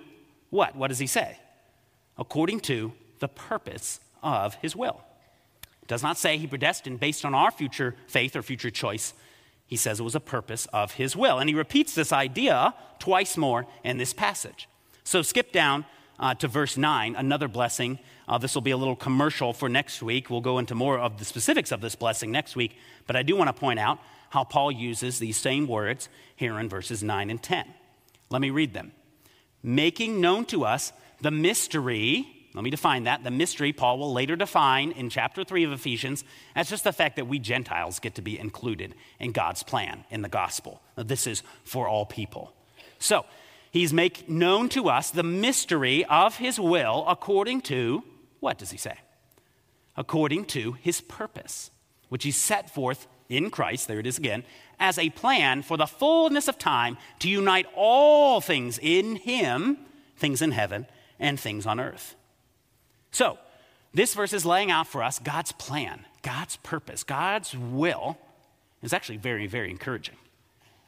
what? 0.51 0.76
What 0.76 0.88
does 0.88 0.99
he 0.99 1.07
say? 1.07 1.38
According 2.18 2.61
to 2.61 2.92
the 3.18 3.28
purpose 3.28 4.01
of 4.22 4.55
his 4.57 4.76
will. 4.76 5.01
It 5.82 5.88
does 5.88 6.03
not 6.03 6.18
say 6.18 6.36
he 6.36 6.47
predestined 6.47 7.01
based 7.01 7.24
on 7.24 7.34
our 7.34 7.51
future 7.51 7.94
faith 8.07 8.36
or 8.36 8.42
future 8.42 8.70
choice. 8.70 9.14
He 9.66 9.76
says 9.76 10.01
it 10.01 10.05
was 10.05 10.14
a 10.14 10.20
purpose 10.20 10.66
of 10.72 10.92
his 10.92 11.16
will. 11.16 11.38
And 11.38 11.49
he 11.49 11.55
repeats 11.55 11.94
this 11.94 12.12
idea 12.12 12.74
twice 12.99 13.36
more 13.36 13.66
in 13.84 13.99
this 13.99 14.12
passage. 14.12 14.68
So 15.05 15.22
skip 15.22 15.53
down 15.53 15.84
uh, 16.18 16.34
to 16.34 16.48
verse 16.48 16.76
9, 16.76 17.16
another 17.16 17.48
blessing. 17.48 17.98
Uh, 18.28 18.38
this 18.38 18.54
will 18.54 18.62
be 18.62 18.70
a 18.70 18.76
little 18.76 18.96
commercial 18.96 19.52
for 19.52 19.68
next 19.68 20.02
week. 20.02 20.30
We'll 20.30 20.40
go 20.40 20.58
into 20.58 20.74
more 20.74 20.98
of 20.98 21.18
the 21.18 21.24
specifics 21.24 21.72
of 21.72 21.80
this 21.80 21.94
blessing 21.94 22.30
next 22.30 22.56
week. 22.56 22.76
But 23.06 23.16
I 23.16 23.22
do 23.22 23.36
want 23.36 23.48
to 23.48 23.52
point 23.52 23.78
out 23.78 23.98
how 24.30 24.44
Paul 24.44 24.72
uses 24.72 25.18
these 25.18 25.36
same 25.36 25.66
words 25.66 26.08
here 26.34 26.58
in 26.58 26.68
verses 26.68 27.02
9 27.02 27.30
and 27.30 27.42
10. 27.42 27.66
Let 28.30 28.40
me 28.40 28.50
read 28.50 28.74
them. 28.74 28.92
Making 29.62 30.20
known 30.20 30.44
to 30.46 30.64
us 30.64 30.92
the 31.20 31.30
mystery, 31.30 32.26
let 32.54 32.64
me 32.64 32.70
define 32.70 33.04
that. 33.04 33.22
The 33.22 33.30
mystery, 33.30 33.72
Paul 33.72 33.98
will 33.98 34.12
later 34.12 34.36
define 34.36 34.92
in 34.92 35.10
chapter 35.10 35.44
3 35.44 35.64
of 35.64 35.72
Ephesians, 35.72 36.24
as 36.54 36.70
just 36.70 36.84
the 36.84 36.92
fact 36.92 37.16
that 37.16 37.26
we 37.26 37.38
Gentiles 37.38 37.98
get 37.98 38.14
to 38.14 38.22
be 38.22 38.38
included 38.38 38.94
in 39.20 39.32
God's 39.32 39.62
plan 39.62 40.04
in 40.10 40.22
the 40.22 40.28
gospel. 40.28 40.80
Now, 40.96 41.02
this 41.02 41.26
is 41.26 41.42
for 41.64 41.86
all 41.86 42.06
people. 42.06 42.52
So, 42.98 43.26
he's 43.70 43.92
make 43.92 44.28
known 44.28 44.68
to 44.70 44.88
us 44.88 45.10
the 45.10 45.22
mystery 45.22 46.04
of 46.06 46.36
his 46.36 46.58
will 46.58 47.04
according 47.08 47.62
to, 47.62 48.02
what 48.40 48.58
does 48.58 48.70
he 48.70 48.78
say? 48.78 48.98
According 49.96 50.46
to 50.46 50.72
his 50.72 51.00
purpose, 51.00 51.70
which 52.08 52.24
he 52.24 52.30
set 52.30 52.72
forth 52.72 53.06
in 53.28 53.50
Christ, 53.50 53.88
there 53.88 53.98
it 53.98 54.06
is 54.06 54.18
again, 54.18 54.44
as 54.78 54.98
a 54.98 55.10
plan 55.10 55.62
for 55.62 55.76
the 55.76 55.86
fullness 55.86 56.48
of 56.48 56.58
time 56.58 56.98
to 57.20 57.28
unite 57.28 57.66
all 57.74 58.40
things 58.40 58.78
in 58.80 59.16
him, 59.16 59.78
things 60.16 60.42
in 60.42 60.52
heaven 60.52 60.86
and 61.18 61.40
things 61.40 61.66
on 61.66 61.80
earth. 61.80 62.14
So, 63.10 63.38
this 63.94 64.12
verse 64.12 64.34
is 64.34 64.44
laying 64.44 64.70
out 64.70 64.86
for 64.86 65.02
us 65.02 65.18
God's 65.18 65.52
plan, 65.52 66.04
God's 66.22 66.56
purpose, 66.56 67.02
God's 67.02 67.56
will 67.56 68.18
is 68.82 68.92
actually 68.92 69.16
very, 69.16 69.46
very 69.46 69.70
encouraging. 69.70 70.16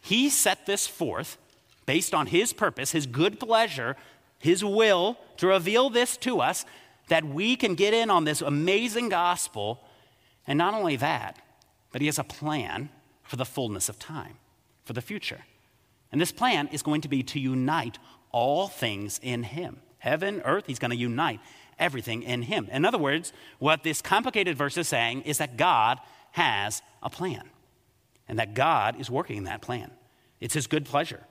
He 0.01 0.29
set 0.31 0.67
this 0.67 0.87
forth 0.87 1.39
based 1.89 2.13
on 2.13 2.27
His 2.27 2.53
purpose, 2.53 2.93
His 2.93 3.07
good 3.07 3.41
pleasure, 3.41 3.97
His 4.39 4.63
will 4.63 5.17
to 5.39 5.47
reveal 5.47 5.89
this 5.89 6.19
to 6.19 6.39
us 6.41 6.67
that 7.09 7.25
we 7.25 7.57
can 7.57 7.75
get 7.75 7.95
in 7.95 8.11
on 8.11 8.25
this 8.25 8.43
amazing 8.43 9.09
gospel. 9.09 9.81
And 10.47 10.59
not 10.59 10.75
only 10.75 10.97
that, 10.97 11.41
but 11.91 12.03
He 12.03 12.07
has 12.07 12.19
a 12.19 12.25
plan 12.25 12.91
for 13.23 13.37
the 13.37 13.47
fullness 13.47 13.89
of 13.89 13.99
time, 13.99 14.35
for 14.85 14.93
the 14.93 15.01
future. 15.01 15.41
And 16.13 16.21
this 16.21 16.31
plan 16.31 16.69
is 16.73 16.83
going 16.83 17.01
to 17.01 17.09
be 17.09 17.23
to 17.23 17.41
unite 17.41 17.99
all 18.33 18.69
things 18.69 19.19
in 19.23 19.43
Him 19.43 19.79
heaven, 19.97 20.43
earth, 20.45 20.65
He's 20.67 20.79
going 20.79 20.91
to 20.91 20.97
unite 20.97 21.41
everything 21.79 22.23
in 22.23 22.43
Him. 22.43 22.69
In 22.71 22.85
other 22.85 22.99
words, 22.99 23.33
what 23.59 23.83
this 23.83 24.03
complicated 24.03 24.59
verse 24.59 24.77
is 24.77 24.89
saying 24.89 25.23
is 25.23 25.39
that 25.39 25.57
God 25.57 26.01
has 26.33 26.83
a 27.03 27.09
plan 27.09 27.49
and 28.29 28.39
that 28.39 28.53
God 28.53 29.01
is 29.01 29.09
working 29.09 29.45
that 29.45 29.63
plan. 29.63 29.91
It's 30.39 30.53
His 30.53 30.67
good 30.67 30.85
pleasure. 30.85 31.25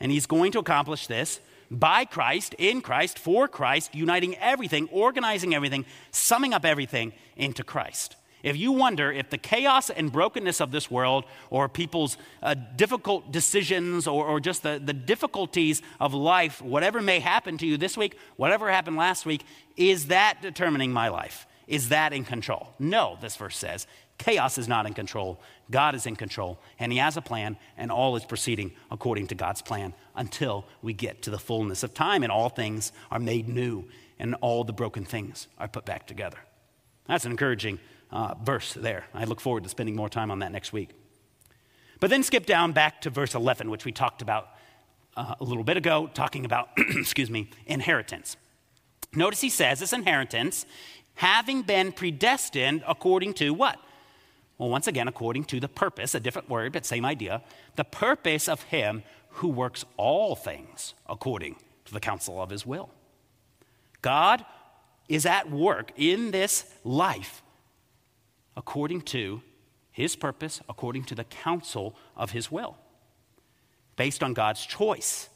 And 0.00 0.12
He's 0.12 0.26
going 0.26 0.52
to 0.52 0.58
accomplish 0.58 1.06
this 1.06 1.40
by 1.70 2.04
Christ, 2.04 2.54
in 2.58 2.80
Christ, 2.80 3.18
for 3.18 3.48
Christ, 3.48 3.94
uniting 3.94 4.36
everything, 4.36 4.88
organizing 4.92 5.54
everything, 5.54 5.84
summing 6.10 6.54
up 6.54 6.64
everything 6.64 7.12
into 7.36 7.64
Christ. 7.64 8.16
If 8.42 8.56
you 8.56 8.70
wonder 8.70 9.10
if 9.10 9.30
the 9.30 9.38
chaos 9.38 9.90
and 9.90 10.12
brokenness 10.12 10.60
of 10.60 10.70
this 10.70 10.88
world, 10.88 11.24
or 11.50 11.68
people's 11.68 12.16
uh, 12.42 12.54
difficult 12.76 13.32
decisions, 13.32 14.06
or, 14.06 14.24
or 14.24 14.38
just 14.38 14.62
the, 14.62 14.80
the 14.82 14.92
difficulties 14.92 15.82
of 15.98 16.14
life, 16.14 16.62
whatever 16.62 17.02
may 17.02 17.18
happen 17.18 17.58
to 17.58 17.66
you 17.66 17.76
this 17.76 17.96
week, 17.96 18.16
whatever 18.36 18.70
happened 18.70 18.96
last 18.96 19.26
week, 19.26 19.42
is 19.76 20.06
that 20.06 20.42
determining 20.42 20.92
my 20.92 21.08
life? 21.08 21.46
Is 21.66 21.88
that 21.88 22.12
in 22.12 22.24
control? 22.24 22.68
No, 22.78 23.18
this 23.20 23.34
verse 23.34 23.56
says. 23.56 23.88
Chaos 24.18 24.58
is 24.58 24.66
not 24.66 24.86
in 24.86 24.94
control. 24.94 25.40
God 25.70 25.94
is 25.94 26.06
in 26.06 26.16
control, 26.16 26.58
and 26.78 26.92
He 26.92 26.98
has 26.98 27.16
a 27.16 27.22
plan, 27.22 27.56
and 27.76 27.90
all 27.90 28.16
is 28.16 28.24
proceeding 28.24 28.72
according 28.90 29.26
to 29.28 29.34
God's 29.34 29.62
plan 29.62 29.94
until 30.14 30.64
we 30.82 30.92
get 30.92 31.22
to 31.22 31.30
the 31.30 31.38
fullness 31.38 31.82
of 31.82 31.92
time, 31.92 32.22
and 32.22 32.32
all 32.32 32.48
things 32.48 32.92
are 33.10 33.18
made 33.18 33.48
new, 33.48 33.84
and 34.18 34.34
all 34.40 34.64
the 34.64 34.72
broken 34.72 35.04
things 35.04 35.48
are 35.58 35.68
put 35.68 35.84
back 35.84 36.06
together. 36.06 36.38
That's 37.06 37.24
an 37.24 37.30
encouraging 37.30 37.78
uh, 38.10 38.34
verse 38.42 38.72
there. 38.74 39.04
I 39.14 39.24
look 39.24 39.40
forward 39.40 39.64
to 39.64 39.68
spending 39.68 39.94
more 39.96 40.08
time 40.08 40.30
on 40.30 40.38
that 40.40 40.52
next 40.52 40.72
week. 40.72 40.90
But 42.00 42.10
then 42.10 42.22
skip 42.22 42.46
down 42.46 42.72
back 42.72 43.00
to 43.02 43.10
verse 43.10 43.34
11, 43.34 43.70
which 43.70 43.84
we 43.84 43.92
talked 43.92 44.22
about 44.22 44.48
uh, 45.16 45.34
a 45.40 45.44
little 45.44 45.64
bit 45.64 45.76
ago, 45.76 46.10
talking 46.12 46.44
about, 46.44 46.68
excuse 46.76 47.30
me, 47.30 47.50
inheritance. 47.66 48.36
Notice 49.14 49.40
he 49.40 49.48
says 49.48 49.80
this 49.80 49.92
inheritance, 49.92 50.66
having 51.14 51.62
been 51.62 51.92
predestined 51.92 52.84
according 52.86 53.34
to 53.34 53.54
what? 53.54 53.80
Well, 54.58 54.70
once 54.70 54.86
again, 54.86 55.08
according 55.08 55.44
to 55.44 55.60
the 55.60 55.68
purpose, 55.68 56.14
a 56.14 56.20
different 56.20 56.48
word, 56.48 56.72
but 56.72 56.86
same 56.86 57.04
idea, 57.04 57.42
the 57.76 57.84
purpose 57.84 58.48
of 58.48 58.62
him 58.62 59.02
who 59.28 59.48
works 59.48 59.84
all 59.96 60.34
things 60.34 60.94
according 61.08 61.56
to 61.84 61.92
the 61.92 62.00
counsel 62.00 62.40
of 62.40 62.50
his 62.50 62.64
will. 62.64 62.90
God 64.00 64.44
is 65.08 65.26
at 65.26 65.50
work 65.50 65.92
in 65.96 66.30
this 66.30 66.64
life 66.84 67.42
according 68.56 69.02
to 69.02 69.42
his 69.92 70.16
purpose, 70.16 70.60
according 70.68 71.04
to 71.04 71.14
the 71.14 71.24
counsel 71.24 71.94
of 72.16 72.30
his 72.30 72.50
will, 72.50 72.76
based 73.96 74.22
on 74.22 74.32
God's 74.32 74.64
choice. 74.64 75.28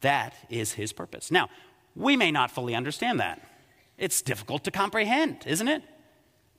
That 0.00 0.34
is 0.48 0.72
his 0.72 0.92
purpose. 0.92 1.30
Now, 1.30 1.48
we 1.94 2.16
may 2.16 2.30
not 2.30 2.50
fully 2.50 2.74
understand 2.74 3.20
that. 3.20 3.40
It's 3.98 4.22
difficult 4.22 4.64
to 4.64 4.70
comprehend, 4.70 5.44
isn't 5.46 5.68
it? 5.68 5.82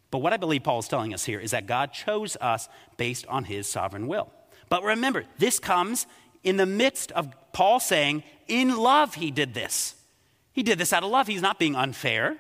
But 0.10 0.20
what 0.20 0.34
I 0.34 0.38
believe 0.38 0.64
Paul 0.64 0.80
is 0.80 0.88
telling 0.88 1.14
us 1.14 1.26
here 1.26 1.39
is 1.39 1.51
that 1.51 1.68
God 1.68 1.91
chose 1.91 2.38
us 2.39 2.70
based 2.95 3.28
on 3.28 3.43
his 3.43 3.68
sovereign 3.68 4.08
will. 4.08 4.32
But 4.70 4.84
remember, 4.84 5.26
this 5.38 5.60
comes 5.60 6.08
in 6.43 6.58
the 6.58 6.66
midst 6.66 7.12
of 7.12 7.34
Paul 7.51 7.80
saying, 7.80 8.24
in 8.47 8.78
love, 8.78 9.16
he 9.16 9.32
did 9.32 9.53
this. 9.53 9.95
He 10.53 10.64
did 10.64 10.78
this 10.78 10.93
out 10.93 11.03
of 11.03 11.10
love. 11.10 11.28
He's 11.28 11.41
not 11.41 11.60
being 11.60 11.76
unfair. 11.76 12.38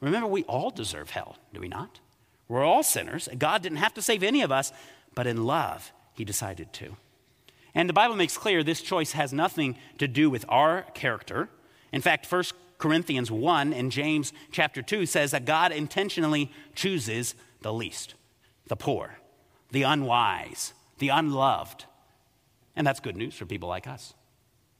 Remember, 0.00 0.26
we 0.26 0.44
all 0.44 0.70
deserve 0.70 1.10
hell, 1.10 1.36
do 1.52 1.60
we 1.60 1.68
not? 1.68 2.00
We're 2.48 2.64
all 2.64 2.82
sinners. 2.82 3.28
God 3.36 3.62
didn't 3.62 3.78
have 3.78 3.94
to 3.94 4.02
save 4.02 4.22
any 4.22 4.42
of 4.42 4.52
us, 4.52 4.72
but 5.14 5.26
in 5.26 5.44
love, 5.44 5.92
he 6.12 6.24
decided 6.24 6.72
to. 6.74 6.96
And 7.74 7.88
the 7.88 7.94
Bible 7.94 8.16
makes 8.16 8.36
clear 8.36 8.62
this 8.62 8.82
choice 8.82 9.12
has 9.12 9.32
nothing 9.32 9.76
to 9.98 10.06
do 10.06 10.30
with 10.30 10.44
our 10.48 10.82
character. 10.94 11.48
In 11.92 12.02
fact, 12.02 12.30
1 12.30 12.44
Corinthians 12.78 13.30
1 13.30 13.72
and 13.72 13.90
James 13.90 14.32
chapter 14.50 14.82
2 14.82 15.06
says 15.06 15.30
that 15.30 15.44
God 15.44 15.72
intentionally 15.72 16.50
chooses 16.74 17.34
the 17.62 17.72
least, 17.72 18.14
the 18.66 18.76
poor, 18.76 19.18
the 19.70 19.82
unwise, 19.82 20.74
the 20.98 21.08
unloved. 21.08 21.84
And 22.74 22.86
that's 22.86 23.00
good 23.00 23.16
news 23.16 23.34
for 23.34 23.46
people 23.46 23.68
like 23.68 23.86
us. 23.86 24.14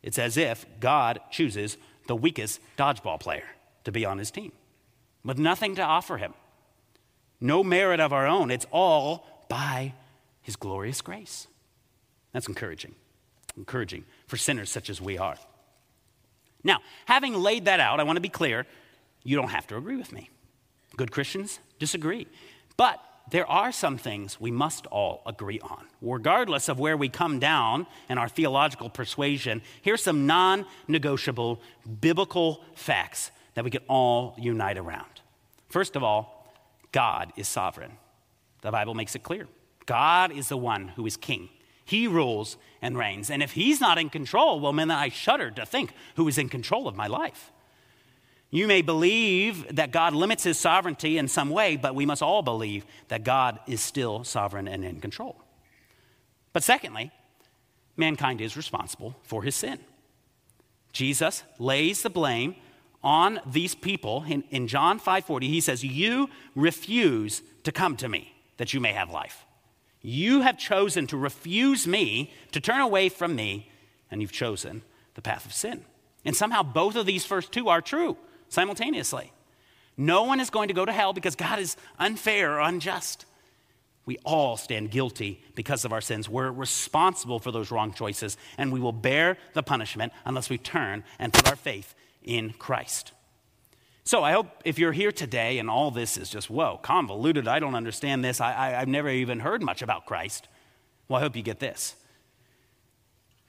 It's 0.02 0.18
as 0.18 0.36
if 0.36 0.66
God 0.78 1.20
chooses 1.30 1.78
the 2.06 2.16
weakest 2.16 2.60
dodgeball 2.76 3.18
player 3.18 3.46
to 3.84 3.92
be 3.92 4.04
on 4.04 4.18
his 4.18 4.30
team 4.30 4.52
with 5.24 5.38
nothing 5.38 5.74
to 5.76 5.82
offer 5.82 6.18
him 6.18 6.34
no 7.40 7.62
merit 7.62 8.00
of 8.00 8.12
our 8.12 8.26
own. 8.26 8.50
It's 8.50 8.66
all 8.70 9.26
by 9.48 9.94
His 10.42 10.56
glorious 10.56 11.00
grace. 11.00 11.46
That's 12.32 12.48
encouraging. 12.48 12.94
Encouraging 13.56 14.04
for 14.26 14.36
sinners 14.36 14.70
such 14.70 14.90
as 14.90 15.00
we 15.00 15.18
are. 15.18 15.36
Now, 16.66 16.80
having 17.06 17.32
laid 17.32 17.66
that 17.66 17.78
out, 17.78 18.00
I 18.00 18.02
want 18.02 18.16
to 18.16 18.20
be 18.20 18.28
clear 18.28 18.66
you 19.22 19.36
don't 19.36 19.50
have 19.50 19.68
to 19.68 19.76
agree 19.76 19.96
with 19.96 20.12
me. 20.12 20.28
Good 20.96 21.12
Christians 21.12 21.60
disagree. 21.78 22.26
But 22.76 23.00
there 23.30 23.46
are 23.46 23.70
some 23.70 23.98
things 23.98 24.40
we 24.40 24.50
must 24.50 24.86
all 24.86 25.22
agree 25.26 25.60
on. 25.60 25.86
Regardless 26.02 26.68
of 26.68 26.80
where 26.80 26.96
we 26.96 27.08
come 27.08 27.38
down 27.38 27.86
in 28.08 28.18
our 28.18 28.28
theological 28.28 28.90
persuasion, 28.90 29.62
here's 29.80 30.02
some 30.02 30.26
non 30.26 30.66
negotiable 30.88 31.60
biblical 32.00 32.64
facts 32.74 33.30
that 33.54 33.64
we 33.64 33.70
can 33.70 33.82
all 33.88 34.34
unite 34.36 34.76
around. 34.76 35.20
First 35.68 35.94
of 35.94 36.02
all, 36.02 36.52
God 36.90 37.32
is 37.36 37.46
sovereign. 37.46 37.92
The 38.62 38.72
Bible 38.72 38.94
makes 38.94 39.14
it 39.14 39.22
clear. 39.22 39.46
God 39.86 40.32
is 40.32 40.48
the 40.48 40.56
one 40.56 40.88
who 40.88 41.06
is 41.06 41.16
king. 41.16 41.48
He 41.86 42.06
rules 42.06 42.56
and 42.82 42.98
reigns. 42.98 43.30
And 43.30 43.42
if 43.42 43.52
he's 43.52 43.80
not 43.80 43.96
in 43.96 44.10
control, 44.10 44.60
well, 44.60 44.72
then 44.72 44.90
I 44.90 45.08
shudder 45.08 45.50
to 45.52 45.64
think 45.64 45.92
who 46.16 46.28
is 46.28 46.36
in 46.36 46.48
control 46.48 46.86
of 46.86 46.96
my 46.96 47.06
life. 47.06 47.52
You 48.50 48.66
may 48.66 48.82
believe 48.82 49.76
that 49.76 49.92
God 49.92 50.12
limits 50.12 50.42
his 50.42 50.58
sovereignty 50.58 51.16
in 51.16 51.28
some 51.28 51.48
way, 51.48 51.76
but 51.76 51.94
we 51.94 52.04
must 52.04 52.22
all 52.22 52.42
believe 52.42 52.84
that 53.08 53.24
God 53.24 53.60
is 53.66 53.80
still 53.80 54.24
sovereign 54.24 54.68
and 54.68 54.84
in 54.84 55.00
control. 55.00 55.36
But 56.52 56.64
secondly, 56.64 57.12
mankind 57.96 58.40
is 58.40 58.56
responsible 58.56 59.16
for 59.22 59.44
his 59.44 59.54
sin. 59.54 59.78
Jesus 60.92 61.44
lays 61.58 62.02
the 62.02 62.10
blame 62.10 62.56
on 63.04 63.38
these 63.46 63.76
people 63.76 64.24
in, 64.26 64.42
in 64.50 64.66
John 64.66 64.98
5:40 64.98 65.42
he 65.42 65.60
says 65.60 65.84
you 65.84 66.28
refuse 66.56 67.42
to 67.62 67.70
come 67.70 67.96
to 67.98 68.08
me 68.08 68.34
that 68.56 68.74
you 68.74 68.80
may 68.80 68.92
have 68.92 69.10
life. 69.10 69.45
You 70.08 70.42
have 70.42 70.56
chosen 70.56 71.08
to 71.08 71.16
refuse 71.16 71.84
me, 71.84 72.32
to 72.52 72.60
turn 72.60 72.80
away 72.80 73.08
from 73.08 73.34
me, 73.34 73.68
and 74.08 74.22
you've 74.22 74.30
chosen 74.30 74.82
the 75.14 75.20
path 75.20 75.44
of 75.44 75.52
sin. 75.52 75.84
And 76.24 76.36
somehow 76.36 76.62
both 76.62 76.94
of 76.94 77.06
these 77.06 77.24
first 77.24 77.50
two 77.50 77.68
are 77.68 77.80
true 77.80 78.16
simultaneously. 78.48 79.32
No 79.96 80.22
one 80.22 80.38
is 80.38 80.48
going 80.48 80.68
to 80.68 80.74
go 80.74 80.84
to 80.84 80.92
hell 80.92 81.12
because 81.12 81.34
God 81.34 81.58
is 81.58 81.76
unfair 81.98 82.54
or 82.54 82.60
unjust. 82.60 83.26
We 84.04 84.16
all 84.18 84.56
stand 84.56 84.92
guilty 84.92 85.42
because 85.56 85.84
of 85.84 85.92
our 85.92 86.00
sins. 86.00 86.28
We're 86.28 86.52
responsible 86.52 87.40
for 87.40 87.50
those 87.50 87.72
wrong 87.72 87.92
choices, 87.92 88.36
and 88.56 88.72
we 88.72 88.78
will 88.78 88.92
bear 88.92 89.36
the 89.54 89.64
punishment 89.64 90.12
unless 90.24 90.48
we 90.48 90.56
turn 90.56 91.02
and 91.18 91.32
put 91.32 91.48
our 91.48 91.56
faith 91.56 91.96
in 92.22 92.52
Christ. 92.52 93.10
So 94.06 94.22
I 94.22 94.30
hope 94.30 94.46
if 94.64 94.78
you're 94.78 94.92
here 94.92 95.10
today 95.10 95.58
and 95.58 95.68
all 95.68 95.90
this 95.90 96.16
is 96.16 96.30
just, 96.30 96.48
whoa, 96.48 96.78
convoluted, 96.80 97.48
I 97.48 97.58
don't 97.58 97.74
understand 97.74 98.24
this, 98.24 98.40
I, 98.40 98.52
I, 98.52 98.80
I've 98.80 98.86
never 98.86 99.08
even 99.08 99.40
heard 99.40 99.64
much 99.64 99.82
about 99.82 100.06
Christ. 100.06 100.46
Well, 101.08 101.18
I 101.18 101.22
hope 101.24 101.34
you 101.34 101.42
get 101.42 101.58
this. 101.58 101.96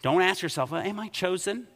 Don't 0.01 0.23
ask 0.23 0.41
yourself, 0.41 0.73
am 0.73 0.99
I 0.99 1.09
chosen? 1.09 1.67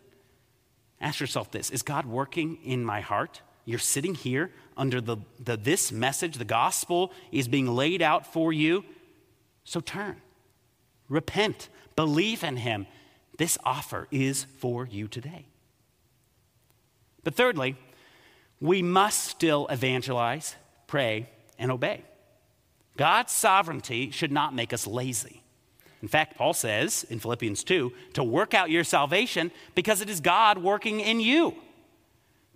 Ask 1.00 1.20
yourself 1.20 1.52
this 1.52 1.70
Is 1.70 1.84
God 1.84 2.08
working 2.08 2.58
in 2.64 2.84
my 2.84 3.02
heart? 3.02 3.42
You're 3.66 3.78
sitting 3.78 4.16
here 4.16 4.50
under 4.76 5.00
the, 5.00 5.18
the, 5.40 5.58
this 5.58 5.92
message, 5.92 6.40
the 6.40 6.44
gospel 6.44 7.12
is 7.32 7.48
being 7.48 7.68
laid 7.68 8.02
out 8.02 8.26
for 8.26 8.52
you. 8.52 8.84
So 9.64 9.80
turn, 9.80 10.16
repent, 11.08 11.70
believe 11.96 12.44
in 12.44 12.58
Him. 12.58 12.88
This 13.38 13.60
offer 13.64 14.08
is 14.10 14.46
for 14.58 14.88
you 14.88 15.08
today. 15.08 15.46
But 17.24 17.36
thirdly, 17.36 17.76
we 18.62 18.84
must 18.84 19.26
still 19.26 19.68
evangelize, 19.70 20.56
pray, 20.88 21.28
and 21.58 21.72
obey. 21.72 22.04
God's 22.96 23.34
sovereignty 23.34 24.12
should 24.12 24.32
not 24.32 24.54
make 24.54 24.72
us 24.72 24.86
lazy. 24.86 25.42
In 26.02 26.08
fact, 26.08 26.38
Paul 26.38 26.54
says 26.54 27.06
in 27.10 27.20
Philippians 27.20 27.64
2 27.64 27.92
to 28.14 28.24
work 28.24 28.54
out 28.54 28.70
your 28.70 28.84
salvation 28.84 29.52
because 29.76 30.02
it 30.02 30.10
is 30.10 30.20
God 30.20 30.58
working 30.58 31.00
in 31.00 31.20
you. 31.20 31.56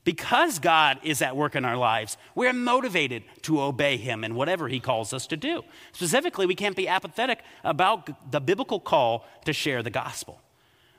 Because 0.03 0.59
God 0.59 0.99
is 1.03 1.23
at 1.23 1.35
work 1.35 1.55
in 1.55 1.65
our 1.65 1.77
lives, 1.77 2.17
we're 2.35 2.53
motivated 2.53 3.23
to 3.41 3.59
obey 3.59 3.97
Him 3.97 4.23
in 4.23 4.35
whatever 4.35 4.67
He 4.67 4.79
calls 4.79 5.13
us 5.13 5.25
to 5.27 5.37
do. 5.37 5.63
Specifically, 5.93 6.45
we 6.45 6.53
can't 6.53 6.75
be 6.75 6.87
apathetic 6.87 7.39
about 7.63 8.31
the 8.31 8.39
biblical 8.39 8.79
call 8.79 9.25
to 9.45 9.53
share 9.53 9.81
the 9.81 9.89
gospel. 9.89 10.39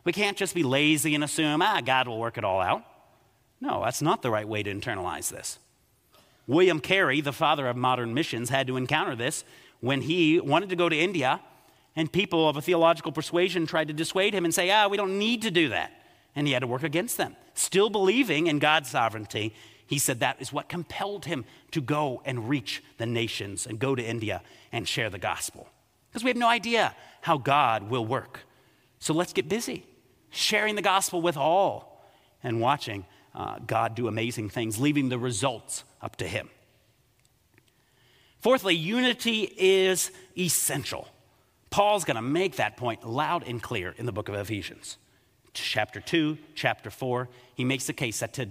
We 0.03 0.13
can't 0.13 0.37
just 0.37 0.57
be 0.57 0.65
lazy 0.65 1.15
and 1.15 1.23
assume, 1.23 1.63
ah, 1.63 1.81
God 1.85 2.09
will 2.09 2.19
work 2.19 2.37
it 2.37 2.45
all 2.45 2.61
out. 2.61 2.83
No, 3.61 3.83
that's 3.85 4.03
not 4.03 4.23
the 4.23 4.31
right 4.31 4.49
way 4.49 4.63
to 4.63 4.73
internalize 4.73 5.31
this. 5.31 5.59
William 6.47 6.81
Carey, 6.81 7.21
the 7.21 7.33
father 7.33 7.67
of 7.69 7.77
modern 7.77 8.15
missions, 8.15 8.51
had 8.51 8.67
to 8.67 8.77
encounter 8.77 9.17
this 9.17 9.45
when 9.81 10.03
he 10.03 10.41
wanted 10.41 10.69
to 10.69 10.77
go 10.77 10.89
to 10.89 10.97
India, 10.97 11.41
and 11.95 12.13
people 12.13 12.49
of 12.49 12.57
a 12.57 12.63
theological 12.63 13.11
persuasion 13.13 13.67
tried 13.67 13.89
to 13.89 13.95
dissuade 13.95 14.35
him 14.35 14.45
and 14.45 14.55
say, 14.55 14.71
ah, 14.71 14.87
we 14.87 14.97
don't 14.97 15.19
need 15.19 15.43
to 15.43 15.51
do 15.51 15.71
that. 15.71 15.93
And 16.35 16.47
he 16.47 16.53
had 16.53 16.61
to 16.61 16.67
work 16.67 16.83
against 16.83 17.17
them. 17.17 17.37
Still 17.55 17.89
believing 17.89 18.47
in 18.47 18.59
God's 18.59 18.91
sovereignty, 18.91 19.55
he 19.87 19.99
said 19.99 20.21
that 20.21 20.41
is 20.41 20.53
what 20.53 20.69
compelled 20.69 21.25
him 21.25 21.45
to 21.71 21.81
go 21.81 22.21
and 22.25 22.49
reach 22.49 22.83
the 22.99 23.07
nations 23.07 23.67
and 23.67 23.79
go 23.79 23.95
to 23.95 24.03
India 24.03 24.43
and 24.73 24.87
share 24.87 25.09
the 25.09 25.19
gospel. 25.19 25.69
Because 26.11 26.23
we 26.23 26.31
have 26.31 26.37
no 26.37 26.49
idea 26.49 26.95
how 27.23 27.39
God 27.39 27.89
will 27.91 28.05
work. 28.05 28.41
So 28.99 29.15
let's 29.15 29.33
get 29.33 29.49
busy 29.49 29.85
sharing 30.31 30.75
the 30.75 30.83
gospel 30.83 31.23
with 31.23 31.37
all 31.37 32.05
and 32.43 32.61
watching 32.61 33.07
uh, 33.37 33.59
God 33.65 33.95
do 33.95 34.09
amazing 34.09 34.49
things, 34.49 34.81
leaving 34.81 35.11
the 35.11 35.19
results 35.19 35.85
up 36.01 36.17
to 36.17 36.27
Him. 36.27 36.49
Fourthly, 38.41 38.75
unity 38.75 39.53
is 39.57 40.11
essential. 40.37 41.09
Paul's 41.69 42.05
going 42.05 42.17
to 42.17 42.23
make 42.23 42.57
that 42.57 42.77
point 42.77 43.07
loud 43.07 43.47
and 43.47 43.63
clear 43.63 43.95
in 43.99 44.07
the 44.07 44.13
book 44.13 44.29
of 44.29 44.35
Ephesians. 44.35 44.97
Chapter 45.53 46.01
2, 46.01 46.39
chapter 46.55 46.91
4, 46.91 47.29
he 47.55 47.65
makes 47.65 47.87
the 47.87 47.93
case 47.93 48.21
that 48.21 48.33
to 48.35 48.49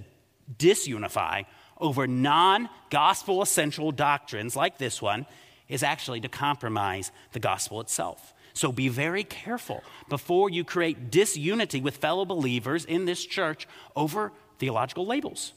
disunify 0.58 1.46
over 1.80 2.08
non 2.08 2.70
gospel 2.90 3.42
essential 3.42 3.92
doctrines 3.92 4.56
like 4.56 4.78
this 4.78 5.02
one 5.02 5.26
is 5.68 5.82
actually 5.82 6.22
to 6.22 6.30
compromise 6.30 7.12
the 7.32 7.40
gospel 7.40 7.82
itself. 7.82 8.34
So 8.54 8.72
be 8.72 8.88
very 8.88 9.24
careful 9.24 9.84
before 10.08 10.50
you 10.50 10.64
create 10.64 11.12
disunity 11.12 11.82
with 11.82 11.98
fellow 11.98 12.24
believers 12.24 12.86
in 12.86 13.06
this 13.06 13.26
church 13.26 13.68
over 13.96 14.32
theological 14.60 15.06
labels. 15.06 15.54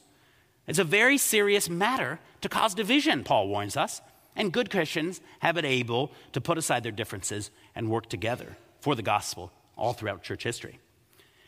It's 0.66 0.78
a 0.78 0.84
very 0.84 1.18
serious 1.18 1.68
matter 1.68 2.20
to 2.42 2.48
cause 2.48 2.74
division, 2.74 3.24
Paul 3.24 3.48
warns 3.48 3.76
us, 3.76 4.00
and 4.36 4.52
good 4.52 4.70
Christians 4.70 5.20
have 5.40 5.54
been 5.54 5.64
able 5.64 6.12
to 6.32 6.40
put 6.40 6.58
aside 6.58 6.82
their 6.82 6.92
differences 6.92 7.50
and 7.74 7.90
work 7.90 8.08
together 8.08 8.56
for 8.80 8.94
the 8.94 9.02
gospel 9.02 9.50
all 9.76 9.92
throughout 9.92 10.22
church 10.22 10.44
history. 10.44 10.78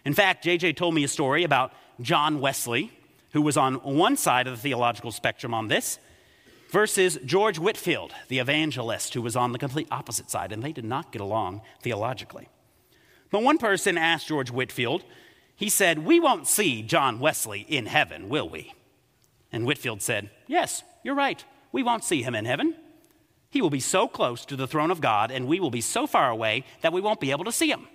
In 0.04 0.14
fact, 0.14 0.44
JJ 0.44 0.76
told 0.76 0.94
me 0.94 1.04
a 1.04 1.08
story 1.08 1.44
about 1.44 1.72
John 2.00 2.40
Wesley, 2.40 2.92
who 3.32 3.42
was 3.42 3.56
on 3.56 3.74
one 3.74 4.16
side 4.16 4.46
of 4.46 4.56
the 4.56 4.62
theological 4.62 5.12
spectrum 5.12 5.54
on 5.54 5.68
this, 5.68 5.98
versus 6.70 7.18
George 7.24 7.58
Whitefield, 7.58 8.12
the 8.28 8.38
evangelist, 8.38 9.14
who 9.14 9.22
was 9.22 9.36
on 9.36 9.52
the 9.52 9.58
complete 9.58 9.88
opposite 9.90 10.30
side, 10.30 10.52
and 10.52 10.62
they 10.62 10.72
did 10.72 10.84
not 10.84 11.12
get 11.12 11.20
along 11.20 11.60
theologically. 11.82 12.48
But 13.30 13.42
one 13.42 13.58
person 13.58 13.98
asked 13.98 14.28
George 14.28 14.50
Whitefield 14.50 15.04
he 15.60 15.68
said, 15.68 15.98
We 15.98 16.18
won't 16.18 16.48
see 16.48 16.80
John 16.80 17.20
Wesley 17.20 17.66
in 17.68 17.84
heaven, 17.84 18.30
will 18.30 18.48
we? 18.48 18.72
And 19.52 19.66
Whitefield 19.66 20.00
said, 20.00 20.30
Yes, 20.46 20.82
you're 21.04 21.14
right. 21.14 21.44
We 21.70 21.82
won't 21.82 22.02
see 22.02 22.22
him 22.22 22.34
in 22.34 22.46
heaven. 22.46 22.74
He 23.50 23.60
will 23.60 23.68
be 23.68 23.78
so 23.78 24.08
close 24.08 24.46
to 24.46 24.56
the 24.56 24.66
throne 24.66 24.90
of 24.90 25.02
God, 25.02 25.30
and 25.30 25.46
we 25.46 25.60
will 25.60 25.70
be 25.70 25.82
so 25.82 26.06
far 26.06 26.30
away 26.30 26.64
that 26.80 26.94
we 26.94 27.02
won't 27.02 27.20
be 27.20 27.30
able 27.30 27.44
to 27.44 27.52
see 27.52 27.70
him. 27.70 27.86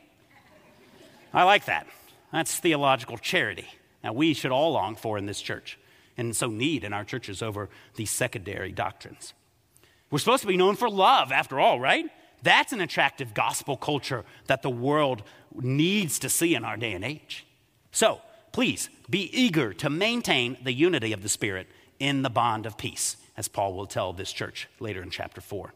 I 1.34 1.42
like 1.42 1.66
that. 1.66 1.88
That's 2.32 2.56
theological 2.56 3.18
charity. 3.18 3.68
Now, 4.04 4.14
we 4.14 4.36
should 4.36 4.52
all 4.52 4.74
long 4.74 4.96
for 4.96 5.18
in 5.18 5.26
this 5.26 5.42
church, 5.42 5.80
and 6.18 6.36
so 6.36 6.48
need 6.48 6.84
in 6.84 6.94
our 6.94 7.04
churches 7.04 7.42
over 7.42 7.70
these 7.96 8.12
secondary 8.12 8.74
doctrines. 8.74 9.34
We're 10.12 10.20
supposed 10.20 10.42
to 10.42 10.48
be 10.48 10.56
known 10.56 10.76
for 10.76 10.88
love, 10.88 11.32
after 11.32 11.60
all, 11.60 11.80
right? 11.80 12.12
That's 12.44 12.74
an 12.74 12.82
attractive 12.82 13.34
gospel 13.34 13.76
culture 13.76 14.24
that 14.46 14.62
the 14.62 14.70
world 14.70 15.24
needs 15.56 16.20
to 16.20 16.30
see 16.30 16.54
in 16.54 16.64
our 16.64 16.78
day 16.78 16.94
and 16.94 17.04
age. 17.04 17.45
So 17.96 18.20
please 18.52 18.90
be 19.10 19.30
eager 19.32 19.74
to 19.76 19.90
maintain 19.90 20.58
the 20.62 20.74
unity 20.74 21.14
of 21.14 21.24
the 21.24 21.30
Spirit 21.30 21.68
in 21.98 22.24
the 22.24 22.30
bond 22.30 22.66
of 22.66 22.78
peace, 22.78 23.16
as 23.38 23.48
Paul 23.48 23.74
will 23.74 23.88
tell 23.88 24.12
this 24.12 24.34
church 24.34 24.68
later 24.82 25.02
in 25.02 25.10
chapter 25.10 25.40
4. 25.40 25.74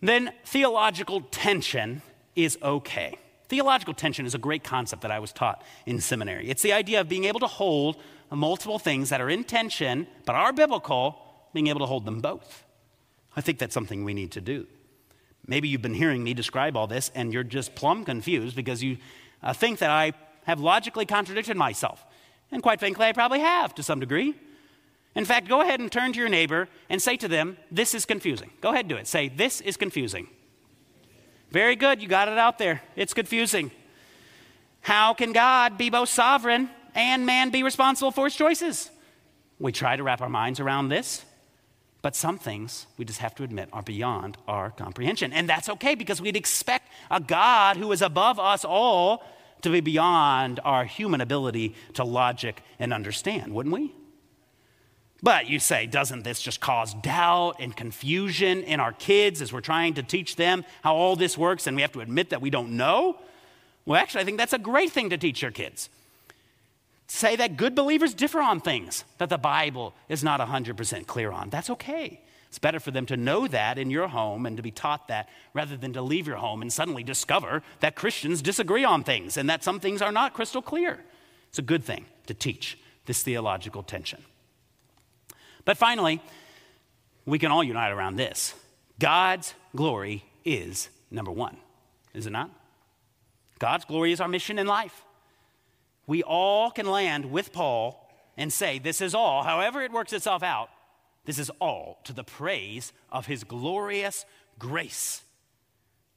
Then, 0.00 0.32
theological 0.44 1.20
tension 1.20 2.02
is 2.34 2.58
okay. 2.60 3.18
Theological 3.48 3.94
tension 3.94 4.26
is 4.26 4.34
a 4.34 4.38
great 4.38 4.64
concept 4.64 5.02
that 5.02 5.12
I 5.12 5.20
was 5.20 5.32
taught 5.32 5.62
in 5.86 6.00
seminary. 6.00 6.50
It's 6.50 6.62
the 6.62 6.72
idea 6.72 7.00
of 7.00 7.08
being 7.08 7.26
able 7.26 7.38
to 7.38 7.46
hold 7.46 7.98
multiple 8.28 8.80
things 8.80 9.10
that 9.10 9.20
are 9.20 9.30
in 9.30 9.44
tension 9.44 10.08
but 10.24 10.34
are 10.34 10.52
biblical, 10.52 11.22
being 11.54 11.68
able 11.68 11.80
to 11.80 11.86
hold 11.86 12.04
them 12.04 12.20
both. 12.20 12.64
I 13.36 13.42
think 13.42 13.60
that's 13.60 13.74
something 13.74 14.02
we 14.02 14.12
need 14.12 14.32
to 14.32 14.40
do. 14.40 14.66
Maybe 15.46 15.68
you've 15.68 15.82
been 15.82 15.94
hearing 15.94 16.24
me 16.24 16.34
describe 16.34 16.76
all 16.76 16.88
this 16.88 17.12
and 17.14 17.32
you're 17.32 17.44
just 17.44 17.76
plumb 17.76 18.04
confused 18.04 18.56
because 18.56 18.82
you 18.82 18.96
uh, 19.40 19.52
think 19.52 19.78
that 19.78 19.90
I 19.90 20.14
have 20.44 20.60
logically 20.60 21.06
contradicted 21.06 21.56
myself. 21.56 22.04
And 22.50 22.62
quite 22.62 22.78
frankly, 22.78 23.06
I 23.06 23.12
probably 23.12 23.40
have 23.40 23.74
to 23.76 23.82
some 23.82 24.00
degree. 24.00 24.34
In 25.14 25.24
fact, 25.24 25.48
go 25.48 25.60
ahead 25.60 25.80
and 25.80 25.90
turn 25.90 26.12
to 26.12 26.18
your 26.18 26.28
neighbor 26.28 26.68
and 26.88 27.00
say 27.00 27.16
to 27.18 27.28
them, 27.28 27.56
This 27.70 27.94
is 27.94 28.04
confusing. 28.06 28.50
Go 28.60 28.70
ahead 28.70 28.86
and 28.86 28.88
do 28.88 28.96
it. 28.96 29.06
Say, 29.06 29.28
This 29.28 29.60
is 29.60 29.76
confusing. 29.76 30.28
Very 31.50 31.76
good. 31.76 32.00
You 32.00 32.08
got 32.08 32.28
it 32.28 32.38
out 32.38 32.58
there. 32.58 32.82
It's 32.96 33.12
confusing. 33.12 33.70
How 34.80 35.14
can 35.14 35.32
God 35.32 35.76
be 35.76 35.90
both 35.90 36.08
sovereign 36.08 36.70
and 36.94 37.26
man 37.26 37.50
be 37.50 37.62
responsible 37.62 38.10
for 38.10 38.24
his 38.24 38.34
choices? 38.34 38.90
We 39.58 39.70
try 39.70 39.96
to 39.96 40.02
wrap 40.02 40.20
our 40.20 40.28
minds 40.28 40.60
around 40.60 40.88
this, 40.88 41.24
but 42.00 42.16
some 42.16 42.38
things 42.38 42.86
we 42.96 43.04
just 43.04 43.20
have 43.20 43.34
to 43.36 43.44
admit 43.44 43.68
are 43.72 43.82
beyond 43.82 44.38
our 44.48 44.70
comprehension. 44.70 45.32
And 45.32 45.48
that's 45.48 45.68
okay 45.68 45.94
because 45.94 46.20
we'd 46.20 46.36
expect 46.36 46.88
a 47.10 47.20
God 47.20 47.76
who 47.76 47.92
is 47.92 48.02
above 48.02 48.40
us 48.40 48.64
all 48.64 49.22
to 49.62 49.70
be 49.70 49.80
beyond 49.80 50.60
our 50.64 50.84
human 50.84 51.20
ability 51.20 51.74
to 51.94 52.04
logic 52.04 52.62
and 52.78 52.92
understand, 52.92 53.54
wouldn't 53.54 53.74
we? 53.74 53.94
But 55.22 55.48
you 55.48 55.60
say, 55.60 55.86
doesn't 55.86 56.24
this 56.24 56.42
just 56.42 56.60
cause 56.60 56.94
doubt 56.94 57.56
and 57.60 57.76
confusion 57.76 58.64
in 58.64 58.80
our 58.80 58.92
kids 58.92 59.40
as 59.40 59.52
we're 59.52 59.60
trying 59.60 59.94
to 59.94 60.02
teach 60.02 60.34
them 60.34 60.64
how 60.82 60.96
all 60.96 61.14
this 61.14 61.38
works 61.38 61.68
and 61.68 61.76
we 61.76 61.82
have 61.82 61.92
to 61.92 62.00
admit 62.00 62.30
that 62.30 62.40
we 62.40 62.50
don't 62.50 62.76
know? 62.76 63.18
Well, 63.86 64.00
actually, 64.00 64.22
I 64.22 64.24
think 64.24 64.38
that's 64.38 64.52
a 64.52 64.58
great 64.58 64.90
thing 64.90 65.10
to 65.10 65.16
teach 65.16 65.40
your 65.40 65.52
kids. 65.52 65.88
Say 67.06 67.36
that 67.36 67.56
good 67.56 67.74
believers 67.74 68.14
differ 68.14 68.40
on 68.40 68.60
things 68.60 69.04
that 69.18 69.28
the 69.28 69.38
Bible 69.38 69.94
is 70.08 70.24
not 70.24 70.40
100% 70.40 71.06
clear 71.06 71.30
on. 71.30 71.50
That's 71.50 71.70
okay. 71.70 72.20
It's 72.52 72.58
better 72.58 72.80
for 72.80 72.90
them 72.90 73.06
to 73.06 73.16
know 73.16 73.46
that 73.46 73.78
in 73.78 73.88
your 73.88 74.08
home 74.08 74.44
and 74.44 74.58
to 74.58 74.62
be 74.62 74.70
taught 74.70 75.08
that 75.08 75.30
rather 75.54 75.74
than 75.74 75.94
to 75.94 76.02
leave 76.02 76.26
your 76.26 76.36
home 76.36 76.60
and 76.60 76.70
suddenly 76.70 77.02
discover 77.02 77.62
that 77.80 77.94
Christians 77.96 78.42
disagree 78.42 78.84
on 78.84 79.04
things 79.04 79.38
and 79.38 79.48
that 79.48 79.64
some 79.64 79.80
things 79.80 80.02
are 80.02 80.12
not 80.12 80.34
crystal 80.34 80.60
clear. 80.60 81.02
It's 81.48 81.58
a 81.58 81.62
good 81.62 81.82
thing 81.82 82.04
to 82.26 82.34
teach 82.34 82.78
this 83.06 83.22
theological 83.22 83.82
tension. 83.82 84.22
But 85.64 85.78
finally, 85.78 86.20
we 87.24 87.38
can 87.38 87.50
all 87.50 87.64
unite 87.64 87.90
around 87.90 88.16
this 88.16 88.54
God's 88.98 89.54
glory 89.74 90.22
is 90.44 90.90
number 91.10 91.32
one, 91.32 91.56
is 92.12 92.26
it 92.26 92.32
not? 92.32 92.50
God's 93.58 93.86
glory 93.86 94.12
is 94.12 94.20
our 94.20 94.28
mission 94.28 94.58
in 94.58 94.66
life. 94.66 95.06
We 96.06 96.22
all 96.22 96.70
can 96.70 96.84
land 96.84 97.32
with 97.32 97.50
Paul 97.50 98.12
and 98.36 98.52
say, 98.52 98.78
This 98.78 99.00
is 99.00 99.14
all, 99.14 99.42
however 99.42 99.80
it 99.80 99.90
works 99.90 100.12
itself 100.12 100.42
out, 100.42 100.68
this 101.24 101.38
is 101.38 101.50
all 101.60 102.00
to 102.04 102.12
the 102.12 102.24
praise 102.24 102.92
of 103.10 103.26
his 103.26 103.44
glorious 103.44 104.24
grace. 104.58 105.22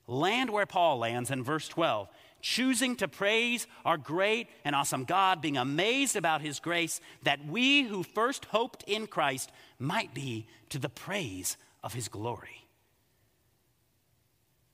Land 0.08 0.50
where 0.50 0.66
Paul 0.66 1.00
lands 1.00 1.32
in 1.32 1.44
verse 1.44 1.68
12. 1.68 2.08
choosing 2.46 2.96
to 2.96 3.08
praise 3.08 3.66
our 3.84 3.98
great 3.98 4.48
and 4.64 4.76
awesome 4.76 5.04
God, 5.04 5.42
being 5.42 5.58
amazed 5.58 6.16
about 6.16 6.42
his 6.42 6.60
grace, 6.60 7.02
that 7.24 7.44
we 7.48 7.82
who 7.82 8.04
first 8.04 8.46
hoped 8.46 8.84
in 8.86 9.08
Christ 9.08 9.52
might 9.80 10.14
be 10.14 10.46
to 10.70 10.78
the 10.78 10.88
praise 10.88 11.58
of 11.84 11.96
his 11.96 12.08
glory. 12.08 12.68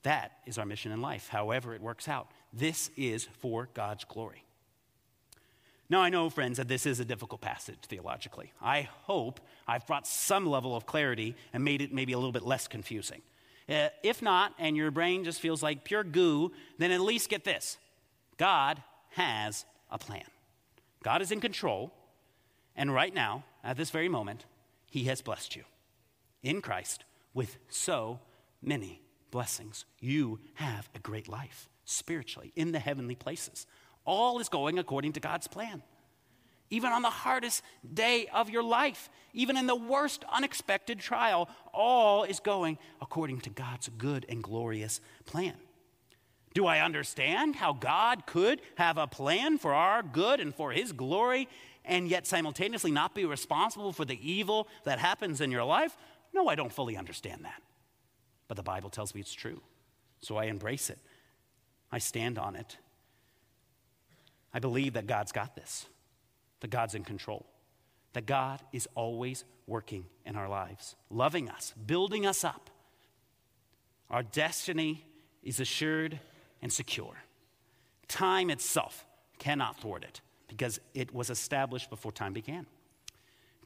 That 0.02 0.32
is 0.44 0.58
our 0.58 0.66
mission 0.66 0.92
in 0.92 1.00
life, 1.00 1.28
however 1.28 1.74
it 1.74 1.80
works 1.80 2.08
out. 2.08 2.30
This 2.52 2.90
is 2.94 3.26
for 3.40 3.70
God's 3.72 4.04
glory. 4.04 4.44
Now, 5.92 6.00
I 6.00 6.08
know, 6.08 6.30
friends, 6.30 6.56
that 6.56 6.68
this 6.68 6.86
is 6.86 7.00
a 7.00 7.04
difficult 7.04 7.42
passage 7.42 7.76
theologically. 7.82 8.50
I 8.62 8.88
hope 9.02 9.40
I've 9.68 9.86
brought 9.86 10.06
some 10.06 10.46
level 10.46 10.74
of 10.74 10.86
clarity 10.86 11.36
and 11.52 11.62
made 11.62 11.82
it 11.82 11.92
maybe 11.92 12.14
a 12.14 12.16
little 12.16 12.32
bit 12.32 12.44
less 12.44 12.66
confusing. 12.66 13.20
Uh, 13.68 13.88
if 14.02 14.22
not, 14.22 14.54
and 14.58 14.74
your 14.74 14.90
brain 14.90 15.22
just 15.22 15.38
feels 15.38 15.62
like 15.62 15.84
pure 15.84 16.02
goo, 16.02 16.50
then 16.78 16.92
at 16.92 17.02
least 17.02 17.28
get 17.28 17.44
this 17.44 17.76
God 18.38 18.82
has 19.10 19.66
a 19.90 19.98
plan. 19.98 20.24
God 21.04 21.20
is 21.20 21.30
in 21.30 21.42
control, 21.42 21.92
and 22.74 22.94
right 22.94 23.12
now, 23.12 23.44
at 23.62 23.76
this 23.76 23.90
very 23.90 24.08
moment, 24.08 24.46
He 24.86 25.04
has 25.04 25.20
blessed 25.20 25.56
you 25.56 25.64
in 26.42 26.62
Christ 26.62 27.04
with 27.34 27.58
so 27.68 28.18
many 28.62 29.02
blessings. 29.30 29.84
You 30.00 30.40
have 30.54 30.88
a 30.94 31.00
great 31.00 31.28
life 31.28 31.68
spiritually 31.84 32.50
in 32.56 32.72
the 32.72 32.78
heavenly 32.78 33.14
places. 33.14 33.66
All 34.04 34.38
is 34.40 34.48
going 34.48 34.78
according 34.78 35.12
to 35.14 35.20
God's 35.20 35.46
plan 35.46 35.82
even 36.72 36.90
on 36.90 37.02
the 37.02 37.10
hardest 37.10 37.62
day 37.92 38.26
of 38.32 38.48
your 38.48 38.62
life, 38.62 39.10
even 39.34 39.58
in 39.58 39.66
the 39.66 39.76
worst 39.76 40.24
unexpected 40.32 40.98
trial, 40.98 41.46
all 41.74 42.24
is 42.24 42.40
going 42.40 42.78
according 43.02 43.42
to 43.42 43.50
God's 43.50 43.90
good 43.98 44.24
and 44.26 44.42
glorious 44.42 44.98
plan. 45.26 45.52
Do 46.54 46.64
I 46.64 46.80
understand 46.80 47.56
how 47.56 47.74
God 47.74 48.24
could 48.24 48.62
have 48.76 48.96
a 48.96 49.06
plan 49.06 49.58
for 49.58 49.74
our 49.74 50.02
good 50.02 50.40
and 50.40 50.54
for 50.54 50.72
His 50.72 50.92
glory 50.92 51.46
and 51.84 52.08
yet 52.08 52.26
simultaneously 52.26 52.90
not 52.90 53.14
be 53.14 53.26
responsible 53.26 53.92
for 53.92 54.06
the 54.06 54.18
evil 54.26 54.66
that 54.84 54.98
happens 54.98 55.42
in 55.42 55.50
your 55.50 55.64
life? 55.64 55.94
No, 56.32 56.48
I 56.48 56.54
don't 56.54 56.72
fully 56.72 56.96
understand 56.96 57.44
that. 57.44 57.62
But 58.48 58.56
the 58.56 58.62
Bible 58.62 58.88
tells 58.88 59.14
me 59.14 59.20
it's 59.20 59.34
true. 59.34 59.60
So 60.20 60.36
I 60.36 60.44
embrace 60.44 60.88
it. 60.88 60.98
I 61.90 61.98
stand 61.98 62.38
on 62.38 62.56
it. 62.56 62.78
I 64.54 64.58
believe 64.58 64.94
that 64.94 65.06
God's 65.06 65.32
got 65.32 65.56
this 65.56 65.86
that 66.60 66.70
God's 66.70 66.94
in 66.94 67.02
control, 67.02 67.44
that 68.12 68.24
God 68.24 68.60
is 68.72 68.88
always 68.94 69.44
working 69.66 70.06
in 70.24 70.36
our 70.36 70.48
lives, 70.48 70.94
loving 71.10 71.50
us, 71.50 71.74
building 71.86 72.24
us 72.24 72.44
up. 72.44 72.70
Our 74.08 74.22
destiny 74.22 75.04
is 75.42 75.58
assured 75.58 76.20
and 76.60 76.72
secure. 76.72 77.16
Time 78.06 78.48
itself 78.48 79.04
cannot 79.40 79.80
thwart 79.80 80.04
it 80.04 80.20
because 80.46 80.78
it 80.94 81.12
was 81.12 81.30
established 81.30 81.90
before 81.90 82.12
time 82.12 82.32
began. 82.32 82.66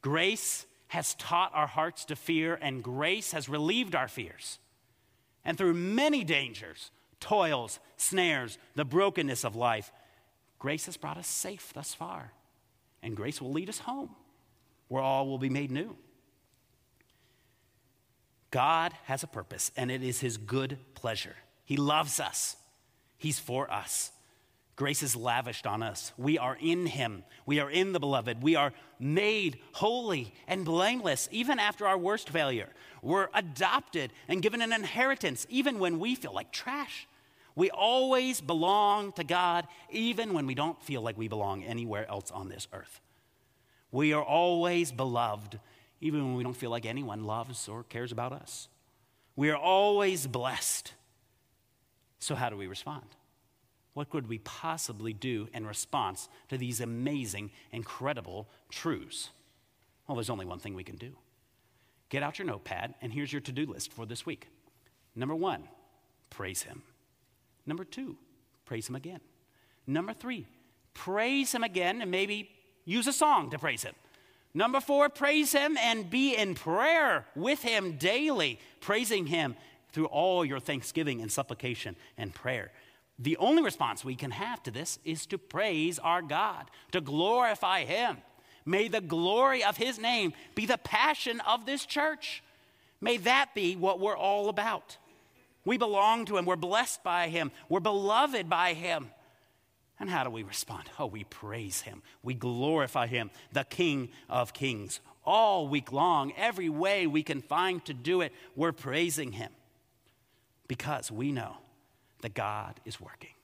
Grace 0.01 0.65
has 0.87 1.15
taught 1.15 1.51
our 1.53 1.67
hearts 1.67 2.05
to 2.05 2.15
fear, 2.15 2.57
and 2.61 2.81
grace 2.81 3.33
has 3.33 3.49
relieved 3.49 3.93
our 3.93 4.07
fears. 4.07 4.57
And 5.43 5.57
through 5.57 5.73
many 5.73 6.23
dangers, 6.23 6.91
toils, 7.19 7.79
snares, 7.97 8.57
the 8.75 8.85
brokenness 8.85 9.43
of 9.43 9.55
life, 9.55 9.91
grace 10.59 10.85
has 10.85 10.97
brought 10.97 11.17
us 11.17 11.27
safe 11.27 11.71
thus 11.73 11.93
far 11.93 12.33
and 13.03 13.15
grace 13.15 13.41
will 13.41 13.51
lead 13.51 13.69
us 13.69 13.79
home 13.79 14.09
where 14.87 15.01
all 15.01 15.27
will 15.27 15.37
be 15.37 15.49
made 15.49 15.71
new. 15.71 15.95
God 18.51 18.93
has 19.05 19.23
a 19.23 19.27
purpose, 19.27 19.71
and 19.75 19.91
it 19.91 20.03
is 20.03 20.19
His 20.19 20.37
good 20.37 20.77
pleasure. 20.93 21.35
He 21.65 21.77
loves 21.77 22.19
us, 22.19 22.55
He's 23.17 23.39
for 23.39 23.71
us. 23.71 24.11
Grace 24.77 25.01
is 25.01 25.15
lavished 25.15 25.65
on 25.65 25.81
us. 25.81 26.13
We 26.17 26.37
are 26.37 26.55
in 26.61 26.85
Him. 26.85 27.23
We 27.47 27.59
are 27.59 27.69
in 27.69 27.93
the 27.93 27.99
beloved. 27.99 28.43
We 28.43 28.55
are 28.55 28.73
made 28.99 29.57
holy 29.73 30.35
and 30.47 30.63
blameless 30.63 31.27
even 31.31 31.57
after 31.57 31.87
our 31.87 31.97
worst 31.97 32.29
failure. 32.29 32.69
We're 33.01 33.29
adopted 33.33 34.13
and 34.27 34.41
given 34.41 34.61
an 34.61 34.71
inheritance 34.71 35.47
even 35.49 35.79
when 35.79 35.97
we 35.97 36.13
feel 36.13 36.33
like 36.33 36.51
trash. 36.51 37.07
We 37.57 37.71
always 37.71 38.39
belong 38.39 39.13
to 39.13 39.23
God, 39.23 39.67
even 39.89 40.33
when 40.33 40.45
we 40.45 40.53
don't 40.53 40.79
feel 40.83 41.01
like 41.01 41.17
we 41.17 41.27
belong 41.27 41.63
anywhere 41.63 42.07
else 42.07 42.29
on 42.29 42.49
this 42.49 42.67
earth. 42.71 43.01
We 43.91 44.13
are 44.13 44.23
always 44.23 44.91
beloved, 44.91 45.59
even 45.99 46.23
when 46.23 46.35
we 46.35 46.43
don't 46.43 46.55
feel 46.55 46.69
like 46.69 46.85
anyone 46.85 47.23
loves 47.23 47.67
or 47.67 47.81
cares 47.81 48.11
about 48.11 48.31
us. 48.31 48.67
We 49.35 49.49
are 49.49 49.57
always 49.57 50.27
blessed. 50.27 50.93
So, 52.19 52.35
how 52.35 52.51
do 52.51 52.57
we 52.57 52.67
respond? 52.67 53.07
What 53.95 54.11
could 54.11 54.29
we 54.29 54.37
possibly 54.37 55.13
do 55.13 55.49
in 55.51 55.65
response 55.65 56.29
to 56.49 56.59
these 56.59 56.79
amazing, 56.79 57.49
incredible 57.71 58.47
truths? 58.69 59.31
Well, 60.07 60.15
there's 60.15 60.29
only 60.29 60.45
one 60.45 60.59
thing 60.59 60.75
we 60.75 60.83
can 60.83 60.97
do. 60.97 61.13
Get 62.09 62.21
out 62.21 62.37
your 62.37 62.45
notepad, 62.45 62.93
and 63.01 63.11
here's 63.11 63.33
your 63.33 63.41
to 63.41 63.51
do 63.51 63.65
list 63.65 63.91
for 63.91 64.05
this 64.05 64.27
week. 64.27 64.47
Number 65.15 65.33
one, 65.33 65.63
praise 66.29 66.61
Him. 66.61 66.83
Number 67.67 67.83
two, 67.83 68.15
praise 68.65 68.87
Him 68.89 68.95
again. 68.95 69.19
Number 69.85 70.13
three, 70.13 70.47
praise 70.93 71.51
Him 71.51 71.63
again 71.63 72.01
and 72.01 72.09
maybe 72.09 72.49
use 72.85 73.05
a 73.05 73.13
song 73.13 73.51
to 73.51 73.59
praise 73.59 73.83
Him. 73.83 73.93
Number 74.53 74.79
four, 74.79 75.09
praise 75.09 75.51
Him 75.51 75.77
and 75.77 76.09
be 76.09 76.35
in 76.35 76.55
prayer 76.55 77.27
with 77.35 77.61
Him 77.61 77.97
daily, 77.97 78.59
praising 78.79 79.27
Him 79.27 79.55
through 79.91 80.07
all 80.07 80.43
your 80.43 80.59
thanksgiving 80.59 81.21
and 81.21 81.31
supplication 81.31 81.95
and 82.17 82.33
prayer. 82.33 82.71
The 83.19 83.37
only 83.37 83.63
response 83.63 84.05
we 84.05 84.15
can 84.15 84.31
have 84.31 84.63
to 84.63 84.71
this 84.71 84.99
is 85.03 85.25
to 85.27 85.37
praise 85.37 85.99
our 85.99 86.21
God, 86.21 86.69
to 86.91 87.01
glorify 87.01 87.83
Him. 87.83 88.17
May 88.65 88.87
the 88.87 89.01
glory 89.01 89.63
of 89.63 89.77
His 89.77 89.99
name 89.99 90.33
be 90.55 90.65
the 90.65 90.77
passion 90.77 91.39
of 91.41 91.65
this 91.65 91.85
church. 91.85 92.43
May 93.01 93.17
that 93.17 93.53
be 93.53 93.75
what 93.75 93.99
we're 93.99 94.17
all 94.17 94.49
about. 94.49 94.97
We 95.67 95.77
belong 95.77 96.23
to 96.27 96.37
Him. 96.37 96.45
We're 96.45 96.55
blessed 96.55 97.03
by 97.03 97.27
Him. 97.27 97.51
We're 97.67 97.81
beloved 97.81 98.49
by 98.49 98.73
Him. 98.73 99.09
And 99.99 100.09
how 100.09 100.23
do 100.23 100.29
we 100.29 100.43
respond? 100.43 100.89
Oh, 100.97 101.07
we 101.07 101.25
praise 101.25 101.81
Him. 101.81 102.03
We 102.23 102.35
glorify 102.35 103.07
Him, 103.07 103.31
the 103.51 103.65
King 103.65 104.07
of 104.29 104.53
Kings. 104.53 105.01
All 105.25 105.67
week 105.67 105.91
long, 105.91 106.31
every 106.37 106.69
way 106.69 107.05
we 107.05 107.21
can 107.21 107.41
find 107.41 107.83
to 107.83 107.93
do 107.93 108.21
it, 108.21 108.31
we're 108.55 108.71
praising 108.71 109.33
Him 109.33 109.51
because 110.69 111.11
we 111.11 111.33
know 111.33 111.57
that 112.21 112.33
God 112.33 112.79
is 112.85 113.01
working. 113.01 113.35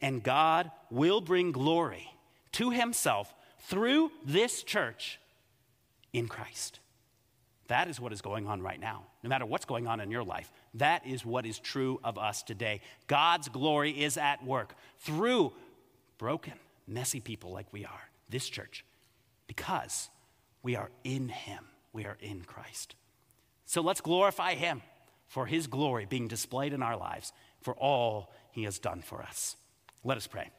And 0.00 0.22
God 0.22 0.70
will 0.92 1.20
bring 1.20 1.50
glory 1.50 2.08
to 2.52 2.70
Himself 2.70 3.34
through 3.62 4.12
this 4.24 4.62
church 4.62 5.18
in 6.12 6.28
Christ. 6.28 6.78
That 7.66 7.88
is 7.88 7.98
what 7.98 8.12
is 8.12 8.22
going 8.22 8.46
on 8.46 8.62
right 8.62 8.78
now. 8.78 9.06
No 9.24 9.28
matter 9.28 9.44
what's 9.44 9.64
going 9.64 9.88
on 9.88 9.98
in 9.98 10.12
your 10.12 10.22
life, 10.22 10.52
that 10.74 11.06
is 11.06 11.24
what 11.24 11.46
is 11.46 11.58
true 11.58 12.00
of 12.04 12.18
us 12.18 12.42
today. 12.42 12.80
God's 13.06 13.48
glory 13.48 13.90
is 13.90 14.16
at 14.16 14.44
work 14.44 14.74
through 14.98 15.52
broken, 16.18 16.54
messy 16.86 17.20
people 17.20 17.52
like 17.52 17.72
we 17.72 17.84
are, 17.84 18.10
this 18.28 18.48
church, 18.48 18.84
because 19.46 20.10
we 20.62 20.76
are 20.76 20.90
in 21.04 21.28
Him. 21.28 21.64
We 21.92 22.04
are 22.04 22.18
in 22.20 22.42
Christ. 22.42 22.94
So 23.64 23.80
let's 23.80 24.00
glorify 24.00 24.54
Him 24.54 24.82
for 25.26 25.46
His 25.46 25.66
glory 25.66 26.06
being 26.06 26.28
displayed 26.28 26.72
in 26.72 26.82
our 26.82 26.96
lives, 26.96 27.32
for 27.60 27.74
all 27.74 28.32
He 28.52 28.64
has 28.64 28.78
done 28.78 29.02
for 29.02 29.22
us. 29.22 29.56
Let 30.04 30.16
us 30.16 30.26
pray. 30.26 30.50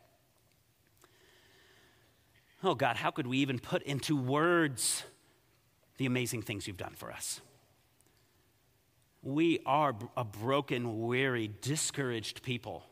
Oh 2.63 2.75
God, 2.75 2.97
how 2.97 3.11
could 3.11 3.27
we 3.27 3.37
even 3.37 3.59
put 3.59 3.83
into 3.83 4.17
words 4.17 5.03
the 5.99 6.05
amazing 6.05 6.41
things 6.41 6.65
you've 6.65 6.77
done 6.77 6.95
for 6.95 7.11
us. 7.11 7.41
We 9.21 9.59
are 9.65 9.95
a 10.15 10.23
broken, 10.23 11.05
weary, 11.07 11.51
discouraged 11.61 12.41
people. 12.41 12.83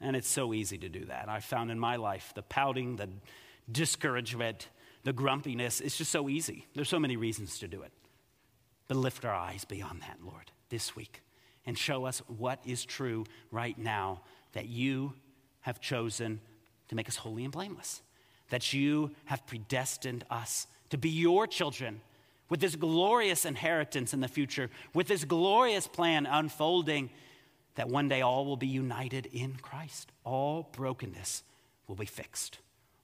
And 0.00 0.16
it's 0.16 0.28
so 0.28 0.54
easy 0.54 0.78
to 0.78 0.88
do 0.88 1.04
that. 1.06 1.28
I 1.28 1.40
found 1.40 1.70
in 1.70 1.78
my 1.78 1.96
life 1.96 2.32
the 2.34 2.42
pouting, 2.42 2.96
the 2.96 3.08
discouragement, 3.70 4.68
the 5.04 5.12
grumpiness. 5.12 5.80
It's 5.80 5.98
just 5.98 6.10
so 6.10 6.28
easy. 6.28 6.66
There's 6.74 6.88
so 6.88 7.00
many 7.00 7.16
reasons 7.16 7.58
to 7.58 7.68
do 7.68 7.82
it. 7.82 7.92
But 8.86 8.96
lift 8.96 9.24
our 9.24 9.34
eyes 9.34 9.64
beyond 9.64 10.02
that, 10.02 10.18
Lord, 10.24 10.50
this 10.70 10.96
week 10.96 11.22
and 11.66 11.76
show 11.76 12.06
us 12.06 12.22
what 12.28 12.60
is 12.64 12.84
true 12.84 13.24
right 13.50 13.76
now 13.76 14.22
that 14.52 14.68
you 14.68 15.12
have 15.60 15.80
chosen 15.80 16.40
to 16.88 16.94
make 16.94 17.08
us 17.08 17.16
holy 17.16 17.44
and 17.44 17.52
blameless, 17.52 18.00
that 18.48 18.72
you 18.72 19.10
have 19.26 19.46
predestined 19.46 20.24
us 20.30 20.66
to 20.88 20.96
be 20.96 21.10
your 21.10 21.46
children 21.46 22.00
with 22.48 22.60
this 22.60 22.76
glorious 22.76 23.44
inheritance 23.44 24.14
in 24.14 24.20
the 24.20 24.28
future, 24.28 24.70
with 24.94 25.08
this 25.08 25.24
glorious 25.24 25.86
plan 25.86 26.26
unfolding, 26.26 27.10
that 27.74 27.88
one 27.88 28.08
day 28.08 28.22
all 28.22 28.44
will 28.44 28.56
be 28.56 28.66
united 28.66 29.26
in 29.26 29.54
Christ. 29.54 30.10
All 30.24 30.68
brokenness 30.72 31.42
will 31.86 31.96
be 31.96 32.06
fixed, 32.06 32.58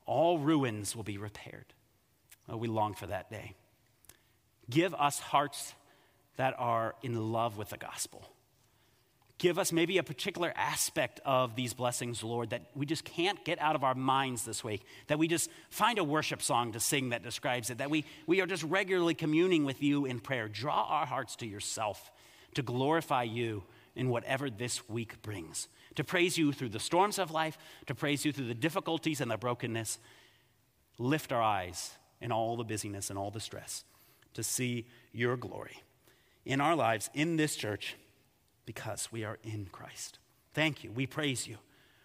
all 0.07 0.39
ruins 0.39 0.95
will 0.95 1.05
be 1.05 1.19
repaired. 1.19 1.67
Oh, 2.49 2.57
we 2.57 2.69
long 2.69 2.95
for 2.95 3.07
that 3.07 3.31
day. 3.31 3.55
Give 4.69 4.95
us 4.95 5.19
hearts 5.19 5.75
that 6.37 6.55
are 6.59 6.95
in 7.03 7.33
love 7.33 7.57
with 7.57 7.71
the 7.71 7.79
gospel. 7.79 8.29
Give 9.39 9.59
us 9.59 9.73
maybe 9.73 9.99
a 9.99 10.05
particular 10.05 10.53
aspect 10.55 11.21
of 11.25 11.57
these 11.57 11.75
blessings, 11.75 12.23
Lord, 12.23 12.51
that 12.51 12.63
we 12.75 12.87
just 12.87 13.05
can't 13.05 13.45
get 13.45 13.61
out 13.61 13.75
of 13.75 13.83
our 13.83 13.95
minds 13.95 14.45
this 14.45 14.63
week. 14.63 14.85
That 15.09 15.19
we 15.19 15.27
just 15.27 15.51
find 15.71 15.99
a 15.99 16.05
worship 16.05 16.41
song 16.41 16.73
to 16.73 16.81
sing 16.81 17.09
that 17.09 17.25
describes 17.25 17.69
it. 17.69 17.79
That 17.79 17.91
we, 17.91 18.05
we 18.27 18.41
are 18.41 18.47
just 18.47 18.63
regularly 18.63 19.15
communing 19.15 19.65
with 19.65 19.83
you 19.83 20.05
in 20.05 20.21
prayer. 20.21 20.49
Draw 20.49 20.85
our 20.85 21.07
hearts 21.07 21.35
to 21.37 21.47
yourself 21.47 22.13
to 22.55 22.63
glorify 22.63 23.25
you 23.25 23.65
in 23.97 24.09
whatever 24.09 24.49
this 24.51 24.89
week 24.89 25.21
brings. 25.23 25.69
To 25.97 26.05
praise 26.05 26.39
you 26.39 26.53
through 26.53 26.71
the 26.71 26.81
storms 26.81 27.19
of 27.19 27.33
life, 27.33 27.59
to 27.87 27.95
praise 27.95 28.25
you 28.25 28.33
through 28.33 28.47
the 28.47 28.55
difficulties 28.55 29.21
and 29.21 29.31
the 29.31 29.37
brokenness. 29.37 29.99
Lift 30.99 31.33
our 31.33 31.43
eyes 31.43 31.93
in 32.21 32.31
all 32.31 32.57
the 32.57 32.65
busyness 32.65 33.11
and 33.11 33.19
all 33.19 33.33
the 33.33 33.41
stress 33.41 33.85
to 34.35 34.45
see 34.45 34.87
your 35.13 35.37
glory 35.37 35.83
in 36.45 36.61
our 36.61 36.77
lives, 36.77 37.11
in 37.15 37.37
this 37.37 37.57
church 37.57 37.97
because 38.67 39.11
we 39.13 39.25
are 39.25 39.39
in 39.43 39.69
Christ. 39.73 40.19
Thank 40.53 40.85
you. 40.85 40.93
We 40.93 41.07
praise 41.07 41.47
you. 41.47 41.59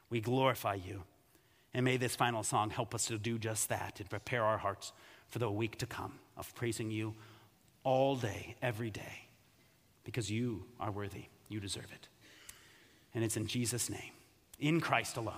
We 0.09 0.21
glorify 0.21 0.75
you. 0.75 1.03
And 1.73 1.85
may 1.85 1.97
this 1.97 2.15
final 2.15 2.43
song 2.43 2.71
help 2.71 2.95
us 2.95 3.05
to 3.05 3.17
do 3.17 3.37
just 3.37 3.69
that 3.69 3.99
and 3.99 4.09
prepare 4.09 4.43
our 4.43 4.57
hearts 4.57 4.91
for 5.27 5.39
the 5.39 5.51
week 5.51 5.77
to 5.77 5.85
come 5.85 6.13
of 6.35 6.53
praising 6.55 6.89
you 6.89 7.13
all 7.83 8.15
day, 8.15 8.55
every 8.61 8.89
day, 8.89 9.27
because 10.03 10.31
you 10.31 10.65
are 10.79 10.91
worthy. 10.91 11.25
You 11.47 11.59
deserve 11.59 11.91
it. 11.93 12.07
And 13.13 13.23
it's 13.23 13.37
in 13.37 13.47
Jesus' 13.47 13.89
name, 13.89 14.11
in 14.59 14.81
Christ 14.81 15.17
alone. 15.17 15.35